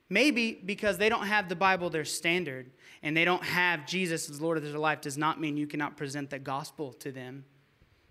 Maybe 0.10 0.54
because 0.54 0.97
they 0.97 1.10
don't 1.10 1.28
have 1.28 1.50
the 1.50 1.56
Bible 1.56 1.89
their 1.89 2.06
standard 2.06 2.71
and 3.04 3.15
they 3.15 3.26
don't 3.26 3.43
have 3.43 3.86
Jesus 3.86 4.30
as 4.30 4.41
Lord 4.41 4.58
of 4.58 4.63
their 4.63 4.78
life 4.78 5.02
does 5.02 5.17
not 5.17 5.39
mean 5.39 5.58
you 5.58 5.67
cannot 5.67 5.97
present 5.97 6.30
the 6.30 6.39
gospel 6.39 6.93
to 6.93 7.12
them. 7.12 7.45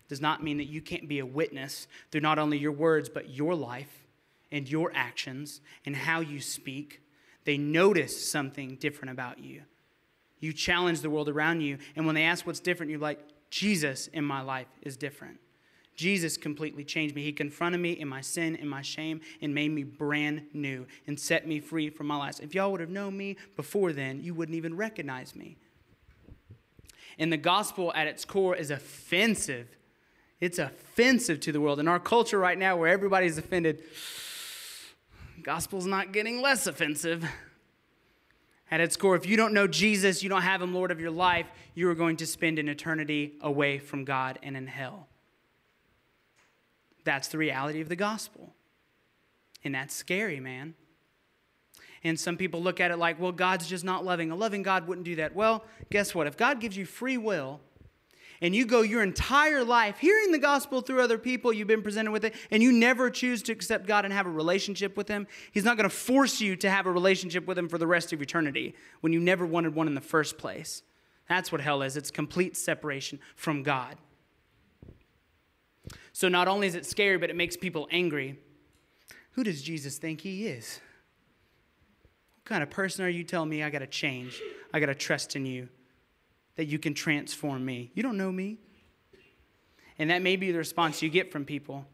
Does 0.08 0.20
not 0.20 0.42
mean 0.42 0.58
that 0.58 0.64
you 0.64 0.80
can't 0.80 1.08
be 1.08 1.18
a 1.20 1.26
witness 1.26 1.86
through 2.10 2.22
not 2.22 2.38
only 2.38 2.58
your 2.58 2.72
words 2.72 3.08
but 3.08 3.30
your 3.30 3.54
life 3.54 4.06
and 4.52 4.68
your 4.68 4.90
actions 4.94 5.60
and 5.86 5.94
how 5.94 6.20
you 6.20 6.40
speak. 6.40 7.00
They 7.44 7.56
notice 7.56 8.30
something 8.30 8.76
different 8.76 9.12
about 9.12 9.38
you. 9.38 9.62
You 10.40 10.52
challenge 10.52 11.00
the 11.00 11.10
world 11.10 11.28
around 11.28 11.60
you, 11.60 11.78
and 11.94 12.06
when 12.06 12.14
they 12.14 12.24
ask 12.24 12.46
what's 12.46 12.60
different, 12.60 12.90
you're 12.90 13.00
like, 13.00 13.20
Jesus 13.50 14.06
in 14.08 14.24
my 14.24 14.40
life 14.40 14.68
is 14.82 14.96
different. 14.96 15.38
Jesus 16.00 16.38
completely 16.38 16.82
changed 16.82 17.14
me. 17.14 17.22
He 17.22 17.30
confronted 17.30 17.78
me 17.78 17.92
in 17.92 18.08
my 18.08 18.22
sin 18.22 18.56
and 18.56 18.70
my 18.70 18.80
shame 18.80 19.20
and 19.42 19.54
made 19.54 19.70
me 19.70 19.82
brand 19.82 20.46
new 20.54 20.86
and 21.06 21.20
set 21.20 21.46
me 21.46 21.60
free 21.60 21.90
from 21.90 22.06
my 22.06 22.16
life. 22.16 22.40
If 22.40 22.54
y'all 22.54 22.72
would 22.72 22.80
have 22.80 22.88
known 22.88 23.18
me 23.18 23.36
before 23.54 23.92
then, 23.92 24.22
you 24.22 24.32
wouldn't 24.32 24.56
even 24.56 24.78
recognize 24.78 25.36
me. 25.36 25.58
And 27.18 27.30
the 27.30 27.36
gospel 27.36 27.92
at 27.94 28.06
its 28.06 28.24
core 28.24 28.56
is 28.56 28.70
offensive. 28.70 29.68
It's 30.40 30.58
offensive 30.58 31.38
to 31.40 31.52
the 31.52 31.60
world. 31.60 31.78
In 31.78 31.86
our 31.86 32.00
culture 32.00 32.38
right 32.38 32.56
now, 32.56 32.78
where 32.78 32.88
everybody's 32.88 33.36
offended, 33.36 33.82
gospel's 35.42 35.84
not 35.84 36.12
getting 36.12 36.40
less 36.40 36.66
offensive. 36.66 37.28
At 38.70 38.80
its 38.80 38.96
core, 38.96 39.16
if 39.16 39.26
you 39.26 39.36
don't 39.36 39.52
know 39.52 39.66
Jesus, 39.66 40.22
you 40.22 40.30
don't 40.30 40.40
have 40.40 40.62
him 40.62 40.72
Lord 40.72 40.90
of 40.90 40.98
your 40.98 41.10
life, 41.10 41.48
you 41.74 41.90
are 41.90 41.94
going 41.94 42.16
to 42.16 42.26
spend 42.26 42.58
an 42.58 42.70
eternity 42.70 43.34
away 43.42 43.78
from 43.78 44.06
God 44.06 44.38
and 44.42 44.56
in 44.56 44.66
hell. 44.66 45.09
That's 47.04 47.28
the 47.28 47.38
reality 47.38 47.80
of 47.80 47.88
the 47.88 47.96
gospel. 47.96 48.54
And 49.64 49.74
that's 49.74 49.94
scary, 49.94 50.40
man. 50.40 50.74
And 52.02 52.18
some 52.18 52.36
people 52.36 52.62
look 52.62 52.80
at 52.80 52.90
it 52.90 52.96
like, 52.96 53.20
well, 53.20 53.32
God's 53.32 53.66
just 53.66 53.84
not 53.84 54.04
loving. 54.04 54.30
A 54.30 54.36
loving 54.36 54.62
God 54.62 54.86
wouldn't 54.86 55.04
do 55.04 55.16
that. 55.16 55.34
Well, 55.34 55.64
guess 55.90 56.14
what? 56.14 56.26
If 56.26 56.36
God 56.36 56.60
gives 56.60 56.76
you 56.76 56.86
free 56.86 57.18
will, 57.18 57.60
and 58.42 58.56
you 58.56 58.64
go 58.64 58.80
your 58.80 59.02
entire 59.02 59.64
life 59.64 59.98
hearing 59.98 60.32
the 60.32 60.38
gospel 60.38 60.80
through 60.80 61.02
other 61.02 61.18
people, 61.18 61.52
you've 61.52 61.68
been 61.68 61.82
presented 61.82 62.10
with 62.10 62.24
it, 62.24 62.34
and 62.50 62.62
you 62.62 62.72
never 62.72 63.10
choose 63.10 63.42
to 63.42 63.52
accept 63.52 63.86
God 63.86 64.04
and 64.04 64.14
have 64.14 64.26
a 64.26 64.30
relationship 64.30 64.96
with 64.96 65.08
Him, 65.08 65.26
He's 65.52 65.64
not 65.64 65.76
going 65.76 65.88
to 65.88 65.94
force 65.94 66.40
you 66.40 66.56
to 66.56 66.70
have 66.70 66.86
a 66.86 66.92
relationship 66.92 67.46
with 67.46 67.58
Him 67.58 67.68
for 67.68 67.78
the 67.78 67.86
rest 67.86 68.12
of 68.12 68.22
eternity 68.22 68.74
when 69.00 69.12
you 69.12 69.20
never 69.20 69.44
wanted 69.44 69.74
one 69.74 69.86
in 69.86 69.94
the 69.94 70.00
first 70.00 70.38
place. 70.38 70.82
That's 71.28 71.52
what 71.52 71.60
hell 71.60 71.82
is 71.82 71.96
it's 71.96 72.10
complete 72.10 72.56
separation 72.56 73.20
from 73.36 73.62
God. 73.62 73.96
So 76.12 76.28
not 76.28 76.48
only 76.48 76.66
is 76.66 76.74
it 76.74 76.86
scary, 76.86 77.18
but 77.18 77.30
it 77.30 77.36
makes 77.36 77.56
people 77.56 77.88
angry. 77.90 78.38
Who 79.32 79.44
does 79.44 79.62
Jesus 79.62 79.98
think 79.98 80.20
he 80.20 80.46
is? 80.46 80.80
What 82.36 82.44
kind 82.44 82.62
of 82.62 82.70
person 82.70 83.04
are 83.04 83.08
you 83.08 83.24
telling 83.24 83.48
me 83.48 83.62
I 83.62 83.70
got 83.70 83.78
to 83.80 83.86
change? 83.86 84.40
I 84.72 84.80
got 84.80 84.86
to 84.86 84.94
trust 84.94 85.36
in 85.36 85.46
you, 85.46 85.68
that 86.56 86.66
you 86.66 86.78
can 86.78 86.94
transform 86.94 87.64
me. 87.64 87.90
You 87.94 88.02
don't 88.02 88.16
know 88.16 88.32
me. 88.32 88.58
And 89.98 90.10
that 90.10 90.22
may 90.22 90.36
be 90.36 90.50
the 90.50 90.58
response 90.58 91.02
you 91.02 91.10
get 91.10 91.30
from 91.30 91.44
people. 91.44 91.86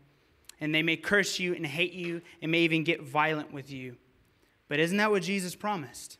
And 0.61 0.75
they 0.75 0.83
may 0.83 0.97
curse 0.97 1.39
you 1.39 1.55
and 1.55 1.67
hate 1.67 1.93
you 1.93 2.23
and 2.41 2.51
may 2.51 2.61
even 2.61 2.85
get 2.85 3.03
violent 3.03 3.53
with 3.53 3.71
you. 3.71 3.97
But 4.69 4.81
isn't 4.81 4.97
that 4.97 5.11
what 5.11 5.23
Jesus 5.23 5.55
promised? 5.55 6.19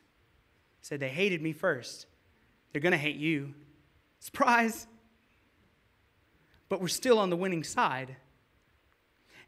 He 0.79 0.85
said, 0.85 0.99
They 0.99 1.09
hated 1.09 1.41
me 1.41 1.53
first. 1.53 2.05
They're 2.71 2.81
going 2.81 2.91
to 2.91 2.97
hate 2.97 3.15
you. 3.15 3.53
Surprise! 4.19 4.87
But 6.69 6.81
we're 6.81 6.87
still 6.87 7.19
on 7.19 7.29
the 7.29 7.35
winning 7.35 7.63
side. 7.63 8.15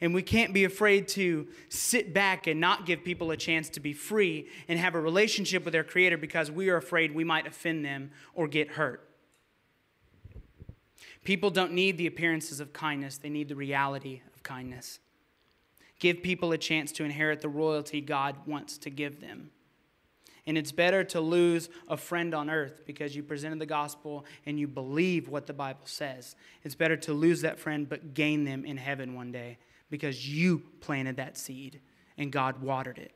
And 0.01 0.13
we 0.13 0.21
can't 0.21 0.53
be 0.53 0.63
afraid 0.63 1.09
to 1.09 1.47
sit 1.67 2.13
back 2.13 2.47
and 2.47 2.59
not 2.59 2.85
give 2.85 3.03
people 3.03 3.31
a 3.31 3.37
chance 3.37 3.69
to 3.71 3.81
be 3.81 3.91
free 3.91 4.47
and 4.69 4.79
have 4.79 4.95
a 4.95 5.01
relationship 5.01 5.65
with 5.65 5.73
their 5.73 5.83
Creator 5.83 6.17
because 6.17 6.49
we 6.49 6.69
are 6.69 6.77
afraid 6.77 7.13
we 7.13 7.25
might 7.25 7.45
offend 7.45 7.83
them 7.83 8.11
or 8.33 8.47
get 8.47 8.69
hurt. 8.69 9.09
People 11.25 11.49
don't 11.49 11.73
need 11.73 11.97
the 11.97 12.07
appearances 12.07 12.61
of 12.61 12.71
kindness, 12.71 13.17
they 13.17 13.29
need 13.29 13.49
the 13.49 13.55
reality 13.55 14.21
of 14.33 14.41
kindness. 14.41 14.99
Give 15.99 16.23
people 16.23 16.53
a 16.53 16.57
chance 16.57 16.93
to 16.93 17.03
inherit 17.03 17.41
the 17.41 17.49
royalty 17.49 17.99
God 17.99 18.35
wants 18.45 18.77
to 18.79 18.89
give 18.89 19.19
them. 19.19 19.51
And 20.49 20.57
it's 20.57 20.71
better 20.71 21.03
to 21.03 21.21
lose 21.21 21.69
a 21.87 21.95
friend 21.95 22.33
on 22.33 22.49
earth 22.49 22.81
because 22.87 23.15
you 23.15 23.21
presented 23.21 23.59
the 23.59 23.67
gospel 23.67 24.25
and 24.47 24.59
you 24.59 24.67
believe 24.67 25.29
what 25.29 25.45
the 25.45 25.53
Bible 25.53 25.85
says. 25.85 26.35
It's 26.63 26.73
better 26.73 26.97
to 26.97 27.13
lose 27.13 27.41
that 27.41 27.59
friend 27.59 27.87
but 27.87 28.15
gain 28.15 28.45
them 28.45 28.65
in 28.65 28.75
heaven 28.75 29.13
one 29.13 29.31
day 29.31 29.59
because 29.91 30.27
you 30.27 30.63
planted 30.81 31.17
that 31.17 31.37
seed 31.37 31.81
and 32.17 32.31
God 32.31 32.63
watered 32.63 32.97
it. 32.97 33.11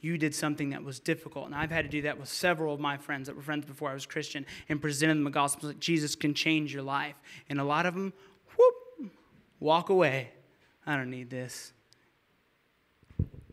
You 0.00 0.16
did 0.16 0.34
something 0.34 0.70
that 0.70 0.82
was 0.82 1.00
difficult. 1.00 1.44
And 1.44 1.54
I've 1.54 1.70
had 1.70 1.84
to 1.84 1.90
do 1.90 2.00
that 2.00 2.18
with 2.18 2.30
several 2.30 2.72
of 2.72 2.80
my 2.80 2.96
friends 2.96 3.26
that 3.26 3.36
were 3.36 3.42
friends 3.42 3.66
before 3.66 3.90
I 3.90 3.94
was 3.94 4.06
Christian 4.06 4.46
and 4.70 4.80
presented 4.80 5.16
them 5.16 5.24
the 5.24 5.30
gospel 5.30 5.68
that 5.68 5.80
Jesus 5.80 6.14
can 6.14 6.32
change 6.32 6.72
your 6.72 6.82
life. 6.82 7.16
And 7.50 7.60
a 7.60 7.64
lot 7.64 7.84
of 7.84 7.92
them, 7.92 8.14
whoop, 8.56 9.12
walk 9.60 9.90
away. 9.90 10.30
I 10.86 10.96
don't 10.96 11.10
need 11.10 11.28
this. 11.28 11.74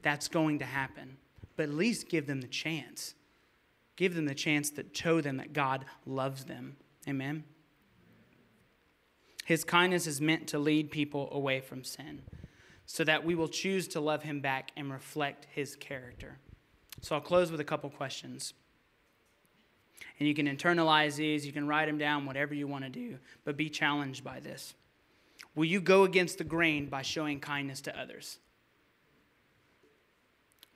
That's 0.01 0.29
going 0.29 0.59
to 0.59 0.65
happen 0.65 1.17
but 1.59 1.67
at 1.67 1.75
least 1.75 2.07
give 2.07 2.25
them 2.25 2.39
the 2.39 2.47
chance. 2.47 3.15
Give 3.97 4.15
them 4.15 4.23
the 4.23 4.33
chance 4.33 4.69
to 4.69 4.85
show 4.93 5.19
them 5.19 5.35
that 5.35 5.51
God 5.51 5.83
loves 6.05 6.45
them. 6.45 6.77
Amen. 7.05 7.43
His 9.43 9.65
kindness 9.65 10.07
is 10.07 10.21
meant 10.21 10.47
to 10.47 10.57
lead 10.57 10.89
people 10.89 11.27
away 11.33 11.59
from 11.59 11.83
sin 11.83 12.21
so 12.85 13.03
that 13.03 13.25
we 13.25 13.35
will 13.35 13.49
choose 13.49 13.89
to 13.89 13.99
love 13.99 14.23
him 14.23 14.39
back 14.39 14.71
and 14.77 14.89
reflect 14.89 15.47
his 15.53 15.75
character. 15.75 16.37
So 17.01 17.15
I'll 17.15 17.21
close 17.21 17.51
with 17.51 17.59
a 17.59 17.65
couple 17.65 17.89
questions. 17.89 18.53
And 20.17 20.29
you 20.29 20.33
can 20.33 20.47
internalize 20.47 21.17
these, 21.17 21.45
you 21.45 21.51
can 21.51 21.67
write 21.67 21.87
them 21.87 21.97
down, 21.97 22.25
whatever 22.25 22.53
you 22.53 22.67
want 22.67 22.85
to 22.85 22.89
do, 22.89 23.17
but 23.43 23.57
be 23.57 23.69
challenged 23.69 24.23
by 24.23 24.39
this. 24.39 24.75
Will 25.55 25.65
you 25.65 25.81
go 25.81 26.05
against 26.05 26.37
the 26.37 26.45
grain 26.45 26.85
by 26.85 27.01
showing 27.01 27.41
kindness 27.41 27.81
to 27.81 27.99
others? 27.99 28.39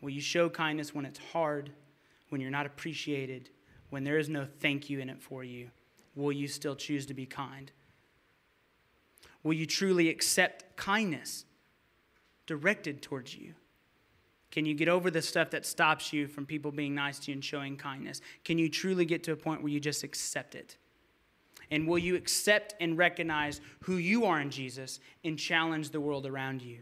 Will 0.03 0.09
you 0.09 0.19
show 0.19 0.49
kindness 0.49 0.93
when 0.93 1.05
it's 1.05 1.19
hard, 1.31 1.71
when 2.27 2.41
you're 2.41 2.51
not 2.51 2.65
appreciated, 2.65 3.49
when 3.89 4.03
there 4.03 4.17
is 4.17 4.27
no 4.27 4.45
thank 4.59 4.89
you 4.89 4.99
in 4.99 5.09
it 5.09 5.21
for 5.21 5.45
you? 5.45 5.69
Will 6.13 6.33
you 6.33 6.49
still 6.49 6.75
choose 6.75 7.05
to 7.05 7.13
be 7.13 7.25
kind? 7.25 7.71
Will 9.43 9.53
you 9.53 9.65
truly 9.65 10.09
accept 10.09 10.75
kindness 10.75 11.45
directed 12.47 13.01
towards 13.01 13.33
you? 13.37 13.53
Can 14.51 14.65
you 14.65 14.73
get 14.73 14.89
over 14.89 15.09
the 15.09 15.21
stuff 15.21 15.51
that 15.51 15.65
stops 15.65 16.11
you 16.11 16.27
from 16.27 16.45
people 16.45 16.73
being 16.73 16.93
nice 16.93 17.17
to 17.19 17.31
you 17.31 17.35
and 17.35 17.43
showing 17.43 17.77
kindness? 17.77 18.19
Can 18.43 18.57
you 18.57 18.67
truly 18.67 19.05
get 19.05 19.23
to 19.23 19.31
a 19.31 19.37
point 19.37 19.63
where 19.63 19.71
you 19.71 19.79
just 19.79 20.03
accept 20.03 20.53
it? 20.53 20.75
And 21.71 21.87
will 21.87 21.97
you 21.97 22.17
accept 22.17 22.75
and 22.81 22.97
recognize 22.97 23.61
who 23.79 23.95
you 23.95 24.25
are 24.25 24.41
in 24.41 24.49
Jesus 24.49 24.99
and 25.23 25.39
challenge 25.39 25.91
the 25.91 26.01
world 26.01 26.25
around 26.25 26.61
you? 26.61 26.79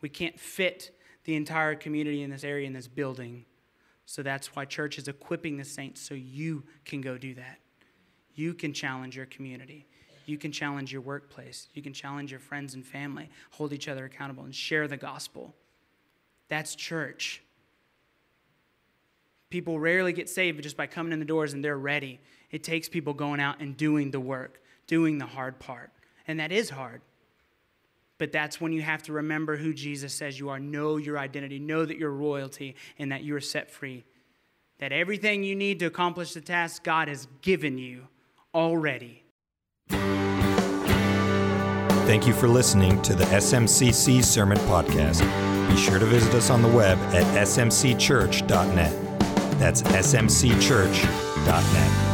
We 0.00 0.08
can't 0.08 0.38
fit 0.38 0.96
the 1.24 1.36
entire 1.36 1.74
community 1.74 2.22
in 2.22 2.30
this 2.30 2.44
area, 2.44 2.66
in 2.66 2.72
this 2.72 2.88
building. 2.88 3.44
So 4.06 4.22
that's 4.22 4.54
why 4.56 4.64
church 4.64 4.98
is 4.98 5.08
equipping 5.08 5.56
the 5.56 5.64
saints 5.64 6.00
so 6.00 6.14
you 6.14 6.64
can 6.84 7.00
go 7.00 7.18
do 7.18 7.34
that. 7.34 7.58
You 8.34 8.54
can 8.54 8.72
challenge 8.72 9.16
your 9.16 9.26
community. 9.26 9.86
You 10.26 10.38
can 10.38 10.52
challenge 10.52 10.92
your 10.92 11.02
workplace. 11.02 11.68
You 11.74 11.82
can 11.82 11.92
challenge 11.92 12.30
your 12.30 12.40
friends 12.40 12.74
and 12.74 12.84
family, 12.84 13.28
hold 13.50 13.72
each 13.72 13.88
other 13.88 14.04
accountable, 14.04 14.44
and 14.44 14.54
share 14.54 14.88
the 14.88 14.96
gospel. 14.96 15.54
That's 16.48 16.74
church. 16.74 17.42
People 19.50 19.80
rarely 19.80 20.12
get 20.12 20.28
saved 20.28 20.62
just 20.62 20.76
by 20.76 20.86
coming 20.86 21.12
in 21.12 21.18
the 21.18 21.24
doors 21.24 21.52
and 21.52 21.64
they're 21.64 21.78
ready. 21.78 22.20
It 22.50 22.62
takes 22.62 22.88
people 22.88 23.12
going 23.12 23.40
out 23.40 23.60
and 23.60 23.76
doing 23.76 24.10
the 24.10 24.20
work, 24.20 24.62
doing 24.86 25.18
the 25.18 25.26
hard 25.26 25.58
part. 25.58 25.90
And 26.26 26.38
that 26.38 26.52
is 26.52 26.70
hard. 26.70 27.02
But 28.20 28.30
that's 28.32 28.60
when 28.60 28.72
you 28.74 28.82
have 28.82 29.02
to 29.04 29.14
remember 29.14 29.56
who 29.56 29.72
Jesus 29.72 30.12
says 30.12 30.38
you 30.38 30.50
are. 30.50 30.60
Know 30.60 30.98
your 30.98 31.18
identity. 31.18 31.58
Know 31.58 31.86
that 31.86 31.96
you're 31.96 32.10
royalty 32.10 32.76
and 32.98 33.12
that 33.12 33.22
you 33.22 33.34
are 33.34 33.40
set 33.40 33.70
free. 33.70 34.04
That 34.78 34.92
everything 34.92 35.42
you 35.42 35.56
need 35.56 35.78
to 35.78 35.86
accomplish 35.86 36.34
the 36.34 36.42
task 36.42 36.84
God 36.84 37.08
has 37.08 37.26
given 37.40 37.78
you 37.78 38.08
already. 38.54 39.24
Thank 42.06 42.26
you 42.26 42.34
for 42.34 42.46
listening 42.46 43.00
to 43.02 43.14
the 43.14 43.24
SMCC 43.24 44.22
Sermon 44.22 44.58
Podcast. 44.58 45.20
Be 45.70 45.76
sure 45.78 45.98
to 45.98 46.04
visit 46.04 46.34
us 46.34 46.50
on 46.50 46.60
the 46.60 46.68
web 46.68 46.98
at 47.14 47.24
smcchurch.net. 47.46 49.18
That's 49.58 49.80
smcchurch.net. 49.80 52.09